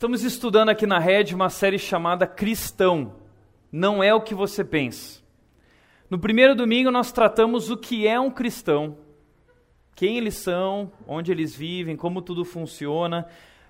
Estamos 0.00 0.24
estudando 0.24 0.70
aqui 0.70 0.86
na 0.86 0.98
Rede 0.98 1.34
uma 1.34 1.50
série 1.50 1.78
chamada 1.78 2.26
Cristão. 2.26 3.16
Não 3.70 4.02
é 4.02 4.14
o 4.14 4.22
que 4.22 4.34
você 4.34 4.64
pensa. 4.64 5.20
No 6.08 6.18
primeiro 6.18 6.54
domingo 6.54 6.90
nós 6.90 7.12
tratamos 7.12 7.68
o 7.68 7.76
que 7.76 8.06
é 8.06 8.18
um 8.18 8.30
cristão, 8.30 8.96
quem 9.94 10.16
eles 10.16 10.36
são, 10.36 10.90
onde 11.06 11.30
eles 11.30 11.54
vivem, 11.54 11.96
como 11.96 12.22
tudo 12.22 12.46
funciona. 12.46 13.26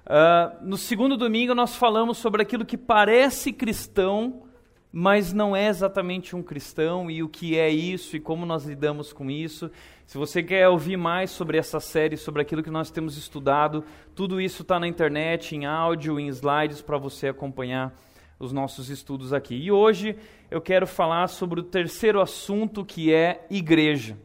Uh, 0.06 0.64
no 0.64 0.76
segundo 0.76 1.16
domingo 1.16 1.52
nós 1.52 1.74
falamos 1.74 2.18
sobre 2.18 2.42
aquilo 2.42 2.64
que 2.64 2.78
parece 2.78 3.52
cristão, 3.52 4.44
mas 4.92 5.32
não 5.32 5.56
é 5.56 5.66
exatamente 5.66 6.36
um 6.36 6.44
cristão 6.44 7.10
e 7.10 7.24
o 7.24 7.28
que 7.28 7.58
é 7.58 7.68
isso 7.68 8.14
e 8.14 8.20
como 8.20 8.46
nós 8.46 8.64
lidamos 8.64 9.12
com 9.12 9.28
isso. 9.28 9.68
Se 10.10 10.18
você 10.18 10.42
quer 10.42 10.68
ouvir 10.68 10.96
mais 10.96 11.30
sobre 11.30 11.56
essa 11.56 11.78
série, 11.78 12.16
sobre 12.16 12.42
aquilo 12.42 12.64
que 12.64 12.68
nós 12.68 12.90
temos 12.90 13.16
estudado, 13.16 13.84
tudo 14.12 14.40
isso 14.40 14.62
está 14.62 14.80
na 14.80 14.88
internet, 14.88 15.54
em 15.54 15.66
áudio, 15.66 16.18
em 16.18 16.26
slides, 16.26 16.82
para 16.82 16.98
você 16.98 17.28
acompanhar 17.28 17.94
os 18.36 18.50
nossos 18.52 18.90
estudos 18.90 19.32
aqui. 19.32 19.54
E 19.54 19.70
hoje 19.70 20.16
eu 20.50 20.60
quero 20.60 20.84
falar 20.84 21.28
sobre 21.28 21.60
o 21.60 21.62
terceiro 21.62 22.20
assunto, 22.20 22.84
que 22.84 23.14
é 23.14 23.46
igreja. 23.48 24.18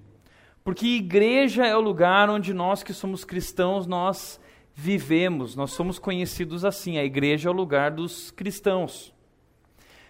Porque 0.63 0.87
igreja 0.87 1.67
é 1.67 1.77
o 1.77 1.81
lugar 1.81 2.31
onde 2.31 2.51
nós 2.51 2.81
que 2.81 2.91
somos 2.91 3.23
cristãos, 3.23 3.85
nós 3.85 4.41
vivemos, 4.73 5.55
nós 5.55 5.69
somos 5.69 5.99
conhecidos 5.99 6.65
assim. 6.65 6.97
A 6.97 7.05
igreja 7.05 7.47
é 7.47 7.51
o 7.51 7.55
lugar 7.55 7.91
dos 7.91 8.31
cristãos. 8.31 9.13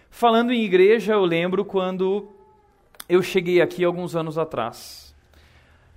Falando 0.08 0.54
em 0.54 0.64
igreja, 0.64 1.12
eu 1.12 1.24
lembro 1.26 1.66
quando 1.66 2.30
eu 3.06 3.20
cheguei 3.20 3.60
aqui 3.60 3.84
alguns 3.84 4.16
anos 4.16 4.38
atrás. 4.38 5.05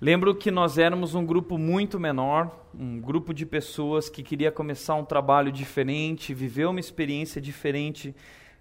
Lembro 0.01 0.33
que 0.33 0.49
nós 0.49 0.77
éramos 0.77 1.13
um 1.13 1.25
grupo 1.25 1.57
muito 1.57 1.99
menor, 1.99 2.67
um 2.73 3.01
grupo 3.01 3.33
de 3.33 3.45
pessoas 3.45 4.07
que 4.07 4.23
queria 4.23 4.49
começar 4.49 4.95
um 4.95 5.03
trabalho 5.03 5.51
diferente, 5.51 6.33
viver 6.33 6.67
uma 6.67 6.79
experiência 6.79 7.41
diferente 7.41 8.15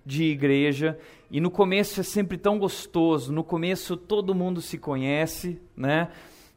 de 0.05 0.25
igreja. 0.25 0.99
E 1.31 1.41
no 1.41 1.49
começo 1.49 2.01
é 2.01 2.03
sempre 2.03 2.37
tão 2.37 2.59
gostoso, 2.59 3.33
no 3.33 3.45
começo 3.45 3.97
todo 3.97 4.35
mundo 4.35 4.61
se 4.61 4.79
conhece, 4.79 5.63
né? 5.77 6.09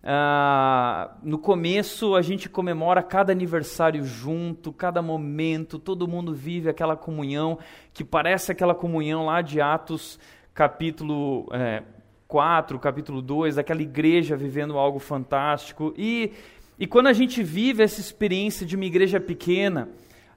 Ah, 0.03 1.15
no 1.21 1.37
começo 1.37 2.15
a 2.15 2.23
gente 2.23 2.49
comemora 2.49 3.03
cada 3.03 3.31
aniversário 3.31 4.03
junto, 4.03 4.73
cada 4.73 4.99
momento, 4.99 5.77
todo 5.77 6.07
mundo 6.07 6.33
vive 6.33 6.69
aquela 6.69 6.95
comunhão 6.95 7.59
que 7.93 8.03
parece 8.03 8.51
aquela 8.51 8.73
comunhão 8.73 9.27
lá 9.27 9.43
de 9.43 9.61
Atos 9.61 10.17
capítulo 10.55 11.47
é, 11.53 11.83
4, 12.31 12.79
capítulo 12.79 13.21
2, 13.21 13.57
aquela 13.57 13.81
igreja 13.81 14.37
vivendo 14.37 14.77
algo 14.77 14.99
fantástico. 14.99 15.93
E, 15.97 16.31
e 16.79 16.87
quando 16.87 17.07
a 17.07 17.13
gente 17.13 17.43
vive 17.43 17.83
essa 17.83 17.99
experiência 17.99 18.65
de 18.65 18.77
uma 18.77 18.85
igreja 18.85 19.19
pequena, 19.19 19.89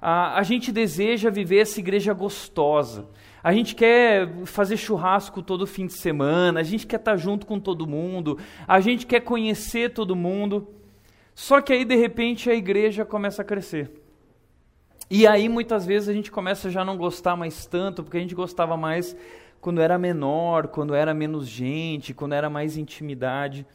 a, 0.02 0.36
a 0.36 0.42
gente 0.42 0.72
deseja 0.72 1.30
viver 1.30 1.58
essa 1.58 1.78
igreja 1.78 2.12
gostosa. 2.12 3.08
A 3.40 3.52
gente 3.52 3.76
quer 3.76 4.28
fazer 4.44 4.76
churrasco 4.76 5.40
todo 5.40 5.68
fim 5.68 5.86
de 5.86 5.92
semana, 5.92 6.58
a 6.58 6.64
gente 6.64 6.84
quer 6.84 6.96
estar 6.96 7.16
junto 7.16 7.46
com 7.46 7.60
todo 7.60 7.86
mundo, 7.86 8.40
a 8.66 8.80
gente 8.80 9.06
quer 9.06 9.20
conhecer 9.20 9.90
todo 9.90 10.16
mundo. 10.16 10.66
Só 11.32 11.60
que 11.60 11.72
aí, 11.72 11.84
de 11.84 11.94
repente, 11.94 12.50
a 12.50 12.54
igreja 12.56 13.04
começa 13.04 13.42
a 13.42 13.44
crescer. 13.44 14.03
E 15.10 15.26
aí, 15.26 15.48
muitas 15.48 15.84
vezes, 15.84 16.08
a 16.08 16.12
gente 16.12 16.30
começa 16.30 16.70
já 16.70 16.84
não 16.84 16.96
gostar 16.96 17.36
mais 17.36 17.66
tanto, 17.66 18.02
porque 18.02 18.16
a 18.16 18.20
gente 18.20 18.34
gostava 18.34 18.76
mais 18.76 19.14
quando 19.60 19.80
era 19.80 19.98
menor, 19.98 20.68
quando 20.68 20.94
era 20.94 21.12
menos 21.12 21.46
gente, 21.46 22.14
quando 22.14 22.34
era 22.34 22.48
mais 22.48 22.76
intimidade. 22.76 23.66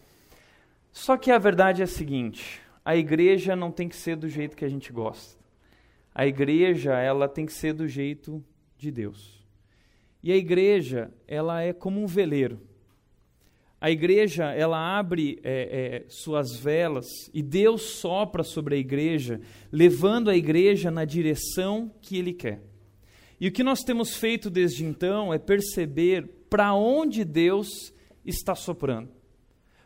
Só 0.92 1.18
que 1.18 1.32
a 1.32 1.38
verdade 1.38 1.82
é 1.82 1.86
a 1.86 1.88
seguinte: 1.88 2.62
a 2.84 2.96
igreja 2.96 3.56
não 3.56 3.72
tem 3.72 3.88
que 3.88 3.96
ser 3.96 4.16
do 4.16 4.28
jeito 4.28 4.58
que 4.58 4.66
a 4.66 4.70
gente 4.70 4.92
gosta. 4.92 5.40
A 6.14 6.26
igreja, 6.26 6.94
ela 6.94 7.28
tem 7.28 7.46
que 7.46 7.54
ser 7.54 7.74
do 7.74 7.88
jeito 7.88 8.44
de 8.78 8.92
Deus. 8.92 9.46
E 10.22 10.32
a 10.32 10.36
igreja, 10.36 11.12
ela 11.28 11.62
é 11.62 11.72
como 11.72 12.02
um 12.02 12.08
veleiro. 12.08 12.60
A 13.82 13.90
igreja, 13.90 14.52
ela 14.52 14.98
abre 14.98 15.40
é, 15.42 16.04
é, 16.04 16.06
suas 16.10 16.56
velas 16.58 17.06
e 17.34 17.42
Deus 17.42 17.82
sopra 17.82 18.44
sobre 18.44 18.76
a 18.76 18.78
igreja, 18.78 19.40
levando 19.72 20.30
a 20.30 20.36
igreja 20.36 20.92
na 20.92 21.06
direção 21.06 21.90
que 22.02 22.18
Ele 22.18 22.34
quer. 22.34 22.62
E 23.40 23.48
o 23.48 23.52
que 23.52 23.64
nós 23.64 23.80
temos 23.80 24.18
feito 24.18 24.50
desde 24.50 24.84
então 24.84 25.34
é 25.34 25.40
perceber 25.40 26.28
para 26.50 26.74
onde 26.74 27.24
Deus 27.24 27.94
está 28.26 28.54
soprando. 28.54 29.10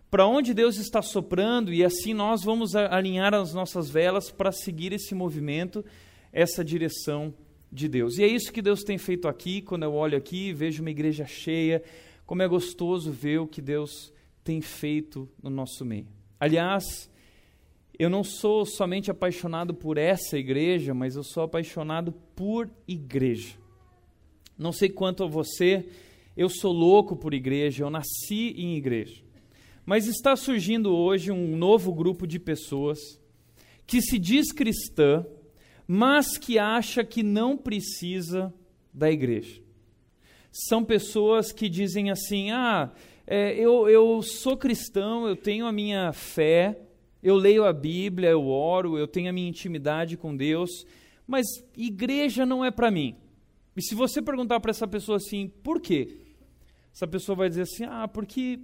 Para 0.09 0.25
onde 0.25 0.53
Deus 0.56 0.78
está 0.78 1.01
soprando, 1.01 1.72
e 1.72 1.84
assim 1.84 2.13
nós 2.16 2.44
vamos 2.44 2.75
alinhar 2.75 3.34
as 3.34 3.53
nossas 3.53 3.90
velas 3.90 4.31
para 4.31 4.51
seguir 4.51 4.91
esse 4.91 5.13
movimento, 5.13 5.85
essa 6.31 6.63
direção 6.63 7.34
de 7.72 7.88
Deus. 7.88 8.17
E 8.17 8.23
é 8.23 8.28
isso 8.28 8.51
que 8.51 8.62
Deus 8.62 8.84
tem 8.84 8.97
feito 8.97 9.28
aqui, 9.28 9.62
quando 9.62 9.84
eu 9.84 9.94
olho 9.94 10.17
aqui, 10.17 10.53
vejo 10.53 10.81
uma 10.81 10.91
igreja 10.91 11.25
cheia, 11.25 11.84
como 12.33 12.41
é 12.41 12.47
gostoso 12.47 13.11
ver 13.11 13.39
o 13.39 13.45
que 13.45 13.61
Deus 13.61 14.11
tem 14.44 14.59
feito 14.59 15.29
no 15.39 15.51
nosso 15.51 15.85
meio. 15.85 16.07
Aliás, 16.39 17.07
eu 17.99 18.09
não 18.09 18.23
sou 18.23 18.66
somente 18.66 19.11
apaixonado 19.11 19.71
por 19.71 19.99
essa 19.99 20.35
igreja, 20.35 20.95
mas 20.95 21.16
eu 21.16 21.22
sou 21.23 21.43
apaixonado 21.43 22.11
por 22.35 22.72
igreja. 22.88 23.55
Não 24.57 24.72
sei 24.72 24.89
quanto 24.89 25.23
a 25.23 25.27
você, 25.27 25.88
eu 26.35 26.49
sou 26.49 26.73
louco 26.73 27.16
por 27.16 27.35
igreja, 27.35 27.83
eu 27.83 27.91
nasci 27.91 28.55
em 28.57 28.77
igreja. 28.77 29.22
Mas 29.85 30.07
está 30.07 30.35
surgindo 30.35 30.91
hoje 30.91 31.31
um 31.31 31.55
novo 31.55 31.93
grupo 31.93 32.25
de 32.25 32.39
pessoas 32.39 32.97
que 33.85 34.01
se 34.01 34.17
diz 34.17 34.51
cristã, 34.51 35.23
mas 35.88 36.35
que 36.35 36.57
acha 36.57 37.03
que 37.03 37.22
não 37.22 37.55
precisa 37.55 38.51
da 38.91 39.11
igreja. 39.11 39.62
São 40.53 40.86
pessoas 40.86 41.52
que 41.52 41.68
dizem 41.68 42.12
assim: 42.12 42.52
ah, 42.52 42.91
é, 43.25 43.56
eu, 43.56 43.90
eu 43.90 44.22
sou 44.22 44.56
cristão, 44.56 45.28
eu 45.28 45.36
tenho 45.36 45.66
a 45.66 45.72
minha 45.72 46.14
fé, 46.14 46.80
eu 47.24 47.36
leio 47.36 47.66
a 47.66 47.74
Bíblia, 47.74 48.30
eu 48.30 48.46
oro, 48.46 48.96
eu 48.96 49.08
tenho 49.08 49.31
a 49.31 49.34
minha 49.34 49.50
intimidade 49.50 50.16
com 50.16 50.38
Deus, 50.38 50.86
mas 51.25 51.47
igreja 51.75 52.46
não 52.46 52.64
é 52.64 52.69
para 52.69 52.91
mim. 52.91 53.16
E 53.75 53.81
se 53.81 53.96
você 53.96 54.22
perguntar 54.22 54.59
para 54.59 54.69
essa 54.69 54.88
pessoa 54.88 55.16
assim, 55.18 55.47
por 55.64 55.81
quê? 55.81 56.18
Essa 56.94 57.08
pessoa 57.08 57.35
vai 57.35 57.50
dizer 57.50 57.64
assim: 57.64 57.85
ah, 57.85 58.08
porque 58.08 58.59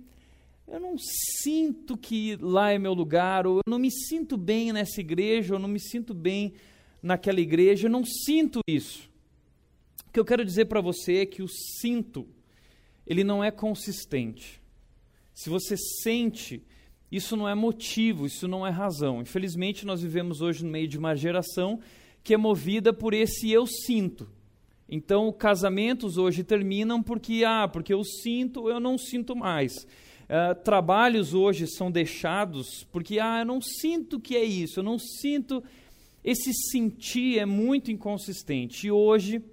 eu 0.68 0.80
não 0.80 0.96
sinto 1.42 1.98
que 1.98 2.38
lá 2.40 2.72
é 2.72 2.78
meu 2.78 2.94
lugar, 2.94 3.48
ou 3.48 3.58
eu 3.58 3.64
não 3.68 3.80
me 3.80 3.90
sinto 3.90 4.38
bem 4.38 4.72
nessa 4.72 5.02
igreja, 5.02 5.56
ou 5.56 5.58
eu 5.58 5.62
não 5.62 5.70
me 5.70 5.80
sinto 5.80 6.14
bem 6.14 6.54
naquela 7.02 7.42
igreja, 7.42 7.88
eu 7.88 7.92
não 7.92 8.06
sinto 8.06 8.60
isso. 8.70 9.09
O 10.10 10.12
que 10.12 10.20
eu 10.20 10.26
quero 10.26 10.44
dizer 10.44 10.66
para 10.66 10.82
você 10.82 11.18
é 11.18 11.26
que 11.26 11.44
o 11.44 11.48
sinto, 11.48 12.28
ele 13.06 13.24
não 13.24 13.44
é 13.44 13.52
consistente. 13.52 14.60
Se 15.36 15.52
você 15.52 15.78
sente, 15.78 16.64
isso 17.12 17.38
não 17.38 17.48
é 17.48 17.54
motivo, 17.54 18.26
isso 18.26 18.48
não 18.48 18.66
é 18.66 18.72
razão. 18.72 19.22
Infelizmente, 19.22 19.86
nós 19.86 20.02
vivemos 20.02 20.42
hoje 20.42 20.66
no 20.66 20.72
meio 20.72 20.88
de 20.88 20.98
uma 20.98 21.16
geração 21.16 21.80
que 22.24 22.34
é 22.34 22.38
movida 22.38 22.92
por 22.92 23.14
esse 23.14 23.52
eu 23.52 23.68
sinto. 23.68 24.28
Então, 24.90 25.32
casamentos 25.32 26.18
hoje 26.18 26.44
terminam 26.44 27.04
porque, 27.04 27.44
ah, 27.46 27.68
porque 27.68 27.94
eu 27.94 28.04
sinto, 28.04 28.68
eu 28.68 28.80
não 28.80 28.98
sinto 28.98 29.36
mais. 29.36 29.86
Uh, 30.24 30.56
trabalhos 30.64 31.36
hoje 31.36 31.68
são 31.68 31.92
deixados 31.92 32.84
porque, 32.92 33.20
ah, 33.20 33.42
eu 33.42 33.46
não 33.46 33.62
sinto 33.62 34.20
que 34.20 34.36
é 34.36 34.44
isso, 34.44 34.80
eu 34.80 34.84
não 34.84 34.98
sinto. 34.98 35.64
Esse 36.24 36.52
sentir 36.72 37.38
é 37.38 37.46
muito 37.46 37.92
inconsistente. 37.92 38.88
E 38.88 38.92
hoje 38.92 39.44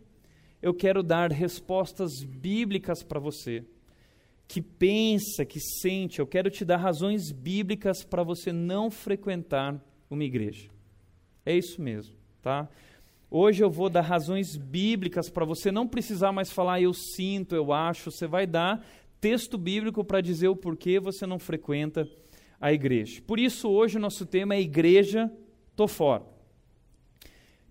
eu 0.67 0.75
quero 0.75 1.01
dar 1.01 1.31
respostas 1.31 2.25
bíblicas 2.25 3.01
para 3.01 3.21
você 3.21 3.65
que 4.49 4.61
pensa, 4.61 5.45
que 5.45 5.61
sente, 5.61 6.19
eu 6.19 6.27
quero 6.27 6.51
te 6.51 6.65
dar 6.65 6.79
razões 6.79 7.31
bíblicas 7.31 8.03
para 8.03 8.25
você 8.25 8.53
não 8.53 8.91
frequentar 8.91 9.81
uma 10.11 10.25
igreja. 10.25 10.69
É 11.45 11.57
isso 11.57 11.81
mesmo, 11.81 12.17
tá? 12.43 12.69
Hoje 13.31 13.63
eu 13.63 13.71
vou 13.71 13.89
dar 13.89 14.01
razões 14.01 14.57
bíblicas 14.57 15.31
para 15.31 15.45
você 15.45 15.71
não 15.71 15.87
precisar 15.87 16.33
mais 16.33 16.51
falar 16.51 16.81
eu 16.81 16.93
sinto, 16.93 17.55
eu 17.55 17.73
acho, 17.73 18.11
você 18.11 18.27
vai 18.27 18.45
dar 18.45 18.85
texto 19.21 19.57
bíblico 19.57 20.03
para 20.05 20.21
dizer 20.21 20.49
o 20.49 20.57
porquê 20.57 20.99
você 20.99 21.27
não 21.27 21.39
frequenta 21.39 22.09
a 22.61 22.73
igreja. 22.73 23.23
Por 23.25 23.39
isso 23.39 23.69
hoje 23.69 23.99
o 23.99 24.01
nosso 24.01 24.27
tema 24.27 24.57
é 24.57 24.61
igreja, 24.61 25.31
tô 25.77 25.87
fora. 25.87 26.36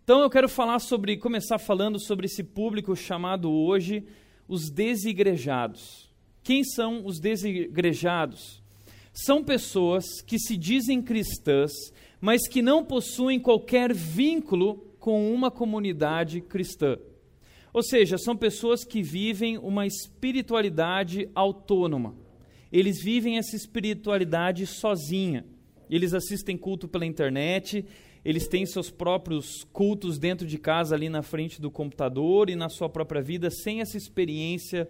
Então 0.06 0.22
eu 0.22 0.30
quero 0.30 0.48
falar 0.48 0.78
sobre, 0.78 1.18
começar 1.18 1.58
falando 1.58 2.00
sobre 2.00 2.28
esse 2.28 2.44
público 2.44 2.96
chamado 2.96 3.52
hoje 3.52 4.06
os 4.48 4.70
desigrejados. 4.70 6.08
Quem 6.44 6.64
são 6.64 7.04
os 7.04 7.20
desigrejados? 7.20 8.62
São 9.12 9.44
pessoas 9.44 10.22
que 10.22 10.38
se 10.38 10.56
dizem 10.56 11.02
cristãs, 11.02 11.72
mas 12.22 12.48
que 12.48 12.62
não 12.62 12.86
possuem 12.86 13.40
qualquer 13.40 13.92
vínculo 13.96 14.76
com 15.00 15.34
uma 15.34 15.50
comunidade 15.50 16.40
cristã. 16.40 17.00
Ou 17.74 17.82
seja, 17.82 18.20
são 18.20 18.38
pessoas 18.38 18.84
que 18.86 19.02
vivem 19.02 19.58
uma 19.58 19.88
espiritualidade 19.88 21.28
autônoma. 21.34 22.16
Eles 22.72 23.02
vivem 23.02 23.40
essa 23.40 23.56
espiritualidade 23.56 24.68
sozinha. 24.68 25.44
Eles 25.90 26.14
assistem 26.14 26.58
culto 26.58 26.88
pela 26.88 27.08
internet, 27.08 27.84
eles 28.26 28.48
têm 28.48 28.66
seus 28.66 28.90
próprios 28.90 29.64
cultos 29.72 30.18
dentro 30.18 30.48
de 30.48 30.58
casa, 30.58 30.96
ali 30.96 31.10
na 31.10 31.22
frente 31.22 31.62
do 31.62 31.70
computador 31.70 32.50
e 32.50 32.56
na 32.56 32.70
sua 32.70 32.90
própria 32.90 33.22
vida, 33.22 33.52
sem 33.52 33.82
essa 33.82 33.96
experiência 33.96 34.90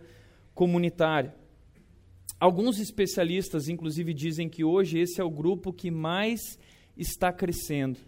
comunitária. 0.53 1.35
Alguns 2.39 2.79
especialistas, 2.79 3.67
inclusive, 3.67 4.13
dizem 4.13 4.47
que 4.47 4.63
hoje 4.63 4.99
esse 4.99 5.19
é 5.19 5.23
o 5.23 5.29
grupo 5.29 5.73
que 5.73 5.91
mais 5.91 6.57
está 6.95 7.33
crescendo. 7.33 7.99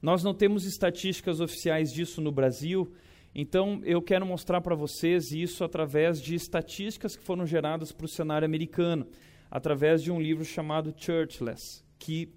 Nós 0.00 0.22
não 0.22 0.32
temos 0.32 0.64
estatísticas 0.64 1.40
oficiais 1.40 1.92
disso 1.92 2.20
no 2.20 2.30
Brasil, 2.30 2.92
então 3.34 3.80
eu 3.84 4.00
quero 4.00 4.24
mostrar 4.24 4.60
para 4.60 4.76
vocês 4.76 5.32
isso 5.32 5.64
através 5.64 6.22
de 6.22 6.36
estatísticas 6.36 7.16
que 7.16 7.24
foram 7.24 7.44
geradas 7.44 7.90
para 7.90 8.06
o 8.06 8.08
cenário 8.08 8.46
americano, 8.46 9.08
através 9.50 10.04
de 10.04 10.12
um 10.12 10.20
livro 10.20 10.44
chamado 10.44 10.94
Churchless, 10.96 11.84
que 11.98 12.32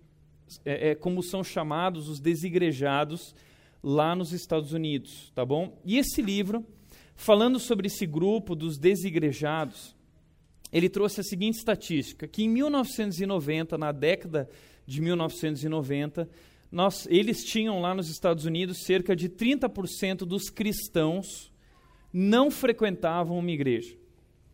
é, 0.65 0.91
é 0.91 0.95
como 0.95 1.21
são 1.23 1.43
chamados 1.43 2.09
os 2.09 2.19
desigrejados 2.19 3.35
lá 3.83 4.15
nos 4.15 4.31
Estados 4.31 4.71
Unidos, 4.71 5.31
tá 5.35 5.45
bom? 5.45 5.77
E 5.83 5.97
esse 5.97 6.21
livro, 6.21 6.65
falando 7.15 7.59
sobre 7.59 7.87
esse 7.87 8.05
grupo 8.05 8.55
dos 8.55 8.77
desigrejados, 8.77 9.95
ele 10.71 10.89
trouxe 10.89 11.19
a 11.19 11.23
seguinte 11.23 11.57
estatística, 11.57 12.27
que 12.27 12.43
em 12.43 12.49
1990, 12.49 13.77
na 13.77 13.91
década 13.91 14.49
de 14.85 15.01
1990, 15.01 16.27
nós, 16.71 17.05
eles 17.09 17.43
tinham 17.43 17.79
lá 17.79 17.93
nos 17.93 18.09
Estados 18.09 18.45
Unidos 18.45 18.83
cerca 18.83 19.15
de 19.15 19.29
30% 19.29 20.19
dos 20.19 20.49
cristãos 20.49 21.51
não 22.11 22.49
frequentavam 22.49 23.37
uma 23.37 23.51
igreja. 23.51 23.95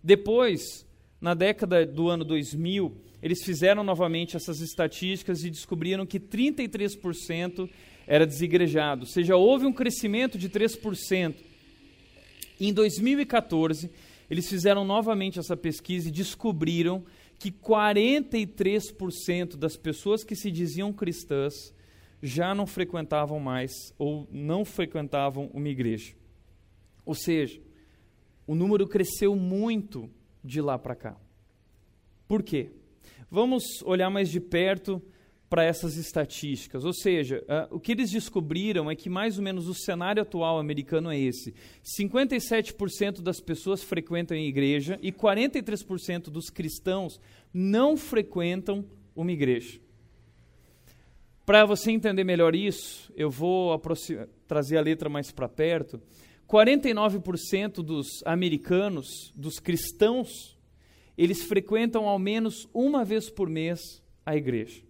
Depois, 0.03 0.85
na 1.21 1.33
década 1.33 1.85
do 1.85 2.09
ano 2.09 2.23
2000, 2.23 2.95
eles 3.21 3.43
fizeram 3.43 3.83
novamente 3.83 4.35
essas 4.35 4.61
estatísticas 4.61 5.43
e 5.43 5.49
descobriram 5.49 6.05
que 6.05 6.19
33% 6.19 7.69
era 8.07 8.25
desigrejado, 8.25 9.01
ou 9.01 9.07
seja, 9.07 9.35
houve 9.35 9.65
um 9.65 9.73
crescimento 9.73 10.37
de 10.37 10.49
3%. 10.49 11.35
Em 12.59 12.73
2014, 12.73 13.89
eles 14.29 14.49
fizeram 14.49 14.83
novamente 14.83 15.39
essa 15.39 15.55
pesquisa 15.55 16.09
e 16.09 16.11
descobriram 16.11 17.03
que 17.37 17.51
43% 17.51 19.55
das 19.55 19.77
pessoas 19.77 20.23
que 20.23 20.35
se 20.35 20.51
diziam 20.51 20.91
cristãs 20.91 21.53
já 22.21 22.53
não 22.53 22.67
frequentavam 22.67 23.39
mais 23.39 23.71
ou 23.97 24.27
não 24.31 24.65
frequentavam 24.65 25.49
uma 25.53 25.69
igreja. 25.69 26.13
Ou 27.05 27.15
seja, 27.15 27.61
o 28.45 28.53
número 28.53 28.87
cresceu 28.87 29.35
muito 29.35 30.09
de 30.43 30.61
lá 30.61 30.77
para 30.77 30.95
cá. 30.95 31.17
Por 32.27 32.43
quê? 32.43 32.71
Vamos 33.29 33.81
olhar 33.83 34.09
mais 34.09 34.29
de 34.29 34.39
perto 34.39 35.01
para 35.49 35.63
essas 35.63 35.97
estatísticas. 35.97 36.85
Ou 36.85 36.93
seja, 36.93 37.43
uh, 37.43 37.75
o 37.75 37.79
que 37.79 37.91
eles 37.91 38.11
descobriram 38.11 38.89
é 38.89 38.95
que 38.95 39.09
mais 39.09 39.37
ou 39.37 39.43
menos 39.43 39.67
o 39.67 39.73
cenário 39.73 40.21
atual 40.21 40.59
americano 40.59 41.11
é 41.11 41.17
esse: 41.17 41.53
57% 41.83 43.21
das 43.21 43.39
pessoas 43.39 43.83
frequentam 43.83 44.37
a 44.37 44.39
igreja 44.39 44.99
e 45.01 45.11
43% 45.11 46.29
dos 46.29 46.49
cristãos 46.49 47.19
não 47.53 47.97
frequentam 47.97 48.85
uma 49.15 49.31
igreja. 49.31 49.79
Para 51.45 51.65
você 51.65 51.91
entender 51.91 52.23
melhor 52.23 52.53
isso, 52.53 53.11
eu 53.15 53.31
vou 53.31 53.81
trazer 54.47 54.77
a 54.77 54.81
letra 54.81 55.09
mais 55.09 55.31
para 55.31 55.49
perto. 55.49 55.99
49% 56.47 57.83
dos 57.83 58.23
americanos, 58.23 59.31
dos 59.35 59.59
cristãos, 59.59 60.55
eles 61.19 61.43
frequentam 61.43 62.07
ao 62.07 62.17
menos 62.17 62.65
uma 62.73 63.03
vez 63.03 63.29
por 63.29 63.49
mês 63.49 64.01
a 64.25 64.37
igreja. 64.37 64.81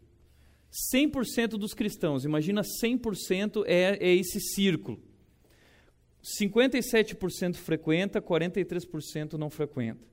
100% 0.94 1.58
dos 1.58 1.74
cristãos, 1.74 2.24
imagina 2.24 2.62
100% 2.62 3.64
é, 3.66 3.98
é 4.00 4.14
esse 4.14 4.40
círculo. 4.40 5.02
57% 6.24 7.56
frequenta, 7.56 8.22
43% 8.22 9.34
não 9.34 9.50
frequenta. 9.50 10.08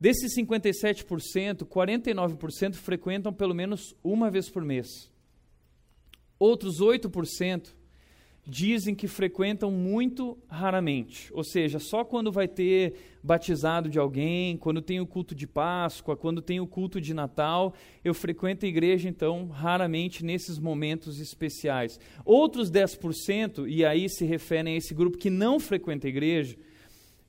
Desses 0.00 0.34
57%, 0.34 1.66
49% 1.66 2.74
frequentam 2.76 3.30
pelo 3.30 3.54
menos 3.54 3.94
uma 4.02 4.30
vez 4.30 4.48
por 4.48 4.64
mês. 4.64 5.12
Outros 6.38 6.80
8% 6.80 7.74
dizem 8.50 8.96
que 8.96 9.06
frequentam 9.06 9.70
muito 9.70 10.36
raramente, 10.48 11.32
ou 11.32 11.44
seja, 11.44 11.78
só 11.78 12.04
quando 12.04 12.32
vai 12.32 12.48
ter 12.48 12.94
batizado 13.22 13.88
de 13.88 13.96
alguém, 13.96 14.56
quando 14.56 14.82
tem 14.82 15.00
o 15.00 15.06
culto 15.06 15.36
de 15.36 15.46
Páscoa, 15.46 16.16
quando 16.16 16.42
tem 16.42 16.58
o 16.58 16.66
culto 16.66 17.00
de 17.00 17.14
Natal, 17.14 17.72
eu 18.04 18.12
frequento 18.12 18.66
a 18.66 18.68
igreja 18.68 19.08
então 19.08 19.46
raramente 19.46 20.24
nesses 20.24 20.58
momentos 20.58 21.20
especiais. 21.20 22.00
Outros 22.24 22.72
10%, 22.72 23.68
e 23.68 23.84
aí 23.84 24.08
se 24.08 24.24
referem 24.24 24.74
a 24.74 24.76
esse 24.76 24.92
grupo 24.92 25.16
que 25.16 25.30
não 25.30 25.60
frequenta 25.60 26.08
a 26.08 26.10
igreja, 26.10 26.56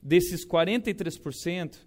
desses 0.02 0.44
43%, 0.44 1.78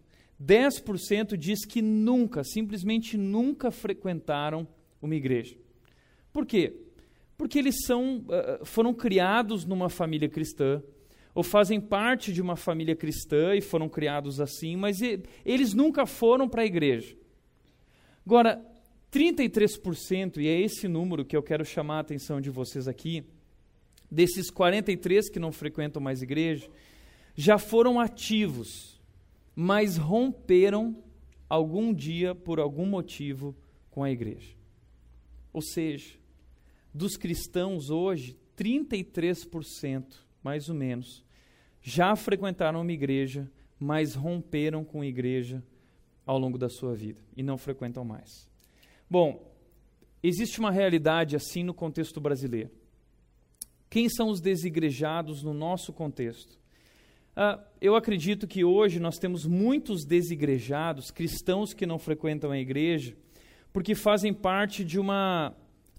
10% 0.40 1.36
diz 1.36 1.64
que 1.64 1.82
nunca, 1.82 2.44
simplesmente 2.44 3.16
nunca 3.16 3.72
frequentaram 3.72 4.64
uma 5.02 5.16
igreja. 5.16 5.56
Por 6.32 6.46
quê? 6.46 6.83
Porque 7.36 7.58
eles 7.58 7.76
são, 7.84 8.24
foram 8.64 8.94
criados 8.94 9.64
numa 9.64 9.88
família 9.88 10.28
cristã, 10.28 10.82
ou 11.34 11.42
fazem 11.42 11.80
parte 11.80 12.32
de 12.32 12.40
uma 12.40 12.54
família 12.54 12.94
cristã 12.94 13.56
e 13.56 13.60
foram 13.60 13.88
criados 13.88 14.40
assim, 14.40 14.76
mas 14.76 14.98
eles 15.44 15.74
nunca 15.74 16.06
foram 16.06 16.48
para 16.48 16.62
a 16.62 16.66
igreja. 16.66 17.16
Agora, 18.24 18.64
33%, 19.12 20.38
e 20.38 20.48
é 20.48 20.60
esse 20.60 20.88
número 20.88 21.24
que 21.24 21.36
eu 21.36 21.42
quero 21.42 21.64
chamar 21.64 21.96
a 21.96 22.00
atenção 22.00 22.40
de 22.40 22.50
vocês 22.50 22.86
aqui, 22.86 23.24
desses 24.10 24.48
43 24.50 25.28
que 25.28 25.40
não 25.40 25.50
frequentam 25.50 26.00
mais 26.00 26.22
igreja, 26.22 26.68
já 27.34 27.58
foram 27.58 27.98
ativos, 27.98 29.00
mas 29.56 29.96
romperam 29.96 31.02
algum 31.48 31.92
dia, 31.92 32.34
por 32.34 32.60
algum 32.60 32.86
motivo, 32.86 33.56
com 33.90 34.04
a 34.04 34.10
igreja. 34.10 34.54
Ou 35.52 35.60
seja, 35.60 36.14
dos 36.94 37.16
cristãos 37.16 37.90
hoje, 37.90 38.38
33%, 38.56 40.04
mais 40.42 40.68
ou 40.68 40.74
menos, 40.74 41.24
já 41.82 42.14
frequentaram 42.14 42.80
uma 42.80 42.92
igreja, 42.92 43.50
mas 43.78 44.14
romperam 44.14 44.84
com 44.84 45.00
a 45.00 45.06
igreja 45.06 45.62
ao 46.24 46.38
longo 46.38 46.56
da 46.56 46.68
sua 46.68 46.94
vida 46.94 47.20
e 47.36 47.42
não 47.42 47.58
frequentam 47.58 48.04
mais. 48.04 48.48
Bom, 49.10 49.52
existe 50.22 50.60
uma 50.60 50.70
realidade 50.70 51.34
assim 51.34 51.64
no 51.64 51.74
contexto 51.74 52.20
brasileiro. 52.20 52.70
Quem 53.90 54.08
são 54.08 54.28
os 54.28 54.40
desigrejados 54.40 55.42
no 55.42 55.52
nosso 55.52 55.92
contexto? 55.92 56.58
Ah, 57.36 57.60
eu 57.80 57.96
acredito 57.96 58.46
que 58.46 58.64
hoje 58.64 59.00
nós 59.00 59.18
temos 59.18 59.44
muitos 59.44 60.04
desigrejados, 60.04 61.10
cristãos 61.10 61.74
que 61.74 61.84
não 61.84 61.98
frequentam 61.98 62.52
a 62.52 62.58
igreja, 62.58 63.16
porque 63.72 63.94
fazem 63.94 64.32
parte 64.32 64.84
de 64.84 64.98
uma 65.00 65.54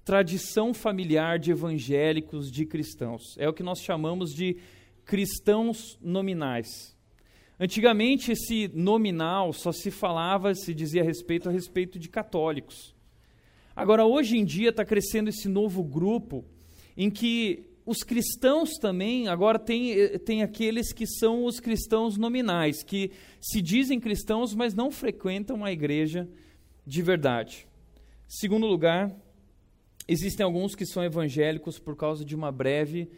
tradição 0.05 0.71
familiar 0.71 1.39
de 1.39 1.50
evangélicos, 1.50 2.51
de 2.51 2.63
cristãos. 2.63 3.35
É 3.39 3.50
o 3.50 3.53
que 3.53 3.63
nós 3.63 3.79
chamamos 3.79 4.31
de 4.33 4.57
cristãos 5.03 5.97
nominais. 6.00 6.95
Antigamente, 7.59 8.31
esse 8.31 8.69
nominal 8.74 9.51
só 9.51 9.71
se 9.71 9.89
falava, 9.89 10.53
se 10.53 10.75
dizia 10.75 11.01
a 11.01 11.05
respeito 11.05 11.50
a 11.50 11.51
respeito 11.51 11.97
de 11.97 12.07
católicos. 12.07 12.93
Agora, 13.75 14.05
hoje 14.05 14.38
em 14.38 14.45
dia, 14.45 14.69
está 14.69 14.85
crescendo 14.85 15.29
esse 15.29 15.50
novo 15.50 15.83
grupo 15.83 16.45
em 16.95 17.09
que 17.09 17.65
os 17.83 18.03
cristãos 18.03 18.77
também, 18.79 19.27
agora 19.27 19.57
tem, 19.57 20.19
tem 20.19 20.43
aqueles 20.43 20.93
que 20.93 21.07
são 21.07 21.45
os 21.45 21.59
cristãos 21.59 22.15
nominais, 22.15 22.83
que 22.83 23.12
se 23.41 23.62
dizem 23.62 24.00
cristãos, 24.00 24.53
mas 24.53 24.74
não 24.75 24.91
frequentam 24.91 25.65
a 25.65 25.71
igreja 25.71 26.27
de 26.85 27.01
verdade. 27.01 27.67
Segundo 28.27 28.65
lugar, 28.67 29.15
Existem 30.07 30.43
alguns 30.43 30.75
que 30.75 30.85
são 30.85 31.03
evangélicos 31.03 31.79
por 31.79 31.95
causa 31.95 32.24
de 32.24 32.35
uma 32.35 32.51
breve 32.51 33.09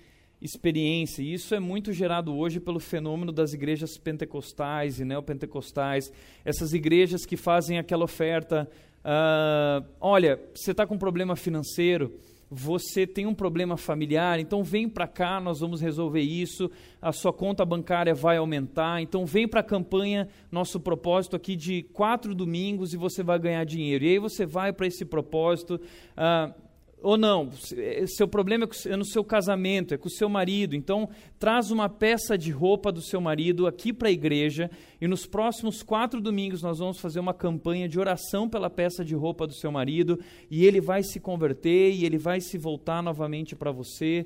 experiência, 0.42 1.22
e 1.22 1.34
isso 1.34 1.54
é 1.56 1.60
muito 1.60 1.92
gerado 1.92 2.34
hoje 2.34 2.60
pelo 2.60 2.80
fenômeno 2.80 3.32
das 3.32 3.54
igrejas 3.54 3.98
pentecostais 3.98 5.00
e 5.00 5.06
neopentecostais, 5.06 6.12
essas 6.46 6.74
igrejas 6.74 7.26
que 7.26 7.36
fazem 7.36 7.78
aquela 7.80 8.06
oferta: 8.06 8.70
uh, 9.04 9.86
olha, 10.00 10.40
você 10.54 10.72
está 10.72 10.86
com 10.86 10.96
um 10.96 11.00
problema 11.00 11.36
financeiro, 11.36 12.14
você 12.50 13.06
tem 13.06 13.26
um 13.26 13.34
problema 13.34 13.76
familiar, 13.76 14.40
então 14.40 14.64
vem 14.64 14.88
para 14.88 15.08
cá, 15.08 15.42
nós 15.42 15.60
vamos 15.60 15.82
resolver 15.82 16.22
isso, 16.22 16.72
a 17.02 17.12
sua 17.12 17.34
conta 17.34 17.66
bancária 17.66 18.14
vai 18.14 18.38
aumentar, 18.38 19.02
então 19.02 19.26
vem 19.26 19.48
para 19.48 19.60
a 19.60 19.64
campanha, 19.64 20.30
nosso 20.50 20.80
propósito 20.80 21.36
aqui 21.36 21.56
de 21.56 21.84
quatro 21.84 22.34
domingos 22.34 22.94
e 22.94 22.98
você 22.98 23.24
vai 23.24 23.40
ganhar 23.40 23.66
dinheiro. 23.66 24.06
E 24.06 24.10
aí 24.12 24.20
você 24.20 24.46
vai 24.46 24.72
para 24.72 24.88
esse 24.88 25.04
propósito. 25.04 25.82
Uh, 26.16 26.67
ou 27.02 27.16
não, 27.16 27.52
é, 27.76 28.06
seu 28.08 28.28
problema 28.28 28.68
é 28.86 28.96
no 28.96 29.06
seu 29.06 29.24
casamento, 29.24 29.94
é 29.94 29.98
com 29.98 30.08
o 30.08 30.12
seu 30.12 30.28
marido. 30.28 30.76
Então, 30.76 31.08
traz 31.38 31.70
uma 31.70 31.88
peça 31.88 32.38
de 32.38 32.52
roupa 32.52 32.92
do 32.92 33.02
seu 33.02 33.22
marido 33.22 33.68
aqui 33.68 33.94
para 33.94 34.08
a 34.08 34.12
igreja 34.12 34.70
e 35.00 35.08
nos 35.08 35.26
próximos 35.26 35.84
quatro 35.84 36.20
domingos 36.20 36.64
nós 36.64 36.80
vamos 36.80 37.00
fazer 37.00 37.20
uma 37.20 37.34
campanha 37.34 37.88
de 37.88 38.00
oração 38.00 38.50
pela 38.50 38.70
peça 38.70 39.06
de 39.06 39.14
roupa 39.14 39.46
do 39.46 39.54
seu 39.54 39.72
marido 39.72 40.20
e 40.50 40.66
ele 40.66 40.82
vai 40.82 41.04
se 41.04 41.20
converter 41.20 41.92
e 41.92 42.04
ele 42.04 42.18
vai 42.18 42.42
se 42.42 42.58
voltar 42.58 43.04
novamente 43.04 43.56
para 43.56 43.72
você. 43.72 44.26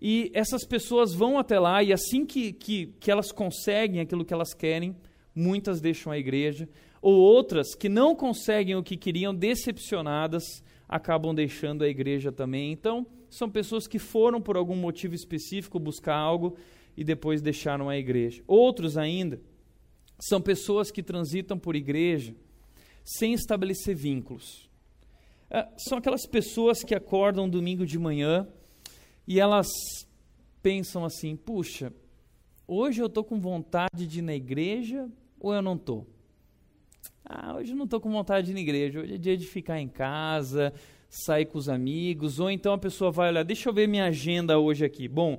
E 0.00 0.30
essas 0.34 0.64
pessoas 0.64 1.14
vão 1.14 1.38
até 1.38 1.58
lá 1.58 1.82
e 1.82 1.92
assim 1.92 2.26
que, 2.26 2.52
que, 2.52 2.94
que 2.98 3.10
elas 3.10 3.30
conseguem 3.30 4.00
aquilo 4.00 4.24
que 4.24 4.34
elas 4.34 4.54
querem, 4.54 4.94
muitas 5.34 5.80
deixam 5.80 6.12
a 6.12 6.18
igreja, 6.18 6.68
ou 7.00 7.14
outras 7.14 7.76
que 7.76 7.88
não 7.88 8.14
conseguem 8.14 8.74
o 8.74 8.82
que 8.82 8.96
queriam, 8.96 9.32
decepcionadas, 9.32 10.42
acabam 10.88 11.34
deixando 11.34 11.84
a 11.84 11.88
igreja 11.88 12.32
também. 12.32 12.72
Então, 12.72 13.06
são 13.28 13.50
pessoas 13.50 13.86
que 13.86 13.98
foram 13.98 14.40
por 14.40 14.56
algum 14.56 14.74
motivo 14.74 15.14
específico 15.14 15.78
buscar 15.78 16.16
algo 16.16 16.56
e 16.96 17.04
depois 17.04 17.42
deixaram 17.42 17.88
a 17.88 17.96
igreja. 17.96 18.42
Outros 18.46 18.96
ainda 18.96 19.40
são 20.18 20.40
pessoas 20.40 20.90
que 20.90 21.02
transitam 21.02 21.58
por 21.58 21.76
igreja 21.76 22.34
sem 23.04 23.34
estabelecer 23.34 23.94
vínculos. 23.94 24.68
Ah, 25.50 25.68
são 25.76 25.98
aquelas 25.98 26.26
pessoas 26.26 26.82
que 26.82 26.94
acordam 26.94 27.48
domingo 27.48 27.86
de 27.86 27.98
manhã 27.98 28.48
e 29.26 29.38
elas 29.38 29.68
pensam 30.62 31.04
assim: 31.04 31.36
puxa, 31.36 31.92
hoje 32.66 33.00
eu 33.00 33.06
estou 33.06 33.24
com 33.24 33.38
vontade 33.38 34.06
de 34.06 34.18
ir 34.18 34.22
na 34.22 34.34
igreja 34.34 35.08
ou 35.38 35.54
eu 35.54 35.62
não 35.62 35.74
estou? 35.74 36.06
Ah, 37.28 37.56
hoje 37.56 37.74
não 37.74 37.84
estou 37.84 38.00
com 38.00 38.10
vontade 38.10 38.46
de 38.46 38.52
ir 38.52 38.54
na 38.54 38.60
igreja, 38.60 39.00
hoje 39.00 39.14
é 39.14 39.18
dia 39.18 39.36
de 39.36 39.44
ficar 39.44 39.78
em 39.78 39.86
casa, 39.86 40.72
sair 41.10 41.44
com 41.44 41.58
os 41.58 41.68
amigos, 41.68 42.40
ou 42.40 42.50
então 42.50 42.72
a 42.72 42.78
pessoa 42.78 43.10
vai 43.10 43.28
olhar, 43.28 43.42
deixa 43.42 43.68
eu 43.68 43.72
ver 43.74 43.86
minha 43.86 44.06
agenda 44.06 44.58
hoje 44.58 44.82
aqui. 44.82 45.06
Bom, 45.06 45.38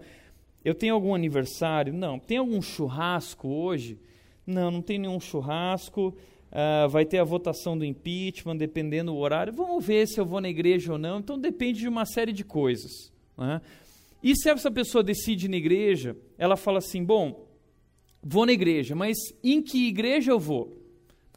eu 0.63 0.75
tenho 0.75 0.93
algum 0.93 1.15
aniversário? 1.15 1.91
Não. 1.91 2.19
Tem 2.19 2.38
algum 2.38 2.62
churrasco 2.62 3.48
hoje? 3.48 3.98
Não, 4.46 4.69
não 4.69 4.84
tem 4.84 5.00
nenhum 5.00 5.19
churrasco. 5.19 6.15
Uh, 6.51 6.89
vai 6.89 7.05
ter 7.05 7.17
a 7.17 7.24
votação 7.24 7.75
do 7.77 7.86
impeachment, 7.86 8.58
dependendo 8.58 9.12
do 9.12 9.17
horário. 9.17 9.51
Vamos 9.51 9.84
ver 9.84 10.08
se 10.08 10.19
eu 10.19 10.25
vou 10.25 10.41
na 10.41 10.50
igreja 10.50 10.91
ou 10.91 11.00
não. 11.00 11.19
Então 11.19 11.39
depende 11.39 11.79
de 11.79 11.88
uma 11.88 12.05
série 12.05 12.34
de 12.34 12.43
coisas. 12.43 13.12
Né? 13.36 13.62
E 14.22 14.36
se 14.36 14.50
essa 14.50 14.69
pessoa 14.69 15.03
decide 15.03 15.46
ir 15.46 15.50
na 15.50 15.58
igreja, 15.58 16.15
ela 16.38 16.58
fala 16.58 16.79
assim: 16.79 17.03
bom, 17.03 17.48
vou 18.22 18.46
na 18.46 18.51
igreja, 18.51 18.96
mas 18.96 19.17
em 19.43 19.62
que 19.62 19.88
igreja 19.88 20.31
eu 20.31 20.39
vou? 20.39 20.78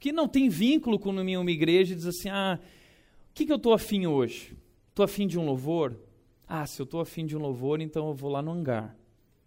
Que 0.02 0.10
não 0.10 0.26
tem 0.26 0.48
vínculo 0.48 0.98
com 0.98 1.12
nenhuma 1.12 1.52
igreja 1.52 1.92
e 1.92 1.96
diz 1.96 2.06
assim: 2.06 2.28
ah, 2.28 2.58
o 2.58 3.32
que, 3.32 3.46
que 3.46 3.52
eu 3.52 3.56
estou 3.56 3.72
afim 3.72 4.04
hoje? 4.04 4.52
Estou 4.88 5.04
afim 5.04 5.28
de 5.28 5.38
um 5.38 5.46
louvor? 5.46 5.96
Ah, 6.48 6.66
se 6.66 6.82
eu 6.82 6.84
estou 6.84 7.00
afim 7.00 7.24
de 7.24 7.36
um 7.36 7.40
louvor, 7.40 7.80
então 7.80 8.08
eu 8.08 8.12
vou 8.12 8.28
lá 8.28 8.42
no 8.42 8.50
hangar. 8.50 8.96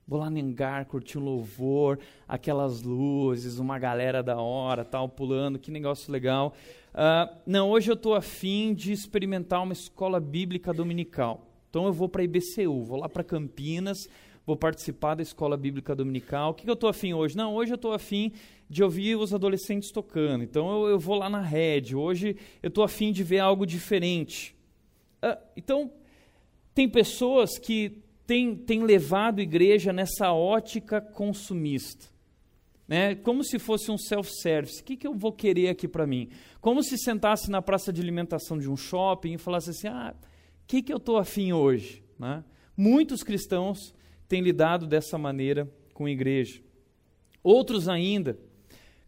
Vou 0.07 0.17
lá 0.17 0.29
no 0.29 0.39
hangar, 0.39 0.85
curtir 0.85 1.17
um 1.17 1.25
louvor, 1.25 1.99
aquelas 2.25 2.83
luzes, 2.83 3.59
uma 3.59 3.77
galera 3.77 4.23
da 4.23 4.37
hora, 4.37 4.85
tal, 4.85 5.09
pulando, 5.09 5.59
que 5.59 5.69
negócio 5.69 6.09
legal. 6.09 6.55
Uh, 6.93 7.35
não, 7.45 7.69
hoje 7.69 7.91
eu 7.91 7.95
estou 7.95 8.15
afim 8.15 8.73
de 8.73 8.93
experimentar 8.93 9.61
uma 9.61 9.73
escola 9.73 10.21
bíblica 10.21 10.73
dominical. 10.73 11.45
Então 11.69 11.85
eu 11.85 11.91
vou 11.91 12.07
para 12.07 12.23
IBCU, 12.23 12.81
vou 12.81 12.97
lá 13.01 13.09
para 13.09 13.25
Campinas, 13.25 14.07
vou 14.45 14.55
participar 14.55 15.15
da 15.15 15.23
escola 15.23 15.57
bíblica 15.57 15.95
dominical. 15.95 16.51
O 16.51 16.53
que, 16.53 16.63
que 16.63 16.69
eu 16.69 16.75
estou 16.75 16.89
afim 16.89 17.13
hoje? 17.13 17.35
Não, 17.35 17.55
hoje 17.55 17.71
eu 17.71 17.75
estou 17.75 17.93
afim 17.93 18.31
de 18.69 18.83
ouvir 18.83 19.15
os 19.15 19.33
adolescentes 19.33 19.91
tocando. 19.91 20.43
Então 20.43 20.83
eu, 20.83 20.89
eu 20.91 20.99
vou 20.99 21.15
lá 21.15 21.29
na 21.29 21.41
rede. 21.41 21.95
Hoje 21.95 22.37
eu 22.61 22.67
estou 22.67 22.83
afim 22.83 23.11
de 23.11 23.23
ver 23.23 23.39
algo 23.39 23.65
diferente. 23.65 24.55
Ah, 25.21 25.39
então, 25.57 25.91
tem 26.73 26.87
pessoas 26.87 27.57
que 27.57 28.03
têm, 28.27 28.55
têm 28.55 28.83
levado 28.83 29.39
a 29.39 29.43
igreja 29.43 29.91
nessa 29.91 30.31
ótica 30.31 31.01
consumista. 31.01 32.05
Né? 32.87 33.15
Como 33.15 33.43
se 33.43 33.57
fosse 33.57 33.89
um 33.89 33.97
self-service. 33.97 34.81
O 34.81 34.83
que, 34.83 34.95
que 34.95 35.07
eu 35.07 35.15
vou 35.15 35.31
querer 35.31 35.69
aqui 35.69 35.87
para 35.87 36.05
mim? 36.05 36.29
Como 36.61 36.83
se 36.83 36.99
sentasse 36.99 37.49
na 37.49 37.61
praça 37.63 37.91
de 37.91 37.99
alimentação 37.99 38.59
de 38.59 38.69
um 38.69 38.77
shopping 38.77 39.33
e 39.33 39.37
falasse 39.39 39.71
assim: 39.71 39.87
ah, 39.87 40.13
o 40.21 40.67
que, 40.67 40.83
que 40.83 40.93
eu 40.93 40.97
estou 40.97 41.17
afim 41.17 41.51
hoje? 41.51 42.03
Né? 42.19 42.43
Muitos 42.77 43.23
cristãos 43.23 43.94
têm 44.27 44.41
lidado 44.41 44.87
dessa 44.87 45.17
maneira 45.17 45.69
com 45.93 46.05
a 46.05 46.11
igreja. 46.11 46.61
Outros 47.43 47.87
ainda, 47.87 48.37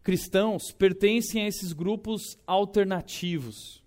cristãos, 0.02 0.70
pertencem 0.72 1.42
a 1.42 1.48
esses 1.48 1.72
grupos 1.72 2.38
alternativos, 2.46 3.82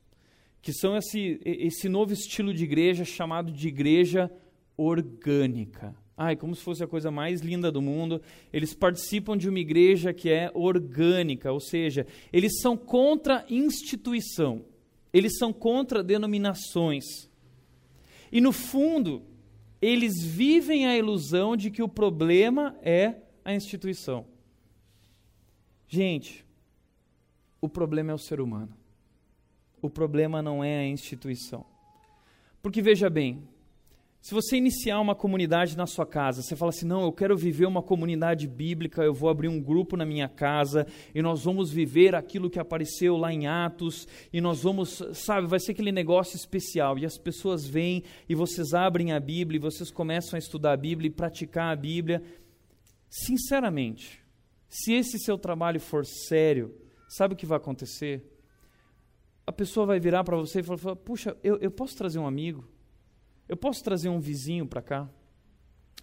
que 0.61 0.73
são 0.73 0.95
esse, 0.95 1.39
esse 1.43 1.89
novo 1.89 2.13
estilo 2.13 2.53
de 2.53 2.63
igreja 2.63 3.03
chamado 3.03 3.51
de 3.51 3.67
igreja 3.67 4.31
orgânica. 4.77 5.95
Ai, 6.17 6.35
como 6.35 6.55
se 6.55 6.61
fosse 6.61 6.83
a 6.83 6.87
coisa 6.87 7.09
mais 7.09 7.41
linda 7.41 7.71
do 7.71 7.81
mundo. 7.81 8.21
Eles 8.53 8.75
participam 8.75 9.35
de 9.35 9.49
uma 9.49 9.57
igreja 9.59 10.13
que 10.13 10.29
é 10.29 10.51
orgânica, 10.53 11.51
ou 11.51 11.59
seja, 11.59 12.05
eles 12.31 12.59
são 12.61 12.77
contra 12.77 13.43
instituição, 13.49 14.63
eles 15.11 15.37
são 15.39 15.51
contra 15.51 16.03
denominações. 16.03 17.05
E 18.31 18.39
no 18.39 18.51
fundo, 18.51 19.23
eles 19.81 20.23
vivem 20.23 20.85
a 20.85 20.95
ilusão 20.95 21.57
de 21.57 21.71
que 21.71 21.81
o 21.81 21.89
problema 21.89 22.77
é 22.81 23.15
a 23.43 23.53
instituição. 23.53 24.25
Gente, 25.87 26.45
o 27.59 27.67
problema 27.67 28.11
é 28.11 28.13
o 28.13 28.19
ser 28.19 28.39
humano. 28.39 28.77
O 29.81 29.89
problema 29.89 30.41
não 30.41 30.63
é 30.63 30.79
a 30.79 30.87
instituição. 30.87 31.65
Porque 32.61 32.81
veja 32.81 33.09
bem, 33.09 33.47
se 34.21 34.35
você 34.35 34.55
iniciar 34.55 34.99
uma 34.99 35.15
comunidade 35.15 35.75
na 35.75 35.87
sua 35.87 36.05
casa, 36.05 36.43
você 36.43 36.55
fala 36.55 36.69
assim: 36.69 36.85
não, 36.85 37.01
eu 37.01 37.11
quero 37.11 37.35
viver 37.35 37.65
uma 37.65 37.81
comunidade 37.81 38.47
bíblica, 38.47 39.01
eu 39.01 39.15
vou 39.15 39.29
abrir 39.29 39.47
um 39.47 39.59
grupo 39.59 39.97
na 39.97 40.05
minha 40.05 40.29
casa 40.29 40.85
e 41.13 41.23
nós 41.23 41.43
vamos 41.43 41.71
viver 41.71 42.13
aquilo 42.13 42.47
que 42.47 42.59
apareceu 42.59 43.17
lá 43.17 43.33
em 43.33 43.47
Atos 43.47 44.07
e 44.31 44.39
nós 44.39 44.61
vamos, 44.61 45.01
sabe, 45.13 45.47
vai 45.47 45.59
ser 45.59 45.71
aquele 45.71 45.91
negócio 45.91 46.35
especial. 46.35 46.99
E 46.99 47.05
as 47.05 47.17
pessoas 47.17 47.65
vêm 47.65 48.03
e 48.29 48.35
vocês 48.35 48.75
abrem 48.75 49.11
a 49.11 49.19
Bíblia 49.19 49.57
e 49.57 49.59
vocês 49.59 49.89
começam 49.89 50.37
a 50.37 50.39
estudar 50.39 50.73
a 50.73 50.77
Bíblia 50.77 51.07
e 51.07 51.11
praticar 51.11 51.73
a 51.73 51.75
Bíblia. 51.75 52.21
Sinceramente, 53.09 54.23
se 54.69 54.93
esse 54.93 55.17
seu 55.17 55.35
trabalho 55.35 55.79
for 55.79 56.05
sério, 56.05 56.75
sabe 57.09 57.33
o 57.33 57.37
que 57.37 57.47
vai 57.47 57.57
acontecer? 57.57 58.23
A 59.47 59.51
pessoa 59.51 59.87
vai 59.87 59.99
virar 59.99 60.23
para 60.23 60.37
você 60.37 60.59
e 60.59 60.63
falar: 60.63 60.95
puxa, 60.97 61.35
eu, 61.43 61.57
eu 61.57 61.71
posso 61.71 61.97
trazer 61.97 62.19
um 62.19 62.27
amigo? 62.27 62.69
Eu 63.51 63.57
posso 63.57 63.83
trazer 63.83 64.07
um 64.07 64.17
vizinho 64.17 64.65
para 64.65 64.81
cá? 64.81 65.09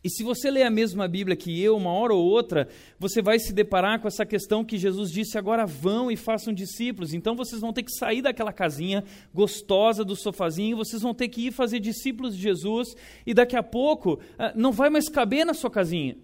E 0.04 0.10
se 0.10 0.22
você 0.22 0.50
ler 0.50 0.64
a 0.64 0.70
mesma 0.70 1.08
Bíblia 1.08 1.34
que 1.34 1.58
eu, 1.58 1.78
uma 1.78 1.90
hora 1.90 2.12
ou 2.12 2.22
outra, 2.22 2.68
você 2.98 3.22
vai 3.22 3.38
se 3.38 3.54
deparar 3.54 3.98
com 4.02 4.06
essa 4.06 4.26
questão 4.26 4.62
que 4.62 4.76
Jesus 4.76 5.10
disse: 5.10 5.38
agora 5.38 5.64
vão 5.64 6.10
e 6.10 6.16
façam 6.16 6.52
discípulos. 6.52 7.14
Então 7.14 7.34
vocês 7.34 7.62
vão 7.62 7.72
ter 7.72 7.84
que 7.84 7.92
sair 7.92 8.20
daquela 8.20 8.52
casinha 8.52 9.02
gostosa 9.32 10.04
do 10.04 10.14
sofazinho, 10.14 10.76
vocês 10.76 11.00
vão 11.00 11.14
ter 11.14 11.26
que 11.28 11.46
ir 11.46 11.50
fazer 11.50 11.80
discípulos 11.80 12.36
de 12.36 12.42
Jesus, 12.42 12.94
e 13.26 13.32
daqui 13.32 13.56
a 13.56 13.62
pouco 13.62 14.20
ah, 14.38 14.52
não 14.54 14.70
vai 14.70 14.90
mais 14.90 15.08
caber 15.08 15.46
na 15.46 15.54
sua 15.54 15.70
casinha. 15.70 16.18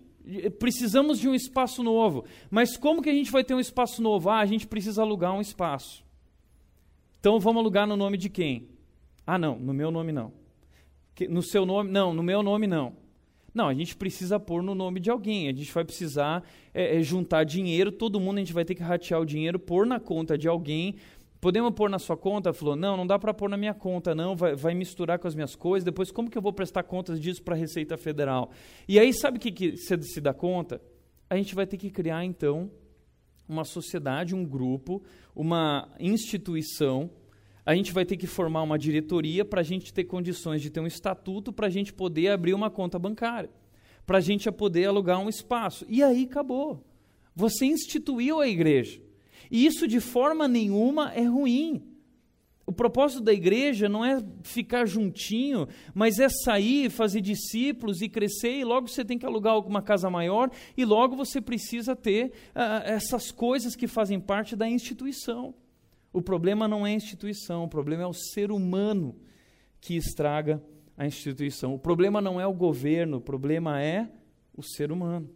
Precisamos 0.59 1.19
de 1.19 1.26
um 1.26 1.35
espaço 1.35 1.83
novo. 1.83 2.26
Mas 2.50 2.76
como 2.76 3.00
que 3.00 3.09
a 3.09 3.14
gente 3.14 3.31
vai 3.31 3.43
ter 3.43 3.54
um 3.54 3.61
espaço 3.61 4.02
novo? 4.02 4.28
Ah, 4.28 4.40
a 4.40 4.47
gente 4.47 4.66
precisa 4.66 5.00
alugar 5.00 5.35
um 5.35 5.40
espaço. 5.40 6.04
Então 7.19 7.40
vamos 7.40 7.61
alugar 7.61 7.87
no 7.87 7.97
nome 7.97 8.19
de 8.19 8.28
quem? 8.28 8.69
Ah, 9.26 9.38
não, 9.38 9.59
no 9.59 9.73
meu 9.73 9.90
nome 9.90 10.12
não. 10.12 10.44
No 11.28 11.42
seu 11.42 11.64
nome? 11.64 11.90
Não, 11.90 12.12
no 12.12 12.23
meu 12.23 12.42
nome 12.42 12.66
não. 12.66 13.04
Não, 13.54 13.68
a 13.68 13.75
gente 13.75 13.94
precisa 13.94 14.40
pôr 14.40 14.62
no 14.64 14.75
nome 14.75 14.99
de 14.99 15.11
alguém. 15.11 15.49
A 15.49 15.52
gente 15.52 15.73
vai 15.73 15.85
precisar 15.85 16.42
é, 16.75 16.99
é, 16.99 17.02
juntar 17.02 17.44
dinheiro, 17.44 17.92
todo 17.92 18.18
mundo 18.18 18.38
a 18.38 18.40
gente 18.40 18.52
vai 18.52 18.64
ter 18.64 18.75
que 18.75 18.83
ratear 18.83 19.21
o 19.21 19.25
dinheiro, 19.25 19.61
pôr 19.61 19.87
na 19.87 20.00
conta 20.00 20.37
de 20.37 20.49
alguém. 20.49 20.97
Podemos 21.40 21.73
pôr 21.73 21.88
na 21.88 22.00
sua 22.00 22.16
conta? 22.16 22.52
Falou, 22.52 22.75
não, 22.75 22.97
não 22.97 23.06
dá 23.06 23.16
para 23.16 23.33
pôr 23.33 23.49
na 23.49 23.56
minha 23.56 23.75
conta, 23.75 24.14
não, 24.14 24.35
vai, 24.35 24.56
vai, 24.56 24.75
misturar 24.75 25.21
com 25.21 25.28
as 25.28 25.37
minhas 25.37 25.54
coisas. 25.54 25.85
Depois, 25.85 26.11
como 26.11 26.28
que 26.28 26.37
eu 26.37 26.42
vou 26.42 26.52
prestar 26.52 26.83
contas 26.83 27.21
disso 27.21 27.42
para 27.42 27.54
a 27.54 27.59
Receita 27.59 27.97
Federal? 27.97 28.50
E 28.88 28.99
aí, 28.99 29.12
sabe 29.12 29.37
o 29.37 29.40
que, 29.40 29.52
que 29.52 29.76
você 29.76 30.00
se 30.02 30.21
dá 30.21 30.35
conta? 30.35 30.80
A 31.30 31.37
gente 31.37 31.54
vai 31.54 31.66
ter 31.66 31.76
que 31.76 31.90
criar, 31.90 32.25
então, 32.25 32.71
uma 33.49 33.64
sociedade, 33.64 34.35
um 34.35 34.44
grupo, 34.44 35.02
uma 35.35 35.88
instituição 36.00 37.11
a 37.66 37.75
gente 37.75 37.92
vai 37.92 38.04
ter 38.04 38.16
que 38.16 38.26
formar 38.26 38.62
uma 38.62 38.78
diretoria 38.78 39.44
para 39.44 39.61
a 39.61 39.64
gente 39.64 39.92
ter 39.92 40.04
condições 40.04 40.61
de 40.61 40.71
ter 40.71 40.80
um 40.80 40.87
estatuto 40.87 41.52
para 41.52 41.66
a 41.66 41.71
gente 41.71 41.92
poder 41.92 42.28
abrir 42.28 42.52
uma 42.52 42.71
conta 42.71 42.99
bancária, 42.99 43.50
para 44.04 44.18
a 44.18 44.21
gente 44.21 44.50
poder 44.52 44.87
alugar 44.87 45.18
um 45.18 45.28
espaço. 45.28 45.87
E 45.88 46.02
aí 46.02 46.25
acabou. 46.25 46.85
Você 47.35 47.64
instituiu 47.64 48.40
a 48.40 48.47
igreja. 48.47 49.00
E 49.50 49.64
isso 49.64 49.88
de 49.88 50.00
forma 50.00 50.47
nenhuma 50.47 51.12
é 51.12 51.25
ruim. 51.25 51.83
O 52.66 52.73
propósito 52.73 53.23
da 53.23 53.33
igreja 53.33 53.88
não 53.88 54.04
é 54.04 54.23
ficar 54.42 54.87
juntinho, 54.87 55.68
mas 55.94 56.18
é 56.18 56.28
sair, 56.28 56.90
fazer 56.90 57.21
discípulos 57.21 58.00
e 58.00 58.09
crescer, 58.09 58.59
e 58.59 58.64
logo 58.64 58.88
você 58.88 59.04
tem 59.04 59.18
que 59.18 59.26
alugar 59.26 59.52
alguma 59.52 59.83
casa 59.83 60.09
maior, 60.09 60.50
e 60.75 60.83
logo 60.83 61.14
você 61.14 61.42
precisa 61.42 61.94
ter 61.94 62.33
uh, 62.54 62.85
essas 62.85 63.30
coisas 63.30 63.76
que 63.76 63.87
fazem 63.87 64.18
parte 64.18 64.56
da 64.56 64.66
instituição. 64.66 65.54
O 66.14 66.23
problema 66.23 66.68
não 66.68 66.87
é 66.87 66.92
a 66.92 66.94
instituição, 66.94 67.64
o 67.64 67.68
problema 67.68 68.04
é 68.04 68.06
o 68.06 68.12
ser 68.12 68.52
humano 68.52 69.16
que 69.80 69.97
estraga 69.97 70.62
a 70.97 71.04
instituição. 71.04 71.75
O 71.75 71.78
problema 71.78 72.21
não 72.21 72.40
é 72.40 72.47
o 72.47 72.54
governo, 72.54 73.16
o 73.16 73.21
problema 73.21 73.83
é 73.83 74.09
o 74.56 74.62
ser 74.62 74.92
humano. 74.92 75.28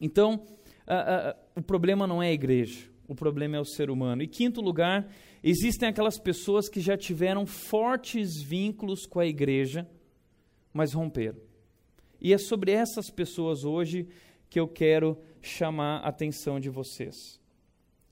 Então, 0.00 0.44
o 1.54 1.62
problema 1.62 2.04
não 2.04 2.20
é 2.20 2.30
a 2.30 2.32
igreja, 2.32 2.90
o 3.06 3.14
problema 3.14 3.56
é 3.56 3.60
o 3.60 3.64
ser 3.64 3.88
humano. 3.88 4.22
E 4.22 4.26
quinto 4.26 4.60
lugar, 4.60 5.08
existem 5.40 5.88
aquelas 5.88 6.18
pessoas 6.18 6.68
que 6.68 6.80
já 6.80 6.96
tiveram 6.96 7.46
fortes 7.46 8.42
vínculos 8.42 9.06
com 9.06 9.20
a 9.20 9.26
igreja, 9.26 9.88
mas 10.72 10.92
romperam. 10.92 11.38
E 12.20 12.32
é 12.32 12.38
sobre 12.38 12.72
essas 12.72 13.08
pessoas 13.08 13.62
hoje 13.62 14.08
que 14.50 14.58
eu 14.58 14.66
quero 14.66 15.16
chamar 15.40 15.98
a 15.98 16.08
atenção 16.08 16.58
de 16.58 16.68
vocês. 16.68 17.40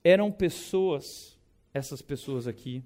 Eram 0.04 0.30
pessoas, 0.30 1.33
essas 1.74 2.00
pessoas 2.00 2.46
aqui, 2.46 2.84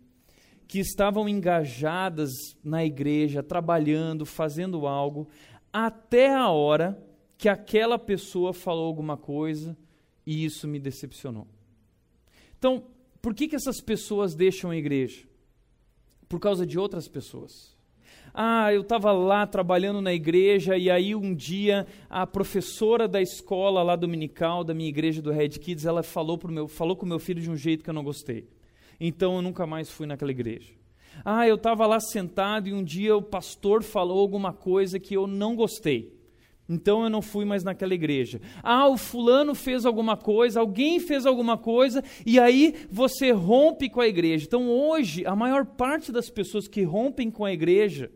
que 0.67 0.81
estavam 0.81 1.29
engajadas 1.29 2.31
na 2.65 2.85
igreja, 2.85 3.43
trabalhando, 3.43 4.25
fazendo 4.25 4.87
algo, 4.87 5.29
até 5.73 6.35
a 6.35 6.49
hora 6.49 7.01
que 7.37 7.49
aquela 7.49 7.99
pessoa 7.99 8.53
falou 8.53 8.87
alguma 8.87 9.17
coisa 9.17 9.77
e 10.27 10.45
isso 10.45 10.67
me 10.67 10.79
decepcionou. 10.79 11.47
Então, 12.59 12.85
por 13.21 13.35
que, 13.35 13.47
que 13.47 13.57
essas 13.57 13.81
pessoas 13.81 14.35
deixam 14.35 14.71
a 14.71 14.77
igreja? 14.77 15.27
Por 16.29 16.41
causa 16.41 16.67
de 16.67 16.79
outras 16.79 17.07
pessoas. 17.07 17.77
Ah, 18.35 18.73
eu 18.73 18.83
estava 18.83 19.11
lá 19.13 19.47
trabalhando 19.47 20.01
na 20.01 20.13
igreja 20.13 20.77
e 20.77 20.91
aí 20.91 21.15
um 21.15 21.35
dia 21.35 21.87
a 22.11 22.27
professora 22.27 23.09
da 23.09 23.21
escola 23.21 23.83
lá 23.83 23.97
dominical 23.97 24.63
da 24.63 24.75
minha 24.75 24.89
igreja 24.89 25.23
do 25.23 25.33
Red 25.33 25.51
Kids, 25.51 25.87
ela 25.87 26.03
falou 26.03 26.37
pro 26.37 26.53
meu, 26.53 26.69
falou 26.69 26.97
com 26.97 27.07
meu 27.07 27.19
filho 27.19 27.41
de 27.41 27.51
um 27.51 27.57
jeito 27.57 27.83
que 27.83 27.91
eu 27.91 27.95
não 27.95 28.05
gostei. 28.05 28.47
Então 29.01 29.37
eu 29.37 29.43
nunca 29.43 29.67
mais 29.67 29.91
fui 29.91 30.07
naquela 30.07 30.31
igreja. 30.31 30.73
Ah, 31.25 31.47
eu 31.47 31.57
estava 31.57 31.87
lá 31.87 32.01
sentado 32.01 32.69
e 32.69 32.73
um 32.73 32.83
dia 32.83 33.17
o 33.17 33.23
pastor 33.23 33.83
falou 33.83 34.19
alguma 34.21 34.53
coisa 34.53 34.99
que 34.99 35.15
eu 35.15 35.27
não 35.27 35.55
gostei. 35.55 36.17
Então 36.69 37.03
eu 37.03 37.09
não 37.09 37.23
fui 37.23 37.45
mais 37.47 37.65
naquela 37.65 37.95
igreja. 37.95 38.41
Ah, 38.63 38.87
o 38.87 38.99
fulano 38.99 39.55
fez 39.55 39.87
alguma 39.87 40.17
coisa, 40.17 40.61
alguém 40.61 41.01
fez 41.01 41.25
alguma 41.25 41.57
coisa, 41.57 42.05
e 42.27 42.39
aí 42.39 42.87
você 42.91 43.31
rompe 43.31 43.89
com 43.89 44.03
a 44.03 44.07
igreja. 44.07 44.45
Então 44.45 44.69
hoje, 44.69 45.25
a 45.25 45.35
maior 45.35 45.65
parte 45.65 46.13
das 46.13 46.29
pessoas 46.29 46.69
que 46.69 46.83
rompem 46.83 47.31
com 47.31 47.45
a 47.45 47.53
igreja, 47.53 48.11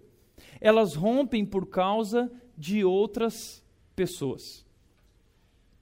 elas 0.60 0.94
rompem 0.94 1.46
por 1.46 1.66
causa 1.66 2.30
de 2.56 2.84
outras 2.84 3.64
pessoas. 3.96 4.66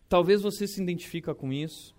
Talvez 0.08 0.42
você 0.42 0.66
se 0.66 0.80
identifica 0.80 1.34
com 1.34 1.52
isso. 1.52 1.94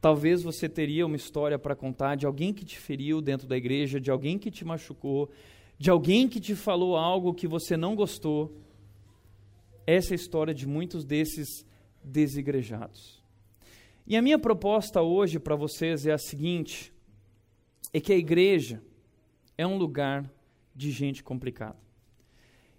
Talvez 0.00 0.42
você 0.42 0.68
teria 0.68 1.04
uma 1.04 1.16
história 1.16 1.58
para 1.58 1.76
contar 1.76 2.16
de 2.16 2.24
alguém 2.24 2.54
que 2.54 2.64
te 2.64 2.78
feriu 2.78 3.20
dentro 3.20 3.46
da 3.46 3.56
igreja, 3.56 4.00
de 4.00 4.10
alguém 4.10 4.38
que 4.38 4.50
te 4.50 4.64
machucou, 4.64 5.30
de 5.78 5.90
alguém 5.90 6.26
que 6.26 6.40
te 6.40 6.54
falou 6.54 6.96
algo 6.96 7.34
que 7.34 7.46
você 7.46 7.76
não 7.76 7.94
gostou. 7.94 8.56
Essa 9.86 10.12
é 10.12 10.14
a 10.14 10.16
história 10.16 10.54
de 10.54 10.66
muitos 10.66 11.04
desses 11.04 11.66
desigrejados. 12.02 13.22
E 14.06 14.16
a 14.16 14.22
minha 14.22 14.38
proposta 14.38 15.02
hoje 15.02 15.38
para 15.38 15.54
vocês 15.54 16.06
é 16.06 16.12
a 16.12 16.18
seguinte: 16.18 16.92
é 17.92 18.00
que 18.00 18.12
a 18.12 18.16
igreja 18.16 18.82
é 19.58 19.66
um 19.66 19.76
lugar 19.76 20.30
de 20.74 20.90
gente 20.90 21.22
complicada. 21.22 21.78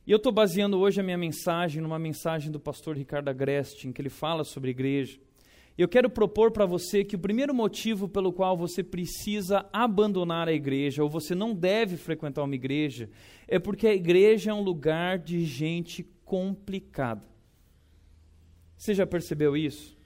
E 0.05 0.11
eu 0.11 0.17
estou 0.17 0.31
baseando 0.31 0.79
hoje 0.79 0.99
a 0.99 1.03
minha 1.03 1.17
mensagem 1.17 1.81
numa 1.81 1.99
mensagem 1.99 2.51
do 2.51 2.59
pastor 2.59 2.97
Ricardo 2.97 3.29
Agreste, 3.29 3.87
em 3.87 3.91
que 3.91 4.01
ele 4.01 4.09
fala 4.09 4.43
sobre 4.43 4.71
igreja. 4.71 5.19
Eu 5.77 5.87
quero 5.87 6.09
propor 6.09 6.51
para 6.51 6.65
você 6.65 7.03
que 7.03 7.15
o 7.15 7.19
primeiro 7.19 7.53
motivo 7.53 8.07
pelo 8.07 8.33
qual 8.33 8.57
você 8.57 8.83
precisa 8.83 9.65
abandonar 9.71 10.47
a 10.47 10.53
igreja, 10.53 11.03
ou 11.03 11.09
você 11.09 11.33
não 11.33 11.55
deve 11.55 11.97
frequentar 11.97 12.43
uma 12.43 12.55
igreja, 12.55 13.09
é 13.47 13.57
porque 13.57 13.87
a 13.87 13.93
igreja 13.93 14.51
é 14.51 14.53
um 14.53 14.61
lugar 14.61 15.17
de 15.17 15.43
gente 15.45 16.03
complicada. 16.25 17.25
Você 18.77 18.93
já 18.93 19.05
percebeu 19.05 19.55
isso? 19.55 19.97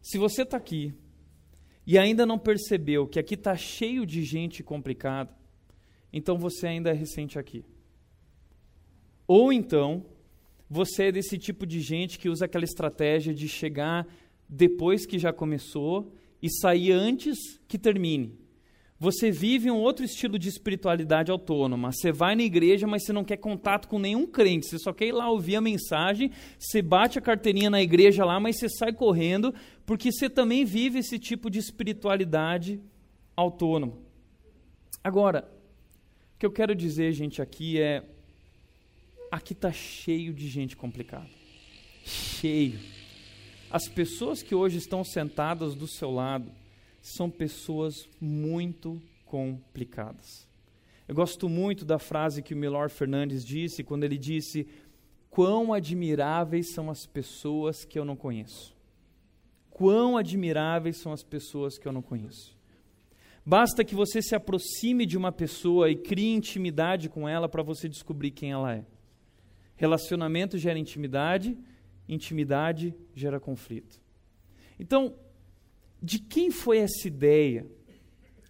Se 0.00 0.16
você 0.18 0.42
está 0.42 0.56
aqui 0.56 0.94
e 1.86 1.98
ainda 1.98 2.24
não 2.24 2.38
percebeu 2.38 3.06
que 3.06 3.18
aqui 3.18 3.34
está 3.34 3.56
cheio 3.56 4.06
de 4.06 4.22
gente 4.24 4.62
complicada, 4.62 5.34
então 6.12 6.38
você 6.38 6.66
ainda 6.66 6.90
é 6.90 6.92
recente 6.92 7.38
aqui. 7.38 7.64
Ou 9.26 9.52
então, 9.52 10.04
você 10.70 11.04
é 11.04 11.12
desse 11.12 11.36
tipo 11.36 11.66
de 11.66 11.80
gente 11.80 12.18
que 12.18 12.28
usa 12.28 12.44
aquela 12.44 12.64
estratégia 12.64 13.34
de 13.34 13.48
chegar 13.48 14.06
depois 14.48 15.04
que 15.04 15.18
já 15.18 15.32
começou 15.32 16.14
e 16.40 16.48
sair 16.48 16.92
antes 16.92 17.36
que 17.66 17.78
termine 17.78 18.38
você 19.00 19.30
vive 19.30 19.70
um 19.70 19.78
outro 19.78 20.04
estilo 20.04 20.38
de 20.38 20.50
espiritualidade 20.50 21.30
autônoma. 21.30 21.90
Você 21.90 22.12
vai 22.12 22.36
na 22.36 22.42
igreja, 22.42 22.86
mas 22.86 23.02
você 23.02 23.14
não 23.14 23.24
quer 23.24 23.38
contato 23.38 23.88
com 23.88 23.98
nenhum 23.98 24.26
crente. 24.26 24.66
Você 24.66 24.78
só 24.78 24.92
quer 24.92 25.06
ir 25.06 25.12
lá 25.12 25.30
ouvir 25.30 25.56
a 25.56 25.60
mensagem, 25.62 26.30
você 26.58 26.82
bate 26.82 27.18
a 27.18 27.22
carteirinha 27.22 27.70
na 27.70 27.80
igreja 27.80 28.26
lá, 28.26 28.38
mas 28.38 28.58
você 28.58 28.68
sai 28.68 28.92
correndo, 28.92 29.54
porque 29.86 30.12
você 30.12 30.28
também 30.28 30.66
vive 30.66 30.98
esse 30.98 31.18
tipo 31.18 31.48
de 31.48 31.58
espiritualidade 31.58 32.78
autônoma. 33.34 33.96
Agora, 35.02 35.50
o 36.34 36.38
que 36.38 36.44
eu 36.44 36.52
quero 36.52 36.74
dizer, 36.74 37.10
gente, 37.12 37.40
aqui 37.40 37.80
é: 37.80 38.04
aqui 39.30 39.52
está 39.52 39.72
cheio 39.72 40.32
de 40.32 40.48
gente 40.48 40.76
complicada. 40.76 41.28
Cheio. 42.04 42.80
As 43.70 43.88
pessoas 43.88 44.42
que 44.42 44.54
hoje 44.54 44.78
estão 44.78 45.04
sentadas 45.04 45.74
do 45.74 45.86
seu 45.86 46.10
lado, 46.10 46.50
são 47.00 47.30
pessoas 47.30 48.08
muito 48.20 49.00
complicadas. 49.24 50.46
Eu 51.06 51.14
gosto 51.14 51.48
muito 51.48 51.84
da 51.84 51.98
frase 51.98 52.42
que 52.42 52.54
o 52.54 52.56
Milor 52.56 52.90
Fernandes 52.90 53.44
disse 53.44 53.82
quando 53.82 54.04
ele 54.04 54.18
disse: 54.18 54.66
Quão 55.28 55.72
admiráveis 55.72 56.72
são 56.72 56.90
as 56.90 57.06
pessoas 57.06 57.84
que 57.84 57.98
eu 57.98 58.04
não 58.04 58.16
conheço. 58.16 58.74
Quão 59.70 60.16
admiráveis 60.16 60.98
são 60.98 61.12
as 61.12 61.22
pessoas 61.22 61.78
que 61.78 61.88
eu 61.88 61.92
não 61.92 62.02
conheço. 62.02 62.58
Basta 63.44 63.84
que 63.84 63.94
você 63.94 64.20
se 64.20 64.34
aproxime 64.34 65.06
de 65.06 65.16
uma 65.16 65.32
pessoa 65.32 65.90
e 65.90 65.96
crie 65.96 66.34
intimidade 66.34 67.08
com 67.08 67.28
ela 67.28 67.48
para 67.48 67.62
você 67.62 67.88
descobrir 67.88 68.30
quem 68.30 68.52
ela 68.52 68.74
é. 68.74 68.84
Relacionamento 69.80 70.58
gera 70.58 70.78
intimidade, 70.78 71.56
intimidade 72.06 72.94
gera 73.14 73.40
conflito. 73.40 73.98
Então, 74.78 75.14
de 76.02 76.18
quem 76.18 76.50
foi 76.50 76.76
essa 76.76 77.08
ideia 77.08 77.66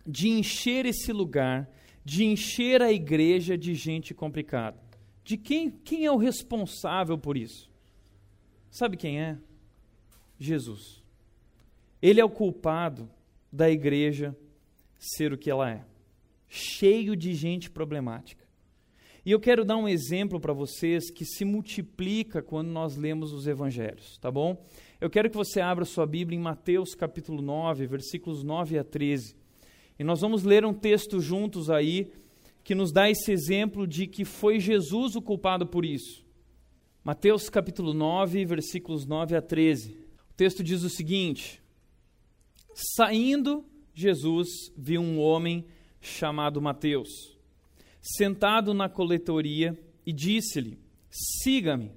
de 0.05 0.29
encher 0.29 0.87
esse 0.87 1.13
lugar, 1.13 1.71
de 2.05 2.25
encher 2.25 2.83
a 2.83 2.91
igreja 2.91 3.57
de 3.57 3.77
gente 3.77 4.13
complicada? 4.13 4.77
De 5.23 5.37
quem, 5.37 5.71
quem 5.71 6.05
é 6.05 6.11
o 6.11 6.17
responsável 6.17 7.17
por 7.17 7.37
isso? 7.37 7.71
Sabe 8.69 8.97
quem 8.97 9.21
é? 9.21 9.39
Jesus. 10.37 11.01
Ele 12.03 12.21
é 12.21 12.25
o 12.25 12.29
culpado 12.29 13.09
da 13.53 13.71
igreja 13.71 14.37
ser 14.99 15.33
o 15.33 15.39
que 15.39 15.49
ela 15.49 15.71
é 15.71 15.85
cheio 16.49 17.15
de 17.15 17.33
gente 17.35 17.71
problemática. 17.71 18.45
E 19.25 19.33
eu 19.33 19.41
quero 19.41 19.65
dar 19.65 19.77
um 19.77 19.87
exemplo 19.87 20.41
para 20.41 20.53
vocês 20.53 21.11
que 21.11 21.25
se 21.27 21.45
multiplica 21.45 22.41
quando 22.41 22.69
nós 22.69 22.97
lemos 22.97 23.33
os 23.33 23.47
evangelhos, 23.47 24.17
tá 24.19 24.31
bom? 24.31 24.65
Eu 24.99 25.11
quero 25.11 25.29
que 25.29 25.37
você 25.37 25.61
abra 25.61 25.85
sua 25.85 26.07
Bíblia 26.07 26.39
em 26.39 26.43
Mateus 26.43 26.95
capítulo 26.95 27.43
9, 27.43 27.87
versículos 27.87 28.43
9 28.43 28.79
a 28.79 28.85
13. 28.85 29.37
E 29.99 30.05
nós 30.05 30.23
vamos 30.23 30.43
ler 30.43 30.65
um 30.65 30.73
texto 30.73 31.21
juntos 31.21 31.71
aí 31.71 32.11
que 32.65 32.75
nos 32.75 32.93
dá 32.93 33.11
esse 33.11 33.31
exemplo 33.31 33.87
de 33.87 34.07
que 34.07 34.25
foi 34.25 34.59
Jesus 34.59 35.17
o 35.17 35.23
culpado 35.23 35.67
por 35.67 35.85
isso. 35.85 36.25
Mateus 37.05 37.51
capítulo 37.51 37.93
9, 37.93 38.45
versículos 38.47 39.05
9 39.05 39.37
a 39.37 39.43
13. 39.43 39.91
O 40.31 40.35
texto 40.35 40.63
diz 40.63 40.83
o 40.83 40.89
seguinte: 40.89 41.63
Saindo, 42.75 43.65
Jesus 43.93 44.49
viu 44.77 45.03
um 45.03 45.19
homem 45.19 45.67
chamado 46.01 46.61
Mateus, 46.63 47.39
sentado 48.01 48.73
na 48.73 48.89
coletoria, 48.89 49.79
e 50.07 50.13
disse-lhe: 50.13 50.79
Siga-me. 51.11 51.93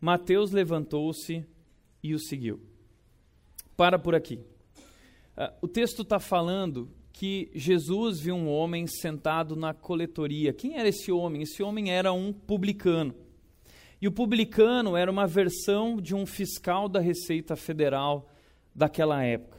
Mateus 0.00 0.52
levantou-se 0.52 1.44
e 2.02 2.14
o 2.14 2.18
seguiu. 2.18 2.60
Para 3.76 3.98
por 3.98 4.14
aqui. 4.14 4.40
Uh, 5.36 5.52
o 5.62 5.68
texto 5.68 6.02
está 6.02 6.18
falando 6.18 6.90
que 7.12 7.50
Jesus 7.52 8.20
viu 8.20 8.36
um 8.36 8.48
homem 8.48 8.86
sentado 8.86 9.56
na 9.56 9.74
coletoria. 9.74 10.52
Quem 10.52 10.78
era 10.78 10.88
esse 10.88 11.10
homem? 11.10 11.42
Esse 11.42 11.62
homem 11.62 11.90
era 11.90 12.12
um 12.12 12.32
publicano. 12.32 13.14
E 14.00 14.06
o 14.06 14.12
publicano 14.12 14.96
era 14.96 15.10
uma 15.10 15.26
versão 15.26 16.00
de 16.00 16.14
um 16.14 16.24
fiscal 16.24 16.88
da 16.88 17.00
Receita 17.00 17.56
Federal 17.56 18.30
daquela 18.72 19.24
época. 19.24 19.58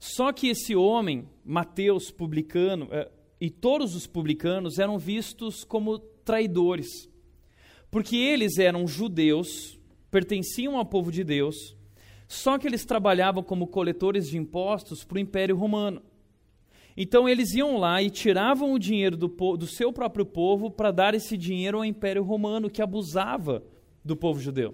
Só 0.00 0.32
que 0.32 0.48
esse 0.48 0.74
homem, 0.74 1.28
Mateus, 1.44 2.10
publicano, 2.10 2.86
uh, 2.86 3.08
e 3.42 3.50
todos 3.50 3.96
os 3.96 4.06
publicanos 4.06 4.78
eram 4.78 4.96
vistos 4.96 5.64
como 5.64 5.98
traidores. 5.98 7.10
Porque 7.90 8.14
eles 8.14 8.56
eram 8.56 8.86
judeus 8.86 9.76
pertenciam 10.12 10.76
ao 10.76 10.86
povo 10.86 11.10
de 11.10 11.24
Deus, 11.24 11.76
só 12.28 12.56
que 12.56 12.68
eles 12.68 12.84
trabalhavam 12.84 13.42
como 13.42 13.66
coletores 13.66 14.28
de 14.28 14.38
impostos 14.38 15.02
para 15.02 15.16
o 15.16 15.18
Império 15.18 15.56
Romano. 15.56 16.00
Então 16.96 17.28
eles 17.28 17.52
iam 17.52 17.78
lá 17.78 18.00
e 18.00 18.10
tiravam 18.10 18.72
o 18.72 18.78
dinheiro 18.78 19.16
do, 19.16 19.26
do 19.26 19.66
seu 19.66 19.92
próprio 19.92 20.24
povo 20.24 20.70
para 20.70 20.92
dar 20.92 21.12
esse 21.12 21.36
dinheiro 21.36 21.78
ao 21.78 21.84
Império 21.84 22.22
Romano, 22.22 22.70
que 22.70 22.80
abusava 22.80 23.64
do 24.04 24.14
povo 24.14 24.38
judeu. 24.38 24.72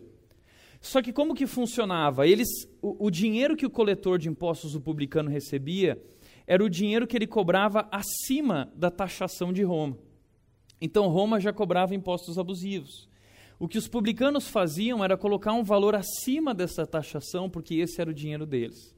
Só 0.79 1.01
que 1.01 1.11
como 1.11 1.35
que 1.35 1.47
funcionava? 1.47 2.27
Eles, 2.27 2.49
o, 2.83 3.07
o 3.07 3.11
dinheiro 3.11 3.57
que 3.57 3.65
o 3.65 3.71
coletor 3.71 4.19
de 4.19 4.29
impostos, 4.29 4.75
o 4.75 4.81
publicano, 4.81 5.31
recebia, 5.31 5.99
era 6.49 6.65
o 6.65 6.71
dinheiro 6.71 7.07
que 7.07 7.15
ele 7.15 7.27
cobrava 7.27 7.87
acima 7.93 8.73
da 8.75 8.91
taxação 8.91 9.53
de 9.53 9.63
Roma. 9.63 9.99
Então 10.81 11.07
Roma 11.09 11.39
já 11.39 11.53
cobrava 11.53 11.95
impostos 11.95 12.39
abusivos. 12.39 13.07
O 13.59 13.69
que 13.69 13.77
os 13.77 13.87
publicanos 13.87 14.49
faziam 14.49 15.05
era 15.05 15.15
colocar 15.15 15.53
um 15.53 15.63
valor 15.63 15.95
acima 15.95 16.55
dessa 16.55 16.87
taxação, 16.87 17.51
porque 17.51 17.75
esse 17.75 18.01
era 18.01 18.09
o 18.09 18.15
dinheiro 18.15 18.47
deles. 18.47 18.97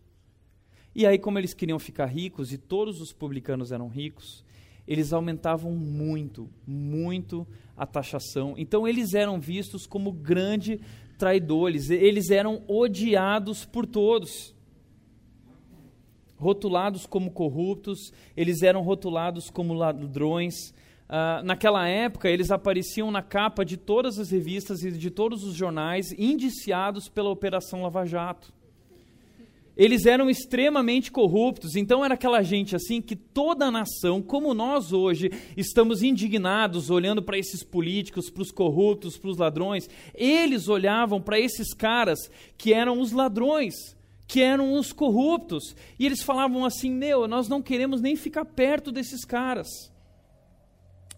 E 0.94 1.04
aí, 1.04 1.18
como 1.18 1.38
eles 1.38 1.52
queriam 1.52 1.78
ficar 1.78 2.06
ricos, 2.06 2.52
e 2.52 2.58
todos 2.58 3.00
os 3.00 3.12
publicanos 3.12 3.72
eram 3.72 3.88
ricos, 3.88 4.44
eles 4.86 5.12
aumentavam 5.12 5.72
muito, 5.72 6.48
muito 6.64 7.46
a 7.76 7.86
taxação. 7.86 8.54
Então, 8.56 8.86
eles 8.86 9.14
eram 9.14 9.40
vistos 9.40 9.86
como 9.86 10.12
grandes 10.12 10.78
traidores, 11.18 11.90
eles 11.90 12.30
eram 12.30 12.62
odiados 12.68 13.64
por 13.64 13.86
todos. 13.86 14.54
Rotulados 16.40 17.04
como 17.04 17.30
corruptos, 17.30 18.12
eles 18.34 18.62
eram 18.62 18.80
rotulados 18.82 19.50
como 19.50 19.74
ladrões, 19.74 20.72
Uh, 21.10 21.42
naquela 21.42 21.88
época, 21.88 22.30
eles 22.30 22.52
apareciam 22.52 23.10
na 23.10 23.20
capa 23.20 23.64
de 23.64 23.76
todas 23.76 24.16
as 24.16 24.30
revistas 24.30 24.84
e 24.84 24.92
de 24.92 25.10
todos 25.10 25.42
os 25.42 25.56
jornais, 25.56 26.12
indiciados 26.16 27.08
pela 27.08 27.30
Operação 27.30 27.82
Lava 27.82 28.06
Jato. 28.06 28.52
Eles 29.76 30.06
eram 30.06 30.30
extremamente 30.30 31.10
corruptos, 31.10 31.74
então 31.74 32.04
era 32.04 32.14
aquela 32.14 32.42
gente 32.42 32.76
assim 32.76 33.02
que 33.02 33.16
toda 33.16 33.66
a 33.66 33.70
nação, 33.72 34.22
como 34.22 34.54
nós 34.54 34.92
hoje, 34.92 35.32
estamos 35.56 36.00
indignados 36.00 36.90
olhando 36.90 37.20
para 37.20 37.38
esses 37.38 37.64
políticos, 37.64 38.30
para 38.30 38.42
os 38.42 38.52
corruptos, 38.52 39.18
para 39.18 39.30
os 39.30 39.36
ladrões. 39.36 39.88
Eles 40.14 40.68
olhavam 40.68 41.20
para 41.20 41.40
esses 41.40 41.74
caras 41.74 42.20
que 42.56 42.72
eram 42.72 43.00
os 43.00 43.10
ladrões, 43.10 43.74
que 44.30 44.40
eram 44.40 44.74
os 44.74 44.92
corruptos, 44.92 45.74
e 45.98 46.06
eles 46.06 46.22
falavam 46.22 46.64
assim: 46.64 46.88
Meu, 46.88 47.26
nós 47.26 47.48
não 47.48 47.60
queremos 47.60 48.00
nem 48.00 48.14
ficar 48.14 48.44
perto 48.44 48.92
desses 48.92 49.24
caras. 49.24 49.92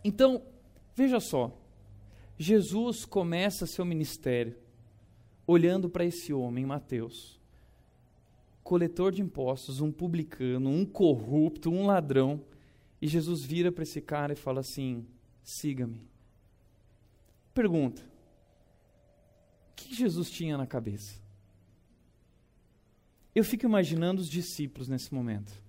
Então, 0.03 0.43
veja 0.97 1.21
só, 1.21 1.55
Jesus 2.39 3.05
começa 3.05 3.67
seu 3.67 3.85
ministério 3.85 4.57
olhando 5.47 5.91
para 5.91 6.07
esse 6.07 6.33
homem, 6.33 6.65
Mateus, 6.65 7.39
coletor 8.65 9.13
de 9.13 9.21
impostos, 9.21 9.83
um 9.83 9.93
publicano, 9.93 10.71
um 10.71 10.87
corrupto, 10.87 11.69
um 11.69 11.85
ladrão, 11.85 12.43
e 12.99 13.07
Jesus 13.07 13.45
vira 13.45 13.71
para 13.71 13.83
esse 13.83 14.01
cara 14.01 14.33
e 14.33 14.37
fala 14.37 14.61
assim: 14.61 15.07
siga-me. 15.45 16.01
Pergunta: 17.53 18.01
o 19.71 19.75
que 19.77 19.95
Jesus 19.95 20.31
tinha 20.31 20.57
na 20.57 20.67
cabeça? 20.67 21.22
Eu 23.35 23.45
fico 23.45 23.65
imaginando 23.65 24.21
os 24.21 24.29
discípulos 24.29 24.89
nesse 24.89 25.13
momento 25.13 25.63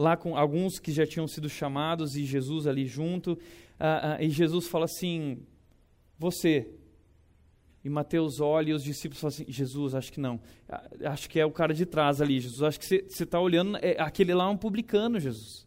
lá 0.00 0.16
com 0.16 0.34
alguns 0.34 0.78
que 0.78 0.90
já 0.92 1.06
tinham 1.06 1.28
sido 1.28 1.48
chamados 1.48 2.16
e 2.16 2.24
Jesus 2.24 2.66
ali 2.66 2.86
junto. 2.86 3.38
Ah, 3.78 4.16
ah, 4.16 4.22
e 4.22 4.30
Jesus 4.30 4.66
fala 4.66 4.86
assim: 4.86 5.42
Você. 6.18 6.70
E 7.82 7.88
Mateus 7.88 8.40
olha 8.40 8.70
e 8.70 8.72
os 8.74 8.82
discípulos 8.82 9.20
falam 9.20 9.34
assim: 9.34 9.44
Jesus, 9.46 9.94
acho 9.94 10.10
que 10.10 10.20
não. 10.20 10.40
Ah, 10.66 10.88
acho 11.04 11.28
que 11.28 11.38
é 11.38 11.44
o 11.44 11.50
cara 11.50 11.74
de 11.74 11.84
trás 11.84 12.20
ali, 12.20 12.40
Jesus. 12.40 12.62
Acho 12.62 12.80
que 12.80 12.86
você 12.86 13.24
está 13.24 13.38
olhando. 13.38 13.76
É, 13.82 14.00
aquele 14.00 14.32
lá 14.32 14.44
é 14.44 14.48
um 14.48 14.56
publicano, 14.56 15.20
Jesus. 15.20 15.66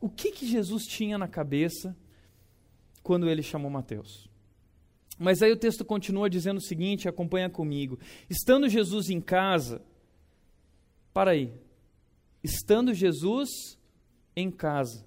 O 0.00 0.08
que, 0.08 0.32
que 0.32 0.46
Jesus 0.46 0.86
tinha 0.86 1.16
na 1.16 1.28
cabeça 1.28 1.96
quando 3.02 3.28
ele 3.28 3.42
chamou 3.42 3.70
Mateus? 3.70 4.28
Mas 5.18 5.42
aí 5.42 5.52
o 5.52 5.56
texto 5.56 5.82
continua 5.82 6.28
dizendo 6.28 6.58
o 6.58 6.62
seguinte: 6.62 7.08
acompanha 7.08 7.48
comigo. 7.48 7.98
Estando 8.28 8.68
Jesus 8.68 9.08
em 9.08 9.20
casa, 9.20 9.82
para 11.20 11.32
aí, 11.32 11.52
estando 12.42 12.94
Jesus 12.94 13.78
em 14.34 14.50
casa. 14.50 15.06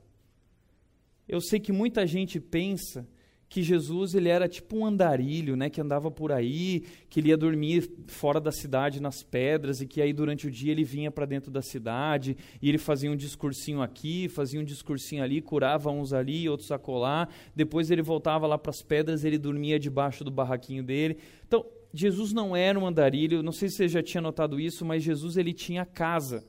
Eu 1.28 1.41
sei 1.41 1.60
que 1.60 1.71
muita 1.71 2.06
gente 2.06 2.39
pensa 2.39 3.08
que 3.49 3.63
Jesus 3.63 4.13
ele 4.13 4.30
era 4.30 4.47
tipo 4.47 4.78
um 4.78 4.86
andarilho, 4.86 5.56
né, 5.56 5.71
que 5.71 5.82
andava 5.82 6.12
por 6.12 6.32
aí, 6.32 6.86
que 7.10 7.19
ele 7.19 7.30
ia 7.30 7.38
dormir 7.38 7.89
fora 8.06 8.39
da 8.39 8.52
cidade 8.52 9.02
nas 9.02 9.23
pedras 9.23 9.82
e 9.82 9.88
que 9.88 10.04
aí 10.04 10.13
durante 10.13 10.45
o 10.45 10.52
dia 10.52 10.71
ele 10.71 10.84
vinha 10.84 11.10
para 11.10 11.26
dentro 11.26 11.49
da 11.49 11.63
cidade 11.63 12.38
e 12.62 12.69
ele 12.69 12.78
fazia 12.78 13.10
um 13.10 13.15
discursinho 13.15 13.82
aqui, 13.82 14.30
fazia 14.30 14.60
um 14.60 14.63
discursinho 14.63 15.23
ali, 15.23 15.41
curava 15.41 15.89
uns 15.89 16.13
ali, 16.13 16.47
outros 16.47 16.71
acolá. 16.71 17.28
Depois 17.56 17.89
ele 17.89 18.04
voltava 18.04 18.45
lá 18.45 18.60
para 18.60 18.69
as 18.69 18.84
pedras, 18.84 19.23
ele 19.23 19.39
dormia 19.39 19.80
debaixo 19.80 20.23
do 20.23 20.30
barraquinho 20.30 20.84
dele. 20.84 21.17
Então, 21.47 21.65
Jesus 21.93 22.34
não 22.34 22.56
era 22.56 22.79
um 22.79 22.88
andarilho, 22.88 23.43
não 23.43 23.51
sei 23.51 23.69
se 23.69 23.75
você 23.75 23.88
já 23.88 24.01
tinha 24.01 24.21
notado 24.21 24.60
isso, 24.60 24.84
mas 24.84 25.03
Jesus 25.03 25.38
ele 25.38 25.53
tinha 25.53 25.86
casa. 25.86 26.43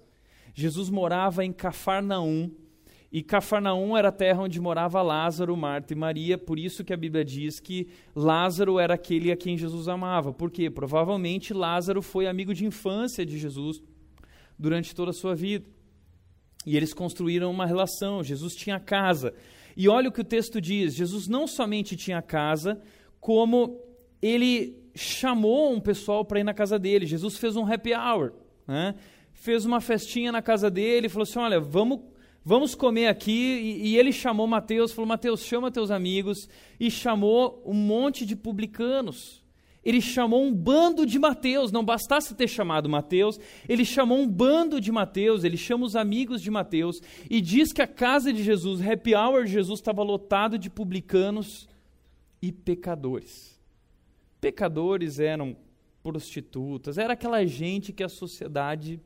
Jesus 0.54 0.88
morava 0.88 1.44
em 1.44 1.52
Cafarnaum, 1.52 2.50
e 3.12 3.22
Cafarnaum 3.22 3.96
era 3.96 4.08
a 4.08 4.12
terra 4.12 4.42
onde 4.42 4.60
morava 4.60 5.00
Lázaro, 5.02 5.56
Marta 5.56 5.92
e 5.92 5.96
Maria, 5.96 6.36
por 6.36 6.58
isso 6.58 6.82
que 6.82 6.92
a 6.92 6.96
Bíblia 6.96 7.24
diz 7.24 7.60
que 7.60 7.86
Lázaro 8.12 8.78
era 8.78 8.94
aquele 8.94 9.30
a 9.30 9.36
quem 9.36 9.56
Jesus 9.56 9.86
amava. 9.86 10.32
Por 10.32 10.50
quê? 10.50 10.68
Provavelmente 10.68 11.54
Lázaro 11.54 12.02
foi 12.02 12.26
amigo 12.26 12.52
de 12.52 12.66
infância 12.66 13.24
de 13.24 13.38
Jesus 13.38 13.80
durante 14.58 14.94
toda 14.96 15.10
a 15.10 15.14
sua 15.14 15.34
vida. 15.34 15.64
E 16.66 16.76
eles 16.76 16.92
construíram 16.92 17.52
uma 17.52 17.66
relação, 17.66 18.20
Jesus 18.20 18.56
tinha 18.56 18.80
casa. 18.80 19.32
E 19.76 19.88
olha 19.88 20.08
o 20.08 20.12
que 20.12 20.22
o 20.22 20.24
texto 20.24 20.60
diz: 20.60 20.92
Jesus 20.94 21.28
não 21.28 21.46
somente 21.46 21.94
tinha 21.96 22.20
casa, 22.20 22.80
como 23.20 23.80
ele 24.20 24.83
chamou 24.94 25.72
um 25.72 25.80
pessoal 25.80 26.24
para 26.24 26.40
ir 26.40 26.44
na 26.44 26.54
casa 26.54 26.78
dele. 26.78 27.06
Jesus 27.06 27.36
fez 27.36 27.56
um 27.56 27.70
happy 27.70 27.92
hour. 27.94 28.32
Né? 28.66 28.94
fez 29.34 29.66
uma 29.66 29.80
festinha 29.80 30.32
na 30.32 30.40
casa 30.40 30.70
dele, 30.70 31.08
falou 31.08 31.24
assim: 31.24 31.38
olha, 31.38 31.60
vamos, 31.60 32.00
vamos 32.42 32.74
comer 32.74 33.08
aqui. 33.08 33.32
E, 33.82 33.88
e 33.88 33.98
ele 33.98 34.12
chamou 34.12 34.46
Mateus, 34.46 34.92
falou: 34.92 35.06
Mateus, 35.06 35.44
chama 35.44 35.70
teus 35.70 35.90
amigos. 35.90 36.48
E 36.80 36.90
chamou 36.90 37.62
um 37.66 37.74
monte 37.74 38.24
de 38.24 38.34
publicanos. 38.34 39.44
Ele 39.84 40.00
chamou 40.00 40.42
um 40.42 40.54
bando 40.54 41.04
de 41.04 41.18
Mateus, 41.18 41.70
não 41.70 41.84
bastasse 41.84 42.34
ter 42.34 42.48
chamado 42.48 42.88
Mateus, 42.88 43.38
ele 43.68 43.84
chamou 43.84 44.16
um 44.16 44.26
bando 44.26 44.80
de 44.80 44.90
Mateus, 44.90 45.44
ele 45.44 45.58
chama 45.58 45.84
os 45.84 45.94
amigos 45.94 46.40
de 46.40 46.50
Mateus 46.50 47.02
e 47.28 47.38
diz 47.38 47.70
que 47.70 47.82
a 47.82 47.86
casa 47.86 48.32
de 48.32 48.42
Jesus, 48.42 48.80
happy 48.80 49.14
hour 49.14 49.44
de 49.44 49.52
Jesus, 49.52 49.80
estava 49.80 50.02
lotado 50.02 50.58
de 50.58 50.70
publicanos 50.70 51.68
e 52.40 52.50
pecadores. 52.50 53.53
Pecadores 54.44 55.18
eram 55.18 55.56
prostitutas, 56.02 56.98
era 56.98 57.14
aquela 57.14 57.46
gente 57.46 57.94
que 57.94 58.04
a 58.04 58.10
sociedade 58.10 59.00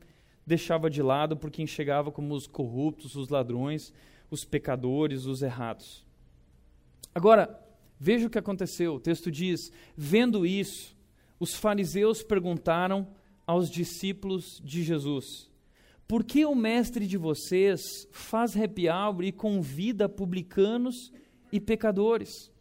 deixava 0.45 0.89
de 0.89 1.01
lado 1.01 1.37
por 1.37 1.49
quem 1.49 1.65
chegava 1.65 2.11
como 2.11 2.33
os 2.33 2.45
corruptos, 2.45 3.15
os 3.15 3.29
ladrões, 3.29 3.93
os 4.29 4.43
pecadores, 4.43 5.23
os 5.23 5.41
errados. 5.41 6.05
Agora, 7.15 7.57
veja 7.97 8.27
o 8.27 8.29
que 8.29 8.37
aconteceu. 8.37 8.95
O 8.95 8.99
texto 8.99 9.31
diz: 9.31 9.71
Vendo 9.95 10.45
isso, 10.45 10.93
os 11.39 11.53
fariseus 11.55 12.21
perguntaram 12.21 13.07
aos 13.47 13.69
discípulos 13.69 14.61
de 14.61 14.83
Jesus: 14.83 15.49
Por 16.05 16.25
que 16.25 16.45
o 16.45 16.53
mestre 16.53 17.07
de 17.07 17.15
vocês 17.15 18.09
faz 18.11 18.57
happy 18.57 18.89
hour 18.89 19.23
e 19.23 19.31
convida 19.31 20.09
publicanos 20.09 21.13
e 21.49 21.61
pecadores? 21.61 22.51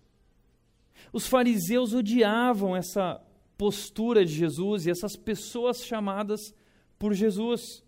Os 1.12 1.26
fariseus 1.26 1.92
odiavam 1.92 2.76
essa 2.76 3.20
postura 3.56 4.24
de 4.24 4.32
Jesus 4.32 4.86
e 4.86 4.90
essas 4.90 5.16
pessoas 5.16 5.84
chamadas 5.84 6.54
por 6.98 7.12
Jesus. 7.12 7.82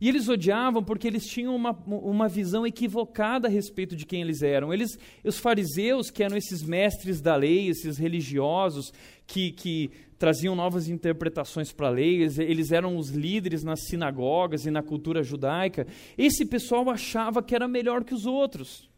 E 0.00 0.08
eles 0.08 0.28
odiavam 0.28 0.82
porque 0.82 1.06
eles 1.06 1.24
tinham 1.26 1.54
uma, 1.54 1.70
uma 1.86 2.28
visão 2.28 2.66
equivocada 2.66 3.48
a 3.48 3.50
respeito 3.50 3.96
de 3.96 4.04
quem 4.04 4.20
eles 4.20 4.42
eram. 4.42 4.72
Eles, 4.72 4.98
os 5.24 5.38
fariseus, 5.38 6.10
que 6.10 6.22
eram 6.22 6.36
esses 6.36 6.62
mestres 6.62 7.20
da 7.20 7.36
lei, 7.36 7.68
esses 7.68 7.96
religiosos 7.96 8.92
que, 9.26 9.52
que 9.52 9.90
traziam 10.18 10.54
novas 10.54 10.88
interpretações 10.88 11.72
para 11.72 11.86
a 11.86 11.90
lei, 11.90 12.22
eles, 12.22 12.38
eles 12.38 12.72
eram 12.72 12.96
os 12.96 13.10
líderes 13.10 13.62
nas 13.62 13.86
sinagogas 13.86 14.66
e 14.66 14.70
na 14.70 14.82
cultura 14.82 15.22
judaica. 15.22 15.86
Esse 16.18 16.44
pessoal 16.44 16.90
achava 16.90 17.42
que 17.42 17.54
era 17.54 17.68
melhor 17.68 18.04
que 18.04 18.14
os 18.14 18.26
outros. 18.26 18.88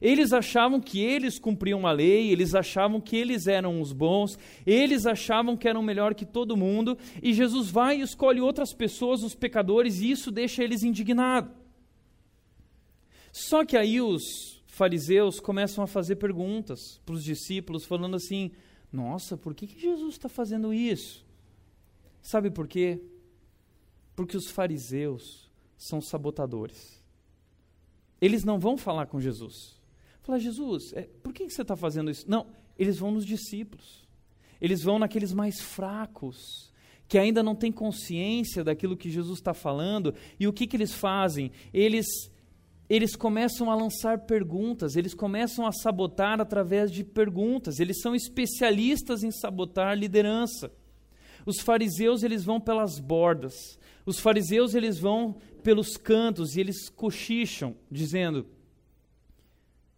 Eles 0.00 0.32
achavam 0.32 0.80
que 0.80 1.00
eles 1.00 1.38
cumpriam 1.38 1.86
a 1.86 1.92
lei, 1.92 2.30
eles 2.30 2.54
achavam 2.54 3.00
que 3.00 3.16
eles 3.16 3.46
eram 3.46 3.80
os 3.80 3.92
bons, 3.92 4.38
eles 4.66 5.06
achavam 5.06 5.56
que 5.56 5.68
eram 5.68 5.82
melhor 5.82 6.14
que 6.14 6.26
todo 6.26 6.56
mundo, 6.56 6.98
e 7.22 7.32
Jesus 7.32 7.70
vai 7.70 7.98
e 7.98 8.02
escolhe 8.02 8.40
outras 8.40 8.72
pessoas, 8.72 9.22
os 9.22 9.34
pecadores, 9.34 10.00
e 10.00 10.10
isso 10.10 10.30
deixa 10.30 10.62
eles 10.62 10.82
indignados. 10.82 11.50
Só 13.32 13.64
que 13.64 13.76
aí 13.76 14.00
os 14.00 14.62
fariseus 14.66 15.40
começam 15.40 15.84
a 15.84 15.86
fazer 15.86 16.16
perguntas 16.16 17.00
para 17.04 17.14
os 17.14 17.24
discípulos, 17.24 17.84
falando 17.84 18.16
assim: 18.16 18.50
Nossa, 18.92 19.36
por 19.36 19.54
que, 19.54 19.66
que 19.66 19.80
Jesus 19.80 20.14
está 20.14 20.28
fazendo 20.28 20.72
isso? 20.72 21.24
Sabe 22.22 22.50
por 22.50 22.66
quê? 22.66 23.00
Porque 24.14 24.36
os 24.36 24.50
fariseus 24.50 25.50
são 25.76 26.00
sabotadores. 26.00 26.95
Eles 28.20 28.44
não 28.44 28.58
vão 28.58 28.76
falar 28.76 29.06
com 29.06 29.20
Jesus. 29.20 29.80
Falar, 30.22 30.38
Jesus, 30.38 30.92
é, 30.94 31.08
por 31.22 31.32
que 31.32 31.48
você 31.48 31.62
está 31.62 31.76
fazendo 31.76 32.10
isso? 32.10 32.24
Não, 32.28 32.46
eles 32.78 32.98
vão 32.98 33.10
nos 33.10 33.24
discípulos. 33.24 34.06
Eles 34.60 34.82
vão 34.82 34.98
naqueles 34.98 35.32
mais 35.32 35.60
fracos, 35.60 36.72
que 37.06 37.18
ainda 37.18 37.42
não 37.42 37.54
têm 37.54 37.70
consciência 37.70 38.64
daquilo 38.64 38.96
que 38.96 39.10
Jesus 39.10 39.38
está 39.38 39.54
falando. 39.54 40.14
E 40.40 40.48
o 40.48 40.52
que, 40.52 40.66
que 40.66 40.76
eles 40.76 40.94
fazem? 40.94 41.52
Eles, 41.72 42.06
eles 42.88 43.14
começam 43.14 43.70
a 43.70 43.76
lançar 43.76 44.20
perguntas, 44.20 44.96
eles 44.96 45.14
começam 45.14 45.66
a 45.66 45.72
sabotar 45.72 46.40
através 46.40 46.90
de 46.90 47.04
perguntas. 47.04 47.78
Eles 47.78 48.00
são 48.00 48.14
especialistas 48.14 49.22
em 49.22 49.30
sabotar 49.30 49.96
liderança. 49.96 50.72
Os 51.46 51.60
fariseus, 51.60 52.24
eles 52.24 52.44
vão 52.44 52.60
pelas 52.60 52.98
bordas. 52.98 53.78
Os 54.04 54.18
fariseus, 54.18 54.74
eles 54.74 54.98
vão 54.98 55.34
pelos 55.62 55.96
cantos 55.96 56.56
e 56.56 56.60
eles 56.60 56.88
cochicham, 56.88 57.76
dizendo: 57.88 58.46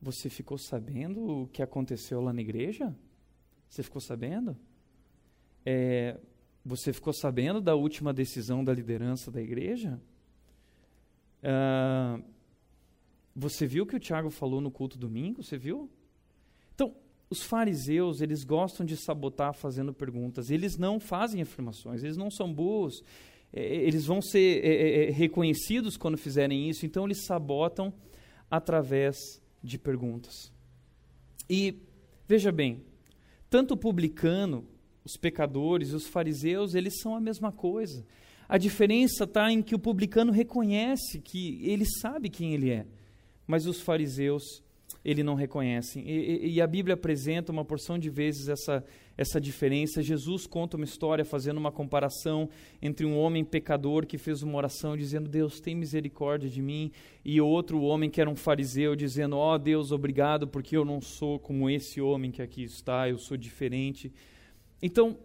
Você 0.00 0.28
ficou 0.28 0.58
sabendo 0.58 1.42
o 1.42 1.48
que 1.48 1.62
aconteceu 1.62 2.20
lá 2.20 2.32
na 2.32 2.42
igreja? 2.42 2.94
Você 3.68 3.82
ficou 3.82 4.00
sabendo? 4.00 4.56
É, 5.64 6.20
você 6.64 6.92
ficou 6.92 7.12
sabendo 7.12 7.60
da 7.60 7.74
última 7.74 8.12
decisão 8.12 8.62
da 8.62 8.72
liderança 8.72 9.30
da 9.30 9.40
igreja? 9.40 9.98
Ah, 11.42 12.20
você 13.34 13.66
viu 13.66 13.84
o 13.84 13.86
que 13.86 13.96
o 13.96 14.00
Tiago 14.00 14.30
falou 14.30 14.60
no 14.60 14.70
culto 14.70 14.98
domingo? 14.98 15.42
Você 15.42 15.56
viu? 15.56 15.90
Então, 16.74 16.94
os 17.30 17.42
fariseus, 17.42 18.20
eles 18.20 18.42
gostam 18.42 18.84
de 18.84 18.96
sabotar 18.96 19.52
fazendo 19.52 19.92
perguntas. 19.92 20.50
Eles 20.50 20.78
não 20.78 20.98
fazem 20.98 21.42
afirmações, 21.42 22.02
eles 22.02 22.16
não 22.16 22.30
são 22.30 22.52
burros. 22.52 23.02
É, 23.52 23.62
é 23.62 23.76
eles 23.82 24.06
vão 24.06 24.22
ser 24.22 24.64
é, 24.64 24.68
é, 24.68 25.08
é, 25.08 25.10
reconhecidos 25.10 25.96
quando 25.96 26.16
fizerem 26.16 26.68
isso, 26.68 26.86
então 26.86 27.04
eles 27.04 27.24
sabotam 27.26 27.92
através 28.50 29.16
de 29.62 29.78
perguntas. 29.78 30.52
E, 31.48 31.82
veja 32.26 32.50
bem, 32.50 32.82
tanto 33.50 33.74
o 33.74 33.76
publicano, 33.76 34.66
os 35.04 35.16
pecadores 35.16 35.90
e 35.90 35.96
os 35.96 36.06
fariseus, 36.06 36.74
eles 36.74 37.00
são 37.00 37.14
a 37.14 37.20
mesma 37.20 37.52
coisa. 37.52 38.06
A 38.48 38.56
diferença 38.56 39.24
está 39.24 39.52
em 39.52 39.62
que 39.62 39.74
o 39.74 39.78
publicano 39.78 40.32
reconhece 40.32 41.20
que 41.20 41.60
ele 41.62 41.84
sabe 42.00 42.30
quem 42.30 42.54
ele 42.54 42.70
é, 42.70 42.86
mas 43.46 43.66
os 43.66 43.80
fariseus 43.80 44.62
ele 45.08 45.22
não 45.22 45.34
reconhecem. 45.34 46.06
E, 46.06 46.54
e, 46.54 46.60
a 46.60 46.66
Bíblia 46.66 46.92
apresenta 46.92 47.50
uma 47.50 47.64
porção 47.64 47.98
de 47.98 48.10
vezes 48.10 48.46
essa, 48.46 48.84
essa 49.16 49.40
diferença. 49.40 50.02
Jesus 50.02 50.46
conta 50.46 50.76
uma 50.76 50.84
história 50.84 51.24
fazendo 51.24 51.56
uma 51.56 51.72
comparação 51.72 52.46
entre 52.82 53.06
um 53.06 53.16
homem 53.16 53.42
pecador 53.42 54.06
que 54.06 54.18
fez 54.18 54.42
uma 54.42 54.58
oração 54.58 54.98
dizendo: 54.98 55.26
Deus, 55.26 55.60
tem 55.60 55.74
misericórdia 55.74 56.50
de 56.50 56.60
mim, 56.60 56.92
e 57.24 57.40
outro 57.40 57.80
homem 57.80 58.10
que 58.10 58.20
era 58.20 58.28
um 58.28 58.36
fariseu 58.36 58.94
dizendo: 58.94 59.38
Ó 59.38 59.54
oh, 59.54 59.58
Deus, 59.58 59.92
obrigado, 59.92 60.46
porque 60.46 60.76
eu 60.76 60.84
não 60.84 61.00
sou 61.00 61.38
como 61.38 61.70
esse 61.70 62.02
homem 62.02 62.30
que 62.30 62.42
aqui 62.42 62.62
está, 62.62 63.08
eu 63.08 63.16
sou 63.16 63.34
diferente. 63.34 64.12
Então, 64.82 65.16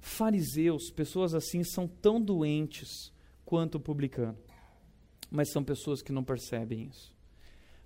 fariseus, 0.00 0.90
pessoas 0.90 1.32
assim, 1.32 1.62
são 1.62 1.86
tão 1.86 2.20
doentes 2.20 3.12
quanto 3.44 3.76
o 3.76 3.80
publicano, 3.80 4.36
mas 5.30 5.52
são 5.52 5.62
pessoas 5.62 6.02
que 6.02 6.10
não 6.10 6.24
percebem 6.24 6.88
isso. 6.90 7.12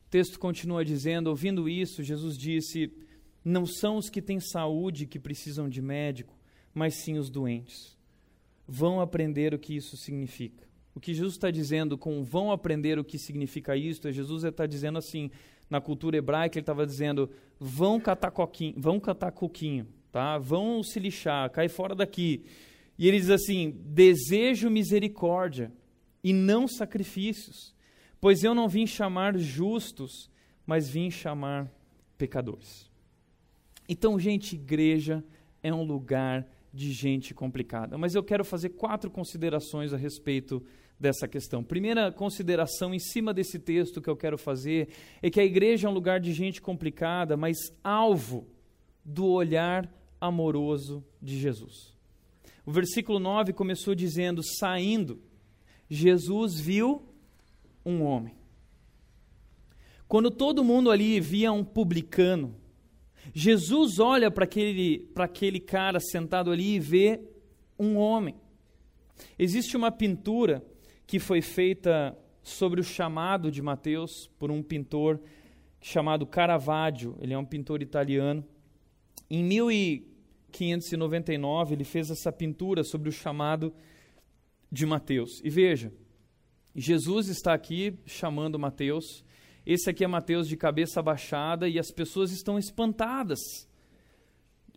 O 0.06 0.08
texto 0.08 0.38
continua 0.38 0.84
dizendo: 0.84 1.28
ouvindo 1.28 1.68
isso, 1.68 2.02
Jesus 2.02 2.38
disse: 2.38 2.92
Não 3.44 3.66
são 3.66 3.96
os 3.96 4.08
que 4.08 4.22
têm 4.22 4.38
saúde 4.38 5.06
que 5.06 5.18
precisam 5.18 5.68
de 5.68 5.82
médico, 5.82 6.32
mas 6.72 6.94
sim 6.94 7.18
os 7.18 7.28
doentes. 7.28 7.96
Vão 8.68 9.00
aprender 9.00 9.52
o 9.52 9.58
que 9.58 9.74
isso 9.74 9.96
significa. 9.96 10.66
O 10.94 11.00
que 11.00 11.12
Jesus 11.12 11.34
está 11.34 11.50
dizendo 11.50 11.98
com 11.98 12.22
vão 12.22 12.50
aprender 12.50 12.98
o 12.98 13.04
que 13.04 13.18
significa 13.18 13.76
isto, 13.76 14.08
é 14.08 14.12
Jesus 14.12 14.44
está 14.44 14.64
dizendo 14.64 14.98
assim, 14.98 15.30
na 15.68 15.80
cultura 15.80 16.16
hebraica, 16.16 16.56
ele 16.56 16.62
estava 16.62 16.86
dizendo: 16.86 17.28
vão 17.58 18.00
catar 18.00 18.30
coquinho, 18.30 18.74
vão 18.78 19.00
catar 19.00 19.32
coquinho, 19.32 19.88
tá? 20.12 20.38
vão 20.38 20.82
se 20.82 21.00
lixar, 21.00 21.50
cai 21.50 21.68
fora 21.68 21.94
daqui. 21.94 22.44
E 22.96 23.08
ele 23.08 23.18
diz 23.18 23.30
assim: 23.30 23.72
desejo 23.84 24.70
misericórdia 24.70 25.72
e 26.22 26.32
não 26.32 26.68
sacrifícios 26.68 27.75
Pois 28.26 28.42
eu 28.42 28.56
não 28.56 28.68
vim 28.68 28.88
chamar 28.88 29.38
justos, 29.38 30.28
mas 30.66 30.90
vim 30.90 31.12
chamar 31.12 31.70
pecadores. 32.18 32.90
Então, 33.88 34.18
gente, 34.18 34.56
igreja 34.56 35.22
é 35.62 35.72
um 35.72 35.84
lugar 35.84 36.44
de 36.74 36.90
gente 36.90 37.32
complicada. 37.32 37.96
Mas 37.96 38.16
eu 38.16 38.24
quero 38.24 38.44
fazer 38.44 38.70
quatro 38.70 39.12
considerações 39.12 39.92
a 39.92 39.96
respeito 39.96 40.60
dessa 40.98 41.28
questão. 41.28 41.62
Primeira 41.62 42.10
consideração 42.10 42.92
em 42.92 42.98
cima 42.98 43.32
desse 43.32 43.60
texto 43.60 44.02
que 44.02 44.10
eu 44.10 44.16
quero 44.16 44.36
fazer 44.36 44.88
é 45.22 45.30
que 45.30 45.38
a 45.38 45.44
igreja 45.44 45.86
é 45.86 45.90
um 45.92 45.94
lugar 45.94 46.18
de 46.18 46.32
gente 46.32 46.60
complicada, 46.60 47.36
mas 47.36 47.56
alvo 47.84 48.44
do 49.04 49.26
olhar 49.28 49.88
amoroso 50.20 51.04
de 51.22 51.38
Jesus. 51.38 51.94
O 52.64 52.72
versículo 52.72 53.20
9 53.20 53.52
começou 53.52 53.94
dizendo: 53.94 54.42
saindo, 54.42 55.22
Jesus 55.88 56.58
viu 56.58 57.05
um 57.86 58.02
homem. 58.02 58.34
Quando 60.08 60.30
todo 60.30 60.64
mundo 60.64 60.90
ali 60.90 61.20
via 61.20 61.52
um 61.52 61.64
publicano, 61.64 62.54
Jesus 63.32 63.98
olha 63.98 64.30
para 64.30 64.44
aquele, 64.44 65.10
aquele 65.16 65.60
cara 65.60 65.98
sentado 66.00 66.50
ali 66.50 66.74
e 66.74 66.80
vê 66.80 67.20
um 67.78 67.96
homem. 67.96 68.34
Existe 69.38 69.76
uma 69.76 69.92
pintura 69.92 70.62
que 71.06 71.18
foi 71.18 71.40
feita 71.40 72.14
sobre 72.42 72.78
o 72.80 72.84
chamado 72.84 73.50
de 73.50 73.62
Mateus 73.62 74.30
por 74.38 74.50
um 74.50 74.62
pintor 74.62 75.18
chamado 75.80 76.26
Caravaggio. 76.26 77.16
Ele 77.20 77.32
é 77.34 77.38
um 77.38 77.44
pintor 77.44 77.82
italiano. 77.82 78.44
Em 79.28 79.44
1599, 79.44 81.74
ele 81.74 81.84
fez 81.84 82.10
essa 82.10 82.32
pintura 82.32 82.84
sobre 82.84 83.08
o 83.08 83.12
chamado 83.12 83.74
de 84.70 84.86
Mateus. 84.86 85.40
E 85.44 85.50
veja, 85.50 85.92
Jesus 86.78 87.28
está 87.28 87.54
aqui 87.54 87.94
chamando 88.04 88.58
Mateus. 88.58 89.24
Esse 89.64 89.88
aqui 89.88 90.04
é 90.04 90.06
Mateus 90.06 90.46
de 90.46 90.58
cabeça 90.58 91.00
baixada 91.00 91.66
e 91.66 91.78
as 91.78 91.90
pessoas 91.90 92.30
estão 92.30 92.58
espantadas, 92.58 93.40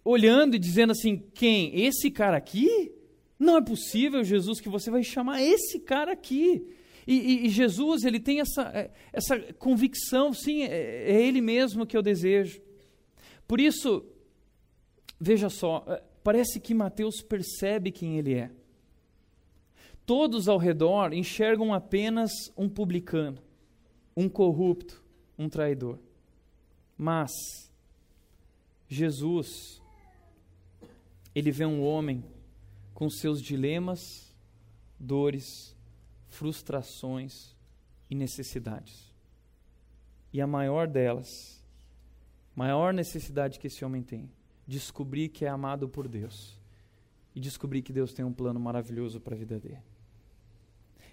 olhando 0.03 0.55
e 0.55 0.59
dizendo 0.59 0.91
assim: 0.91 1.21
quem? 1.33 1.77
Esse 1.77 2.09
cara 2.09 2.37
aqui? 2.37 2.93
Não 3.37 3.57
é 3.57 3.61
possível, 3.61 4.23
Jesus, 4.23 4.61
que 4.61 4.69
você 4.69 4.89
vai 4.89 5.03
chamar 5.03 5.41
esse 5.41 5.79
cara 5.79 6.13
aqui. 6.13 6.65
E, 7.05 7.15
e, 7.15 7.45
e 7.47 7.49
Jesus, 7.49 8.05
ele 8.05 8.19
tem 8.19 8.39
essa, 8.39 8.61
é, 8.73 8.91
essa 9.11 9.37
convicção, 9.53 10.33
sim, 10.33 10.63
é, 10.63 11.11
é 11.11 11.21
ele 11.21 11.41
mesmo 11.41 11.85
que 11.85 11.97
eu 11.97 12.01
desejo. 12.01 12.61
Por 13.45 13.59
isso, 13.59 14.05
veja 15.19 15.49
só, 15.49 15.83
é, 15.87 16.01
parece 16.23 16.61
que 16.61 16.73
Mateus 16.73 17.21
percebe 17.21 17.91
quem 17.91 18.17
ele 18.17 18.35
é 18.35 18.51
todos 20.09 20.49
ao 20.49 20.57
redor 20.57 21.13
enxergam 21.13 21.71
apenas 21.71 22.31
um 22.57 22.67
publicano, 22.67 23.37
um 24.17 24.27
corrupto, 24.27 25.03
um 25.37 25.47
traidor. 25.47 25.99
Mas 26.97 27.31
Jesus, 28.87 29.79
ele 31.35 31.51
vê 31.51 31.63
um 31.63 31.83
homem 31.83 32.25
com 32.91 33.07
seus 33.07 33.39
dilemas, 33.39 34.35
dores, 34.99 35.77
frustrações 36.27 37.55
e 38.09 38.15
necessidades. 38.15 39.13
E 40.33 40.41
a 40.41 40.47
maior 40.47 40.87
delas, 40.87 41.63
maior 42.55 42.95
necessidade 42.95 43.59
que 43.59 43.67
esse 43.67 43.85
homem 43.85 44.01
tem, 44.01 44.27
descobrir 44.65 45.29
que 45.29 45.45
é 45.45 45.49
amado 45.49 45.87
por 45.87 46.07
Deus 46.07 46.59
e 47.35 47.39
descobrir 47.39 47.83
que 47.83 47.93
Deus 47.93 48.11
tem 48.11 48.25
um 48.25 48.33
plano 48.33 48.59
maravilhoso 48.59 49.21
para 49.21 49.35
a 49.35 49.37
vida 49.37 49.59
dele. 49.59 49.98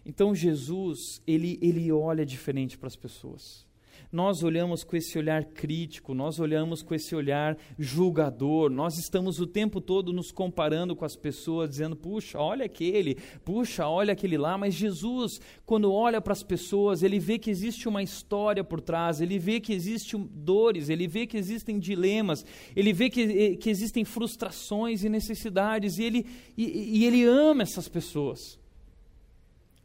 Então 0.09 0.33
Jesus, 0.33 1.21
ele, 1.27 1.59
ele 1.61 1.91
olha 1.91 2.25
diferente 2.25 2.79
para 2.79 2.87
as 2.87 2.95
pessoas. 2.95 3.67
Nós 4.13 4.45
olhamos 4.45 4.85
com 4.85 4.97
esse 4.97 5.19
olhar 5.19 5.45
crítico, 5.45 6.15
nós 6.15 6.39
olhamos 6.39 6.81
com 6.81 6.95
esse 6.95 7.13
olhar 7.13 7.59
julgador, 7.77 8.71
nós 8.71 8.97
estamos 8.99 9.41
o 9.41 9.49
tempo 9.49 9.81
todo 9.81 10.13
nos 10.13 10.31
comparando 10.31 10.95
com 10.95 11.05
as 11.05 11.17
pessoas, 11.17 11.71
dizendo, 11.71 11.97
puxa, 11.97 12.39
olha 12.39 12.67
aquele, 12.67 13.17
puxa, 13.45 13.89
olha 13.89 14.13
aquele 14.13 14.39
lá, 14.39 14.57
mas 14.57 14.75
Jesus, 14.75 15.41
quando 15.65 15.93
olha 15.93 16.21
para 16.21 16.33
as 16.33 16.45
pessoas, 16.45 17.03
ele 17.03 17.19
vê 17.19 17.37
que 17.37 17.51
existe 17.51 17.89
uma 17.89 18.01
história 18.01 18.63
por 18.63 18.81
trás, 18.81 19.21
ele 19.21 19.41
vê 19.41 19.59
que 19.59 19.73
existem 19.73 20.31
dores, 20.33 20.89
ele 20.89 21.09
vê 21.09 21.27
que 21.27 21.37
existem 21.37 21.81
dilemas, 21.81 22.45
ele 22.77 22.93
vê 22.93 23.11
que, 23.11 23.23
eh, 23.23 23.57
que 23.57 23.69
existem 23.69 24.05
frustrações 24.05 25.03
e 25.03 25.09
necessidades, 25.09 25.99
e 25.99 26.05
ele, 26.05 26.27
e, 26.57 27.01
e 27.01 27.05
ele 27.05 27.25
ama 27.25 27.65
essas 27.65 27.89
pessoas. 27.89 28.57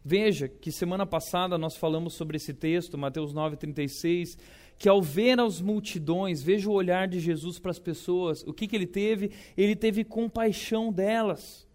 Veja 0.04 0.48
que 0.48 0.72
semana 0.72 1.06
passada 1.06 1.58
nós 1.58 1.78
falamos 1.78 2.16
sobre 2.16 2.38
esse 2.38 2.54
texto, 2.54 2.98
Mateus 2.98 3.34
9,36, 3.34 4.38
que 4.78 4.90
ao 4.90 5.00
ver 5.00 5.40
as 5.40 5.62
multidões, 5.62 6.42
veja 6.42 6.68
o 6.68 6.74
olhar 6.74 7.08
de 7.08 7.20
Jesus 7.20 7.60
para 7.60 7.70
as 7.70 7.78
pessoas, 7.78 8.42
o 8.48 8.54
que, 8.54 8.68
que 8.68 8.76
ele 8.76 8.88
teve? 8.88 9.32
Ele 9.56 9.76
teve 9.76 10.04
compaixão 10.04 10.92
delas, 10.92 11.68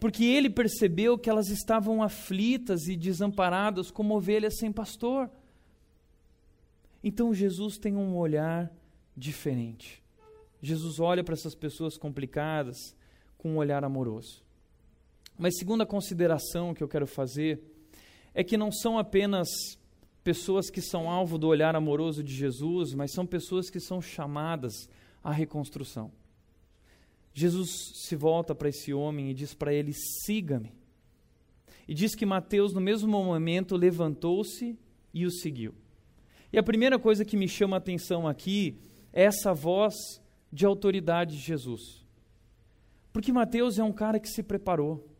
porque 0.00 0.24
ele 0.24 0.48
percebeu 0.48 1.18
que 1.18 1.28
elas 1.28 1.48
estavam 1.50 2.02
aflitas 2.02 2.88
e 2.88 2.96
desamparadas 2.96 3.90
como 3.90 4.16
ovelhas 4.16 4.56
sem 4.56 4.72
pastor. 4.72 5.30
Então 7.04 7.34
Jesus 7.34 7.76
tem 7.76 7.96
um 7.96 8.16
olhar 8.16 8.72
diferente. 9.14 10.02
Jesus 10.62 11.00
olha 11.00 11.22
para 11.22 11.34
essas 11.34 11.54
pessoas 11.54 11.98
complicadas 11.98 12.96
com 13.36 13.50
um 13.50 13.56
olhar 13.58 13.84
amoroso. 13.84 14.42
Mas 15.38 15.56
segunda 15.56 15.86
consideração 15.86 16.74
que 16.74 16.82
eu 16.82 16.88
quero 16.88 17.06
fazer 17.06 17.60
é 18.34 18.44
que 18.44 18.56
não 18.56 18.70
são 18.70 18.98
apenas 18.98 19.48
pessoas 20.22 20.70
que 20.70 20.80
são 20.80 21.10
alvo 21.10 21.36
do 21.36 21.48
olhar 21.48 21.74
amoroso 21.74 22.22
de 22.22 22.34
Jesus, 22.34 22.94
mas 22.94 23.12
são 23.12 23.26
pessoas 23.26 23.68
que 23.68 23.80
são 23.80 24.00
chamadas 24.00 24.88
à 25.22 25.32
reconstrução. 25.32 26.12
Jesus 27.34 27.70
se 27.94 28.14
volta 28.14 28.54
para 28.54 28.68
esse 28.68 28.92
homem 28.92 29.30
e 29.30 29.34
diz 29.34 29.54
para 29.54 29.72
ele: 29.72 29.92
siga-me. 29.92 30.72
E 31.88 31.94
diz 31.94 32.14
que 32.14 32.26
Mateus, 32.26 32.72
no 32.72 32.80
mesmo 32.80 33.08
momento, 33.08 33.76
levantou-se 33.76 34.78
e 35.12 35.26
o 35.26 35.30
seguiu. 35.30 35.74
E 36.52 36.58
a 36.58 36.62
primeira 36.62 36.98
coisa 36.98 37.24
que 37.24 37.36
me 37.36 37.48
chama 37.48 37.76
a 37.76 37.78
atenção 37.78 38.28
aqui 38.28 38.78
é 39.12 39.24
essa 39.24 39.52
voz 39.52 39.94
de 40.52 40.66
autoridade 40.66 41.36
de 41.36 41.42
Jesus. 41.42 42.04
Porque 43.12 43.32
Mateus 43.32 43.78
é 43.78 43.84
um 43.84 43.92
cara 43.92 44.20
que 44.20 44.28
se 44.28 44.42
preparou. 44.42 45.11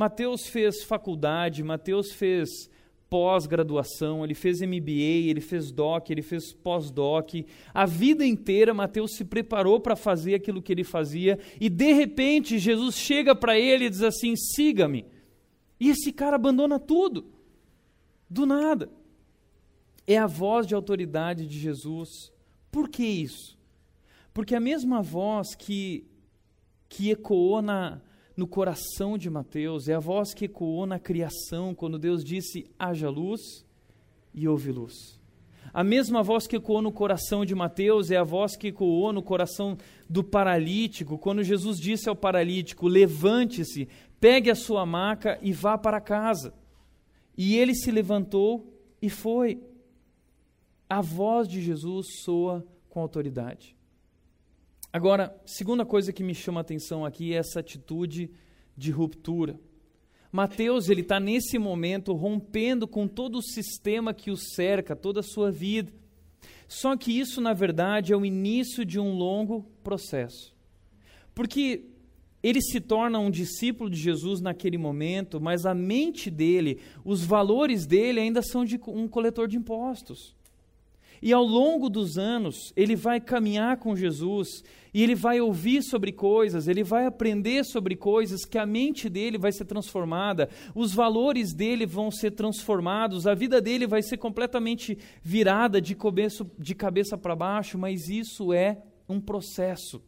Mateus 0.00 0.46
fez 0.46 0.82
faculdade, 0.82 1.62
Mateus 1.62 2.10
fez 2.10 2.70
pós-graduação, 3.10 4.24
ele 4.24 4.32
fez 4.32 4.62
MBA, 4.62 5.28
ele 5.28 5.42
fez 5.42 5.70
doc, 5.70 6.08
ele 6.08 6.22
fez 6.22 6.54
pós-doc. 6.54 7.34
A 7.74 7.84
vida 7.84 8.24
inteira 8.24 8.72
Mateus 8.72 9.14
se 9.14 9.26
preparou 9.26 9.78
para 9.78 9.94
fazer 9.94 10.34
aquilo 10.34 10.62
que 10.62 10.72
ele 10.72 10.84
fazia 10.84 11.38
e 11.60 11.68
de 11.68 11.92
repente 11.92 12.58
Jesus 12.58 12.94
chega 12.94 13.34
para 13.34 13.58
ele 13.58 13.84
e 13.84 13.90
diz 13.90 14.02
assim: 14.02 14.34
"Siga-me". 14.34 15.04
E 15.78 15.90
esse 15.90 16.10
cara 16.14 16.36
abandona 16.36 16.78
tudo. 16.78 17.26
Do 18.26 18.46
nada. 18.46 18.90
É 20.06 20.16
a 20.16 20.26
voz 20.26 20.66
de 20.66 20.74
autoridade 20.74 21.46
de 21.46 21.58
Jesus. 21.58 22.32
Por 22.72 22.88
que 22.88 23.04
isso? 23.04 23.54
Porque 24.32 24.54
a 24.54 24.60
mesma 24.60 25.02
voz 25.02 25.54
que 25.54 26.06
que 26.88 27.10
ecoou 27.10 27.60
na 27.60 28.00
no 28.40 28.46
coração 28.46 29.18
de 29.18 29.28
Mateus, 29.28 29.86
é 29.86 29.92
a 29.92 30.00
voz 30.00 30.32
que 30.32 30.46
ecoou 30.46 30.86
na 30.86 30.98
criação, 30.98 31.74
quando 31.74 31.98
Deus 31.98 32.24
disse: 32.24 32.64
haja 32.78 33.10
luz 33.10 33.66
e 34.32 34.48
houve 34.48 34.72
luz. 34.72 35.20
A 35.74 35.84
mesma 35.84 36.22
voz 36.22 36.46
que 36.46 36.56
ecoou 36.56 36.80
no 36.80 36.90
coração 36.90 37.44
de 37.44 37.54
Mateus 37.54 38.10
é 38.10 38.16
a 38.16 38.24
voz 38.24 38.56
que 38.56 38.68
ecoou 38.68 39.12
no 39.12 39.22
coração 39.22 39.76
do 40.08 40.24
paralítico, 40.24 41.18
quando 41.18 41.42
Jesus 41.42 41.78
disse 41.78 42.08
ao 42.08 42.16
paralítico: 42.16 42.88
levante-se, 42.88 43.86
pegue 44.18 44.50
a 44.50 44.54
sua 44.54 44.86
maca 44.86 45.38
e 45.42 45.52
vá 45.52 45.76
para 45.76 46.00
casa. 46.00 46.54
E 47.36 47.58
ele 47.58 47.74
se 47.74 47.90
levantou 47.90 48.72
e 49.02 49.10
foi. 49.10 49.62
A 50.88 51.02
voz 51.02 51.46
de 51.46 51.60
Jesus 51.60 52.06
soa 52.24 52.66
com 52.88 53.02
autoridade. 53.02 53.76
Agora, 54.92 55.34
segunda 55.46 55.86
coisa 55.86 56.12
que 56.12 56.24
me 56.24 56.34
chama 56.34 56.60
a 56.60 56.62
atenção 56.62 57.04
aqui 57.04 57.32
é 57.32 57.36
essa 57.36 57.60
atitude 57.60 58.30
de 58.76 58.90
ruptura. 58.90 59.58
Mateus 60.32 60.88
ele 60.88 61.00
está 61.00 61.20
nesse 61.20 61.58
momento 61.58 62.12
rompendo 62.12 62.88
com 62.88 63.06
todo 63.06 63.38
o 63.38 63.42
sistema 63.42 64.12
que 64.12 64.30
o 64.30 64.36
cerca, 64.36 64.96
toda 64.96 65.20
a 65.20 65.24
sua 65.24 65.50
vida. 65.50 65.92
Só 66.66 66.96
que 66.96 67.18
isso, 67.18 67.40
na 67.40 67.52
verdade, 67.52 68.12
é 68.12 68.16
o 68.16 68.24
início 68.24 68.84
de 68.84 68.98
um 68.98 69.12
longo 69.12 69.64
processo. 69.82 70.54
Porque 71.34 71.84
ele 72.42 72.60
se 72.60 72.80
torna 72.80 73.18
um 73.18 73.30
discípulo 73.30 73.90
de 73.90 73.98
Jesus 73.98 74.40
naquele 74.40 74.78
momento, 74.78 75.40
mas 75.40 75.66
a 75.66 75.74
mente 75.74 76.30
dele, 76.30 76.80
os 77.04 77.24
valores 77.24 77.86
dele 77.86 78.20
ainda 78.20 78.40
são 78.40 78.64
de 78.64 78.80
um 78.86 79.06
coletor 79.06 79.46
de 79.46 79.56
impostos. 79.56 80.34
E 81.22 81.32
ao 81.32 81.44
longo 81.44 81.90
dos 81.90 82.16
anos, 82.16 82.72
ele 82.74 82.96
vai 82.96 83.20
caminhar 83.20 83.76
com 83.76 83.94
Jesus 83.94 84.64
e 84.92 85.02
ele 85.02 85.14
vai 85.14 85.40
ouvir 85.40 85.82
sobre 85.82 86.12
coisas, 86.12 86.66
ele 86.66 86.82
vai 86.82 87.04
aprender 87.04 87.64
sobre 87.64 87.94
coisas 87.94 88.44
que 88.44 88.56
a 88.56 88.64
mente 88.64 89.08
dele 89.08 89.36
vai 89.36 89.52
ser 89.52 89.66
transformada, 89.66 90.48
os 90.74 90.94
valores 90.94 91.52
dele 91.52 91.84
vão 91.84 92.10
ser 92.10 92.30
transformados, 92.32 93.26
a 93.26 93.34
vida 93.34 93.60
dele 93.60 93.86
vai 93.86 94.02
ser 94.02 94.16
completamente 94.16 94.98
virada 95.22 95.80
de 95.80 95.94
cabeça, 95.94 96.46
de 96.58 96.74
cabeça 96.74 97.18
para 97.18 97.36
baixo, 97.36 97.76
mas 97.76 98.08
isso 98.08 98.52
é 98.52 98.82
um 99.08 99.20
processo. 99.20 100.02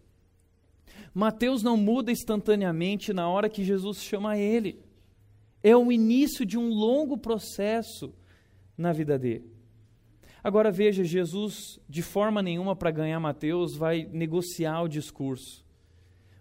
Mateus 1.14 1.62
não 1.62 1.76
muda 1.76 2.10
instantaneamente 2.10 3.12
na 3.12 3.28
hora 3.28 3.50
que 3.50 3.62
Jesus 3.62 4.02
chama 4.02 4.38
ele. 4.38 4.80
É 5.62 5.76
o 5.76 5.92
início 5.92 6.46
de 6.46 6.58
um 6.58 6.70
longo 6.70 7.18
processo 7.18 8.14
na 8.76 8.92
vida 8.92 9.18
dele. 9.18 9.51
Agora 10.42 10.72
veja, 10.72 11.04
Jesus, 11.04 11.78
de 11.88 12.02
forma 12.02 12.42
nenhuma 12.42 12.74
para 12.74 12.90
ganhar 12.90 13.20
Mateus, 13.20 13.76
vai 13.76 14.04
negociar 14.12 14.82
o 14.82 14.88
discurso. 14.88 15.64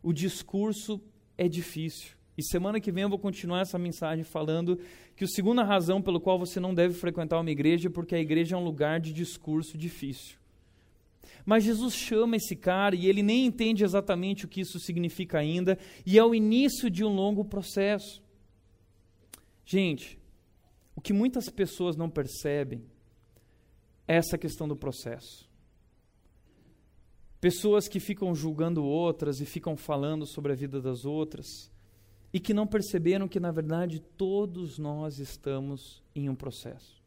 O 0.01 0.11
discurso 0.11 0.99
é 1.37 1.47
difícil. 1.47 2.17
E 2.35 2.43
semana 2.43 2.79
que 2.79 2.91
vem 2.91 3.03
eu 3.03 3.09
vou 3.09 3.19
continuar 3.19 3.61
essa 3.61 3.77
mensagem 3.77 4.23
falando 4.23 4.79
que 5.15 5.25
a 5.25 5.27
segunda 5.27 5.63
razão 5.63 6.01
pelo 6.01 6.19
qual 6.19 6.39
você 6.39 6.59
não 6.59 6.73
deve 6.73 6.95
frequentar 6.95 7.39
uma 7.39 7.51
igreja 7.51 7.89
é 7.89 7.91
porque 7.91 8.15
a 8.15 8.19
igreja 8.19 8.55
é 8.55 8.57
um 8.57 8.63
lugar 8.63 8.99
de 8.99 9.13
discurso 9.13 9.77
difícil. 9.77 10.39
Mas 11.45 11.63
Jesus 11.63 11.93
chama 11.93 12.37
esse 12.37 12.55
cara 12.55 12.95
e 12.95 13.05
ele 13.05 13.21
nem 13.21 13.45
entende 13.45 13.83
exatamente 13.83 14.45
o 14.45 14.47
que 14.47 14.61
isso 14.61 14.79
significa 14.79 15.37
ainda, 15.37 15.77
e 16.05 16.17
é 16.17 16.23
o 16.23 16.33
início 16.33 16.89
de 16.89 17.03
um 17.03 17.13
longo 17.13 17.45
processo. 17.45 18.23
Gente, 19.63 20.19
o 20.95 21.01
que 21.01 21.13
muitas 21.13 21.49
pessoas 21.49 21.95
não 21.95 22.09
percebem 22.09 22.83
essa 24.13 24.37
questão 24.37 24.67
do 24.67 24.75
processo. 24.75 25.49
Pessoas 27.39 27.87
que 27.87 27.99
ficam 27.99 28.35
julgando 28.35 28.83
outras 28.83 29.41
e 29.41 29.45
ficam 29.45 29.75
falando 29.75 30.25
sobre 30.25 30.51
a 30.51 30.55
vida 30.55 30.81
das 30.81 31.05
outras 31.05 31.71
e 32.33 32.39
que 32.39 32.53
não 32.53 32.67
perceberam 32.67 33.27
que, 33.27 33.39
na 33.39 33.51
verdade, 33.51 33.99
todos 33.99 34.77
nós 34.77 35.19
estamos 35.19 36.03
em 36.15 36.29
um 36.29 36.35
processo. 36.35 37.01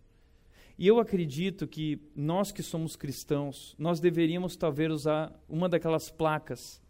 E 0.77 0.87
eu 0.87 0.99
acredito 0.99 1.69
que 1.69 2.01
nós 2.17 2.51
que 2.51 2.63
somos 2.63 2.97
cristãos, 2.97 3.77
nós 3.79 4.01
deveríamos 4.01 4.57
talvez 4.57 4.91
usar 4.91 5.33
uma 5.49 5.69
daquelas 5.69 6.11
placas 6.11 6.83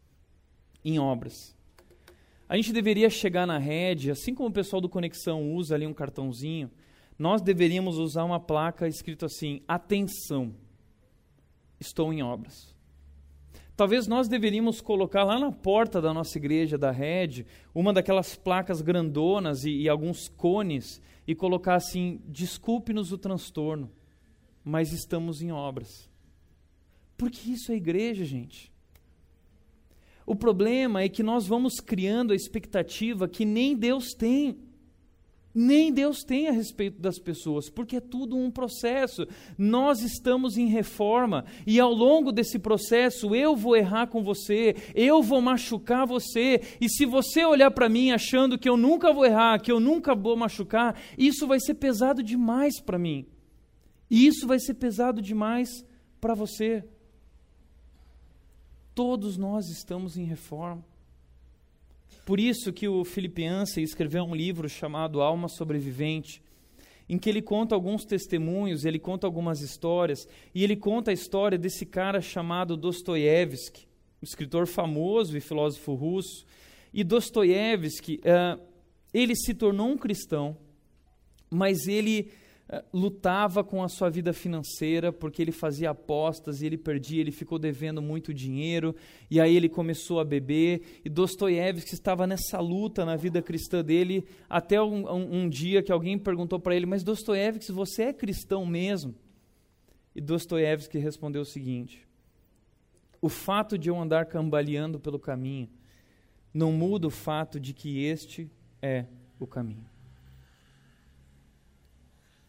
em 0.83 0.99
obras. 0.99 1.55
A 2.49 2.57
gente 2.57 2.73
deveria 2.73 3.11
chegar 3.11 3.47
na 3.47 3.59
rede, 3.59 4.11
assim 4.11 4.35
como 4.35 4.49
o 4.49 4.53
pessoal 4.53 4.81
do 4.81 4.89
Conexão 4.89 5.53
usa 5.55 5.75
ali 5.75 5.87
um 5.87 5.95
cartãozinho, 5.95 6.71
nós 7.19 7.41
deveríamos 7.43 7.99
usar 7.99 8.25
uma 8.25 8.41
placa 8.41 8.89
escrito 8.89 9.25
assim: 9.25 9.63
atenção, 9.67 10.55
estou 11.79 12.13
em 12.13 12.23
obras. 12.23 12.75
Talvez 13.77 14.07
nós 14.07 14.29
deveríamos 14.29 14.81
colocar 14.81 15.25
lá 15.25 15.39
na 15.39 15.51
porta 15.51 16.01
da 16.01 16.15
nossa 16.15 16.39
igreja, 16.39 16.79
da 16.79 16.93
rede, 16.93 17.45
uma 17.75 17.93
daquelas 17.93 18.37
placas 18.37 18.81
grandonas 18.81 19.65
e, 19.65 19.71
e 19.71 19.89
alguns 19.89 20.29
cones 20.29 21.03
e 21.27 21.35
colocar 21.35 21.75
assim: 21.75 22.21
desculpe-nos 22.27 23.13
o 23.13 23.19
transtorno, 23.19 23.91
mas 24.63 24.93
estamos 24.93 25.43
em 25.43 25.51
obras. 25.51 26.09
Porque 27.17 27.51
isso 27.51 27.73
é 27.73 27.77
igreja, 27.77 28.25
gente. 28.25 28.73
O 30.27 30.35
problema 30.35 31.03
é 31.03 31.09
que 31.09 31.23
nós 31.23 31.47
vamos 31.47 31.81
criando 31.81 32.33
a 32.33 32.37
expectativa 32.37 33.29
que 33.29 33.45
nem 33.45 33.77
Deus 33.77 34.15
tem 34.15 34.57
nem 35.55 35.93
Deus 35.93 36.25
tem 36.25 36.49
a 36.49 36.53
respeito 36.53 37.01
das 37.01 37.19
pessoas, 37.19 37.71
porque 37.71 37.97
é 37.97 38.01
tudo 38.01 38.37
um 38.37 38.51
processo. 38.51 39.27
Nós 39.57 40.03
estamos 40.03 40.57
em 40.57 40.67
reforma 40.67 41.45
e 41.65 41.79
ao 41.79 41.93
longo 41.93 42.33
desse 42.33 42.59
processo 42.59 43.35
eu 43.35 43.55
vou 43.55 43.77
errar 43.77 44.09
com 44.09 44.23
você, 44.23 44.75
eu 44.95 45.23
vou 45.23 45.41
machucar 45.41 46.07
você, 46.07 46.61
e 46.81 46.89
se 46.89 47.07
você 47.07 47.45
olhar 47.45 47.71
para 47.71 47.89
mim 47.89 48.11
achando 48.11 48.59
que 48.59 48.69
eu 48.69 48.77
nunca 48.77 49.13
vou 49.13 49.25
errar, 49.25 49.61
que 49.61 49.71
eu 49.71 49.79
nunca 49.79 50.15
vou 50.15 50.37
machucar, 50.37 51.01
isso 51.17 51.47
vai 51.47 51.61
ser 51.61 51.75
pesado 51.75 52.23
demais 52.23 52.81
para 52.81 52.99
mim. 52.99 53.25
E 54.11 54.27
isso 54.27 54.47
vai 54.47 54.59
ser 54.59 54.75
pesado 54.75 55.23
demais 55.23 55.85
para 56.21 56.35
você. 56.35 56.85
Todos 58.95 59.37
nós 59.37 59.69
estamos 59.69 60.17
em 60.17 60.25
reforma. 60.25 60.85
Por 62.25 62.41
isso 62.41 62.73
que 62.73 62.89
o 62.89 63.05
Filipense 63.05 63.83
escreveu 63.83 64.25
um 64.25 64.35
livro 64.35 64.69
chamado 64.69 65.21
Alma 65.21 65.49
Sobrevivente, 65.49 66.43
em 67.09 67.19
que 67.19 67.29
ele 67.29 67.43
conta 67.43 67.75
alguns 67.75 68.05
testemunhos, 68.05 68.85
ele 68.85 68.99
conta 68.99 69.27
algumas 69.27 69.61
histórias, 69.61 70.27
e 70.55 70.65
ele 70.65 70.75
conta 70.75 71.11
a 71.11 71.15
história 71.15 71.59
desse 71.59 71.85
cara 71.85 72.21
chamado 72.21 72.77
Dostoiévski, 72.77 73.87
um 74.23 74.25
escritor 74.25 74.67
famoso 74.67 75.37
e 75.37 75.41
filósofo 75.41 75.95
russo. 75.95 76.47
E 76.93 77.05
Dostoiévski, 77.05 78.21
uh, 78.21 78.61
ele 79.13 79.37
se 79.37 79.53
tornou 79.53 79.89
um 79.89 79.99
cristão, 79.99 80.57
mas 81.51 81.87
ele 81.87 82.31
lutava 82.93 83.63
com 83.63 83.83
a 83.83 83.89
sua 83.89 84.09
vida 84.09 84.33
financeira 84.33 85.13
porque 85.13 85.43
ele 85.43 85.53
fazia 85.53 85.91
apostas 85.91 86.63
e 86.63 86.67
ele 86.67 86.79
perdia, 86.79 87.21
ele 87.21 87.31
ficou 87.31 87.59
devendo 87.59 88.01
muito 88.01 88.33
dinheiro 88.33 88.97
e 89.31 89.39
aí 89.39 89.55
ele 89.55 89.69
começou 89.69 90.19
a 90.19 90.25
beber 90.25 91.01
e 91.05 91.11
Dostoiévski 91.11 91.95
estava 91.95 92.27
nessa 92.27 92.59
luta 92.61 93.05
na 93.05 93.17
vida 93.17 93.43
cristã 93.43 93.85
dele 93.85 94.27
até 94.49 94.81
um, 94.81 95.07
um, 95.07 95.43
um 95.43 95.49
dia 95.49 95.83
que 95.83 95.93
alguém 95.93 96.19
perguntou 96.19 96.59
para 96.59 96.75
ele, 96.75 96.87
mas 96.87 97.05
Dostoiévski, 97.05 97.71
você 97.71 98.05
é 98.05 98.13
cristão 98.13 98.65
mesmo? 98.65 99.15
E 100.15 100.21
Dostoiévski 100.21 100.99
respondeu 100.99 101.43
o 101.43 101.47
seguinte: 101.47 102.07
O 103.21 103.29
fato 103.29 103.77
de 103.77 103.91
eu 103.91 104.01
andar 104.01 104.27
cambaleando 104.27 104.99
pelo 104.99 105.19
caminho 105.19 105.69
não 106.53 106.73
muda 106.73 107.09
o 107.09 107.11
fato 107.11 107.61
de 107.61 107.75
que 107.75 108.05
este 108.05 108.51
é 108.81 109.07
o 109.41 109.47
caminho. 109.47 109.94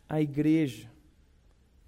A 0.07 0.21
igreja, 0.21 0.91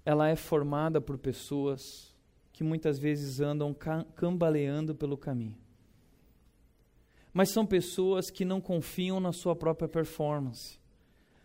ela 0.04 0.28
é 0.28 0.36
formada 0.36 1.00
por 1.00 1.18
pessoas 1.18 2.14
que 2.52 2.64
muitas 2.64 2.98
vezes 2.98 3.40
andam 3.40 3.74
cambaleando 4.16 4.94
pelo 4.94 5.16
caminho. 5.16 5.56
Mas 7.32 7.50
são 7.50 7.64
pessoas 7.64 8.30
que 8.30 8.44
não 8.44 8.60
confiam 8.60 9.20
na 9.20 9.32
sua 9.32 9.54
própria 9.54 9.88
performance. 9.88 10.78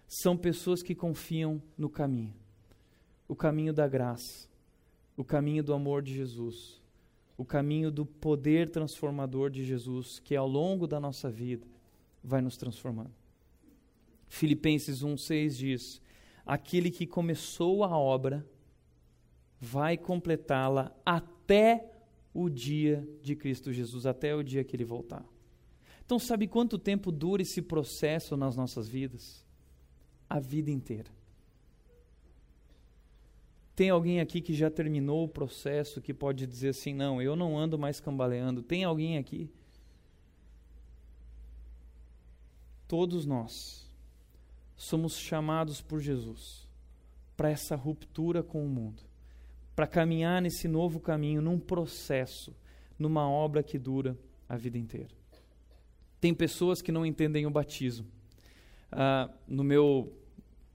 São 0.07 0.35
pessoas 0.35 0.81
que 0.81 0.95
confiam 0.95 1.61
no 1.77 1.89
caminho. 1.89 2.33
O 3.27 3.35
caminho 3.35 3.73
da 3.73 3.87
graça, 3.87 4.49
o 5.15 5.23
caminho 5.23 5.63
do 5.63 5.73
amor 5.73 6.01
de 6.01 6.13
Jesus, 6.13 6.81
o 7.37 7.45
caminho 7.45 7.91
do 7.91 8.05
poder 8.05 8.69
transformador 8.69 9.49
de 9.49 9.63
Jesus, 9.63 10.19
que 10.19 10.35
ao 10.35 10.47
longo 10.47 10.87
da 10.87 10.99
nossa 10.99 11.29
vida 11.29 11.67
vai 12.23 12.41
nos 12.41 12.57
transformando. 12.57 13.13
Filipenses 14.27 15.03
1,6 15.03 15.49
diz: 15.57 16.01
Aquele 16.45 16.91
que 16.91 17.07
começou 17.07 17.83
a 17.83 17.97
obra 17.97 18.45
vai 19.59 19.97
completá-la 19.97 20.93
até 21.05 21.89
o 22.33 22.49
dia 22.49 23.07
de 23.21 23.35
Cristo 23.35 23.71
Jesus, 23.71 24.05
até 24.05 24.35
o 24.35 24.43
dia 24.43 24.63
que 24.63 24.75
ele 24.75 24.83
voltar. 24.83 25.25
Então, 26.05 26.19
sabe 26.19 26.47
quanto 26.47 26.77
tempo 26.77 27.11
dura 27.11 27.41
esse 27.41 27.61
processo 27.61 28.35
nas 28.35 28.57
nossas 28.57 28.89
vidas? 28.89 29.45
A 30.29 30.39
vida 30.39 30.69
inteira. 30.69 31.09
Tem 33.75 33.89
alguém 33.89 34.19
aqui 34.19 34.41
que 34.41 34.53
já 34.53 34.69
terminou 34.69 35.23
o 35.23 35.29
processo 35.29 36.01
que 36.01 36.13
pode 36.13 36.45
dizer 36.45 36.69
assim: 36.69 36.93
não, 36.93 37.21
eu 37.21 37.35
não 37.35 37.57
ando 37.57 37.79
mais 37.79 37.99
cambaleando? 37.99 38.61
Tem 38.61 38.83
alguém 38.83 39.17
aqui? 39.17 39.49
Todos 42.87 43.25
nós 43.25 43.91
somos 44.83 45.17
chamados 45.17 45.81
por 45.81 45.99
Jesus 45.99 46.67
para 47.35 47.49
essa 47.49 47.75
ruptura 47.75 48.43
com 48.43 48.63
o 48.63 48.69
mundo 48.69 49.03
para 49.75 49.87
caminhar 49.87 50.41
nesse 50.41 50.67
novo 50.67 50.99
caminho, 50.99 51.41
num 51.41 51.59
processo, 51.59 52.55
numa 52.97 53.27
obra 53.27 53.63
que 53.63 53.79
dura 53.79 54.17
a 54.47 54.55
vida 54.55 54.77
inteira. 54.77 55.09
Tem 56.21 56.33
pessoas 56.33 56.81
que 56.81 56.91
não 56.91 57.05
entendem 57.05 57.45
o 57.45 57.49
batismo. 57.49 58.05
Ah, 58.91 59.29
no 59.47 59.63
meu 59.63 60.13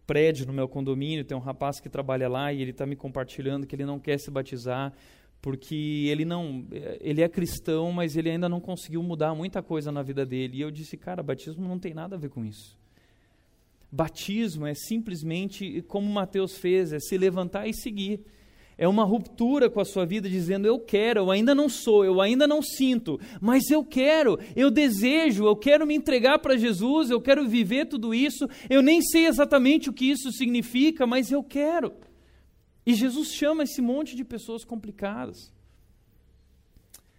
prédio, 0.07 0.47
no 0.47 0.53
meu 0.53 0.69
condomínio, 0.69 1.25
tem 1.25 1.37
um 1.37 1.41
rapaz 1.41 1.81
que 1.81 1.89
trabalha 1.89 2.29
lá 2.29 2.53
e 2.53 2.61
ele 2.61 2.73
está 2.73 2.85
me 2.85 2.97
compartilhando 2.97 3.67
que 3.67 3.77
ele 3.77 3.85
não 3.85 4.01
quer 4.01 4.19
se 4.19 4.31
batizar 4.31 4.93
porque 5.41 6.09
ele 6.11 6.25
não, 6.25 6.67
ele 7.01 7.23
é 7.23 7.29
cristão, 7.29 7.93
mas 7.93 8.17
ele 8.17 8.29
ainda 8.29 8.49
não 8.49 8.59
conseguiu 8.59 9.01
mudar 9.01 9.33
muita 9.37 9.63
coisa 9.63 9.93
na 9.93 10.03
vida 10.03 10.27
dele. 10.27 10.57
E 10.57 10.61
eu 10.61 10.71
disse, 10.71 10.97
cara, 10.97 11.23
batismo 11.23 11.69
não 11.69 11.79
tem 11.79 11.95
nada 11.95 12.17
a 12.17 12.19
ver 12.19 12.31
com 12.31 12.45
isso. 12.45 12.77
Batismo 13.91 14.67
é 14.67 14.75
simplesmente 14.75 15.83
como 15.89 16.11
Mateus 16.11 16.59
fez, 16.59 16.93
é 16.93 17.01
se 17.01 17.17
levantar 17.17 17.67
e 17.67 17.75
seguir. 17.75 18.21
É 18.77 18.87
uma 18.87 19.03
ruptura 19.03 19.69
com 19.69 19.81
a 19.81 19.85
sua 19.85 20.07
vida, 20.07 20.29
dizendo: 20.29 20.69
Eu 20.69 20.79
quero, 20.79 21.21
eu 21.21 21.31
ainda 21.33 21.53
não 21.53 21.69
sou, 21.69 22.05
eu 22.05 22.21
ainda 22.21 22.47
não 22.47 22.63
sinto, 22.63 23.19
mas 23.41 23.71
eu 23.71 23.85
quero, 23.85 24.39
eu 24.55 24.71
desejo, 24.71 25.47
eu 25.47 25.57
quero 25.57 25.85
me 25.85 25.97
entregar 25.97 26.39
para 26.39 26.57
Jesus, 26.57 27.11
eu 27.11 27.21
quero 27.21 27.49
viver 27.49 27.87
tudo 27.87 28.15
isso. 28.15 28.49
Eu 28.71 28.81
nem 28.81 29.03
sei 29.03 29.27
exatamente 29.27 29.91
o 29.91 29.93
que 29.93 30.09
isso 30.09 30.31
significa, 30.31 31.07
mas 31.07 31.33
eu 31.33 31.43
quero. 31.43 31.93
E 32.87 32.95
Jesus 32.95 33.33
chama 33.33 33.65
esse 33.65 33.83
monte 33.83 34.15
de 34.15 34.25
pessoas 34.25 34.65
complicadas. 34.65 35.53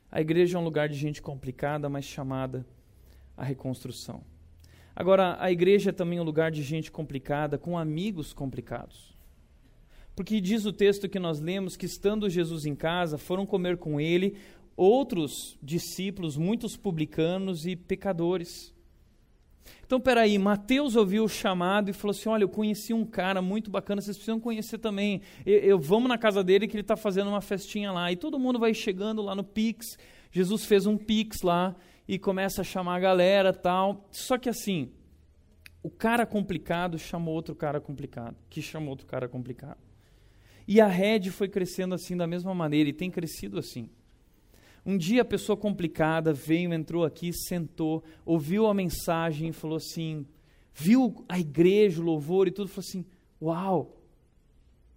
A 0.10 0.22
igreja 0.22 0.58
é 0.58 0.62
um 0.62 0.64
lugar 0.64 0.88
de 0.88 0.96
gente 0.96 1.22
complicada, 1.22 1.90
mas 1.90 2.06
chamada 2.06 2.66
a 3.36 3.44
reconstrução. 3.44 4.24
Agora, 5.00 5.38
a 5.40 5.50
igreja 5.50 5.92
é 5.92 5.94
também 5.94 6.20
um 6.20 6.24
lugar 6.24 6.52
de 6.52 6.62
gente 6.62 6.92
complicada, 6.92 7.58
com 7.58 7.78
amigos 7.78 8.34
complicados. 8.34 9.18
Porque 10.14 10.42
diz 10.42 10.66
o 10.66 10.74
texto 10.74 11.08
que 11.08 11.18
nós 11.18 11.40
lemos 11.40 11.78
que, 11.78 11.86
estando 11.86 12.30
Jesus 12.30 12.66
em 12.66 12.76
casa, 12.76 13.18
foram 13.18 13.46
comer 13.46 13.78
com 13.78 13.98
ele 13.98 14.36
outros 14.76 15.58
discípulos, 15.64 16.36
muitos 16.36 16.76
publicanos 16.76 17.66
e 17.66 17.78
pecadores. 17.78 18.76
Então, 19.86 20.02
peraí, 20.02 20.38
Mateus 20.38 20.98
ouviu 20.98 21.24
o 21.24 21.30
chamado 21.30 21.90
e 21.90 21.94
falou 21.94 22.12
assim: 22.12 22.28
Olha, 22.28 22.44
eu 22.44 22.50
conheci 22.50 22.92
um 22.94 23.06
cara 23.06 23.42
muito 23.42 23.72
bacana, 23.72 24.02
vocês 24.02 24.18
precisam 24.18 24.38
conhecer 24.38 24.80
também. 24.80 25.22
Eu, 25.46 25.60
eu 25.60 25.80
vamos 25.80 26.10
na 26.10 26.18
casa 26.18 26.44
dele 26.44 26.68
que 26.68 26.76
ele 26.76 26.82
está 26.82 26.98
fazendo 26.98 27.30
uma 27.30 27.40
festinha 27.40 27.90
lá. 27.90 28.12
E 28.12 28.18
todo 28.18 28.38
mundo 28.38 28.60
vai 28.60 28.74
chegando 28.74 29.22
lá 29.22 29.34
no 29.34 29.46
Pix. 29.46 29.98
Jesus 30.30 30.66
fez 30.66 30.86
um 30.86 30.98
Pix 30.98 31.42
lá 31.42 31.74
e 32.10 32.18
começa 32.18 32.62
a 32.62 32.64
chamar 32.64 32.96
a 32.96 33.00
galera 33.00 33.54
tal. 33.54 34.10
Só 34.10 34.36
que 34.36 34.50
assim, 34.50 34.90
o 35.84 35.92
cara 35.92 36.26
complicado 36.26 36.98
chamou 36.98 37.36
outro 37.36 37.54
cara 37.54 37.80
complicado, 37.80 38.36
que 38.50 38.64
chamou 38.64 38.90
outro 38.90 39.06
cara 39.06 39.30
complicado. 39.30 39.78
E 40.68 40.82
a 40.82 40.88
rede 40.88 41.30
foi 41.30 41.48
crescendo 41.48 41.94
assim 41.94 42.18
da 42.18 42.26
mesma 42.26 42.52
maneira 42.56 42.90
e 42.90 42.94
tem 42.94 43.12
crescido 43.12 43.60
assim. 43.60 43.92
Um 44.84 44.98
dia 44.98 45.22
a 45.22 45.26
pessoa 45.26 45.56
complicada 45.56 46.34
veio, 46.34 46.74
entrou 46.74 47.06
aqui, 47.06 47.32
sentou, 47.32 48.04
ouviu 48.26 48.66
a 48.66 48.74
mensagem 48.74 49.50
e 49.50 49.54
falou 49.54 49.78
assim, 49.78 50.26
viu 50.74 51.24
a 51.30 51.40
igreja, 51.40 52.02
o 52.02 52.06
louvor 52.06 52.48
e 52.48 52.52
tudo, 52.52 52.70
falou 52.70 52.86
assim: 52.88 53.06
Uau, 53.40 54.02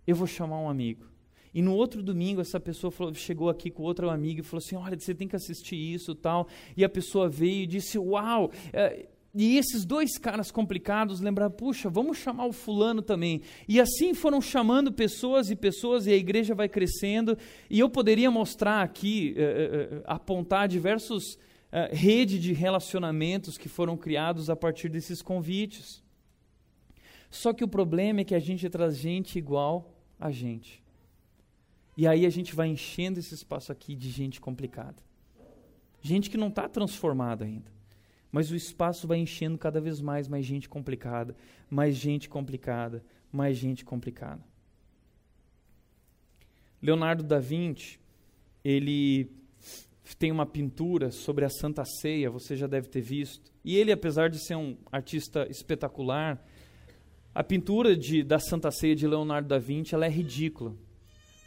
eu 0.07 0.17
vou 0.17 0.27
chamar 0.27 0.59
um 0.59 0.69
amigo. 0.69 1.12
E 1.55 1.61
no 1.61 1.75
outro 1.75 2.03
domingo, 2.03 2.41
essa 2.41 2.59
pessoa 2.59 2.91
falou, 2.91 3.15
chegou 3.15 3.51
aqui 3.51 3.71
com 3.71 3.83
outro 3.83 4.09
amigo 4.09 4.41
e 4.41 4.43
falou 4.43 4.63
assim: 4.65 4.77
Olha, 4.77 4.99
você 4.99 5.15
tem 5.15 5.29
que 5.29 5.37
assistir 5.37 5.77
isso 5.77 6.15
tal. 6.15 6.49
E 6.77 6.85
a 6.85 6.89
pessoa 6.89 7.29
veio 7.29 7.65
e 7.65 7.67
disse: 7.67 7.99
Uau, 7.99 8.51
é, 8.73 9.07
e 9.35 9.57
esses 9.57 9.87
dois 9.87 10.19
caras 10.19 10.51
complicados 10.51 11.21
lembraram, 11.21 11.51
puxa, 11.51 11.89
vamos 11.89 12.19
chamar 12.19 12.47
o 12.47 12.53
fulano 12.53 13.01
também. 13.01 13.41
E 13.67 13.81
assim 13.81 14.13
foram 14.13 14.43
chamando 14.43 14.93
pessoas 14.93 15.51
e 15.51 15.57
pessoas, 15.57 16.07
e 16.07 16.13
a 16.13 16.17
igreja 16.17 16.55
vai 16.55 16.69
crescendo. 16.69 17.39
E 17.71 17.79
eu 17.79 17.89
poderia 17.89 18.31
mostrar 18.31 18.83
aqui, 18.83 19.35
eh, 19.37 19.43
eh, 19.43 19.89
eh 19.97 20.03
apontar 20.05 20.69
diversos 20.69 21.39
eh, 21.71 21.89
redes 21.95 22.43
de 22.43 22.53
relacionamentos 22.53 23.57
que 23.57 23.71
foram 23.71 23.97
criados 23.97 24.51
a 24.51 24.57
partir 24.57 24.91
desses 24.91 25.23
convites. 25.23 26.03
Só 27.31 27.55
que 27.55 27.65
o 27.65 27.69
problema 27.69 28.21
é 28.21 28.25
que 28.25 28.35
a 28.35 28.39
gente 28.39 28.69
traz 28.69 28.99
gente 28.99 29.39
igual 29.39 29.99
a 30.21 30.31
gente. 30.31 30.82
E 31.97 32.07
aí 32.07 32.25
a 32.25 32.31
gente 32.31 32.55
vai 32.55 32.69
enchendo 32.69 33.19
esse 33.19 33.35
espaço 33.35 33.71
aqui 33.71 33.95
de 33.95 34.11
gente 34.11 34.41
complicada. 34.41 35.03
Gente 36.01 36.31
que 36.31 36.37
não 36.37 36.49
está 36.49 36.69
transformada 36.69 37.45
ainda. 37.45 37.71
Mas 38.31 38.51
o 38.51 38.57
espaço 38.57 39.07
vai 39.07 39.19
enchendo 39.19 39.59
cada 39.59 39.81
vez 39.81 40.01
mais, 40.01 40.27
mais 40.27 40.45
gente 40.45 40.69
complicada, 40.69 41.37
mais 41.69 41.95
gente 41.95 42.29
complicada, 42.29 43.05
mais 43.31 43.59
gente 43.59 43.85
complicada. 43.85 44.43
Leonardo 46.81 47.23
da 47.23 47.39
Vinci, 47.39 48.01
ele 48.65 49.31
tem 50.19 50.33
uma 50.33 50.47
pintura 50.47 51.11
sobre 51.11 51.45
a 51.45 51.51
Santa 51.51 51.85
Ceia, 51.85 52.31
você 52.31 52.57
já 52.57 52.67
deve 52.67 52.89
ter 52.89 53.01
visto. 53.01 53.53
E 53.65 53.77
ele, 53.77 53.93
apesar 53.93 54.31
de 54.31 54.39
ser 54.39 54.57
um 54.57 54.77
artista 54.91 55.47
espetacular, 55.51 56.45
a 57.35 57.45
pintura 57.45 57.97
de, 57.97 58.23
da 58.23 58.39
Santa 58.39 58.71
Ceia 58.71 58.95
de 58.95 59.07
Leonardo 59.07 59.49
da 59.49 59.59
Vinci 59.59 59.95
ela 59.95 60.07
é 60.07 60.09
ridícula, 60.09 60.75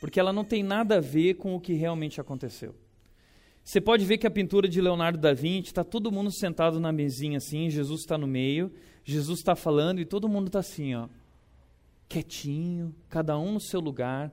porque 0.05 0.19
ela 0.19 0.31
não 0.31 0.45
tem 0.45 0.61
nada 0.61 0.97
a 0.97 1.01
ver 1.01 1.33
com 1.33 1.55
o 1.55 1.59
que 1.59 1.73
realmente 1.73 2.21
aconteceu. 2.21 2.75
Você 3.63 3.81
pode 3.81 4.05
ver 4.05 4.19
que 4.19 4.27
a 4.27 4.31
pintura 4.31 4.69
de 4.69 4.79
Leonardo 4.79 5.17
da 5.17 5.33
Vinci 5.33 5.69
está 5.69 5.83
todo 5.83 6.11
mundo 6.11 6.31
sentado 6.31 6.79
na 6.79 6.91
mesinha 6.91 7.39
assim, 7.39 7.71
Jesus 7.71 8.01
está 8.01 8.15
no 8.15 8.27
meio, 8.27 8.71
Jesus 9.03 9.39
está 9.39 9.55
falando 9.55 9.99
e 9.99 10.05
todo 10.05 10.29
mundo 10.29 10.45
está 10.45 10.59
assim, 10.59 10.93
ó, 10.93 11.07
quietinho, 12.07 12.93
cada 13.09 13.35
um 13.35 13.53
no 13.53 13.59
seu 13.59 13.79
lugar. 13.79 14.31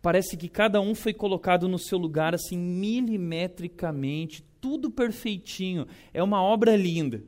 Parece 0.00 0.34
que 0.34 0.48
cada 0.48 0.80
um 0.80 0.94
foi 0.94 1.12
colocado 1.12 1.68
no 1.68 1.78
seu 1.78 1.98
lugar 1.98 2.34
assim 2.34 2.56
milimetricamente, 2.56 4.42
tudo 4.62 4.90
perfeitinho. 4.90 5.86
É 6.14 6.22
uma 6.22 6.42
obra 6.42 6.74
linda. 6.74 7.22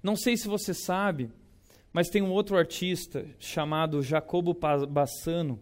Não 0.00 0.14
sei 0.14 0.36
se 0.36 0.46
você 0.46 0.72
sabe, 0.72 1.28
mas 1.92 2.08
tem 2.08 2.22
um 2.22 2.30
outro 2.30 2.56
artista 2.56 3.26
chamado 3.36 4.00
Jacobo 4.00 4.56
Bassano 4.88 5.58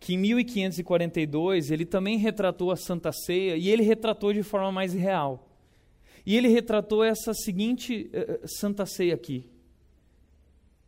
que 0.00 0.14
em 0.14 0.18
1542 0.18 1.70
ele 1.70 1.84
também 1.84 2.16
retratou 2.16 2.70
a 2.70 2.76
Santa 2.76 3.12
Ceia 3.12 3.56
e 3.56 3.68
ele 3.68 3.82
retratou 3.82 4.32
de 4.32 4.42
forma 4.42 4.72
mais 4.72 4.94
real. 4.94 5.46
E 6.24 6.34
ele 6.36 6.48
retratou 6.48 7.04
essa 7.04 7.34
seguinte 7.34 8.10
uh, 8.14 8.48
Santa 8.48 8.86
Ceia 8.86 9.14
aqui. 9.14 9.44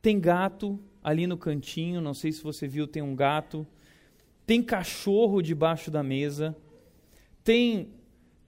Tem 0.00 0.18
gato 0.18 0.80
ali 1.04 1.26
no 1.26 1.36
cantinho, 1.36 2.00
não 2.00 2.14
sei 2.14 2.32
se 2.32 2.42
você 2.42 2.66
viu, 2.66 2.86
tem 2.86 3.02
um 3.02 3.14
gato. 3.14 3.66
Tem 4.46 4.62
cachorro 4.62 5.42
debaixo 5.42 5.90
da 5.90 6.02
mesa. 6.02 6.56
Tem 7.44 7.90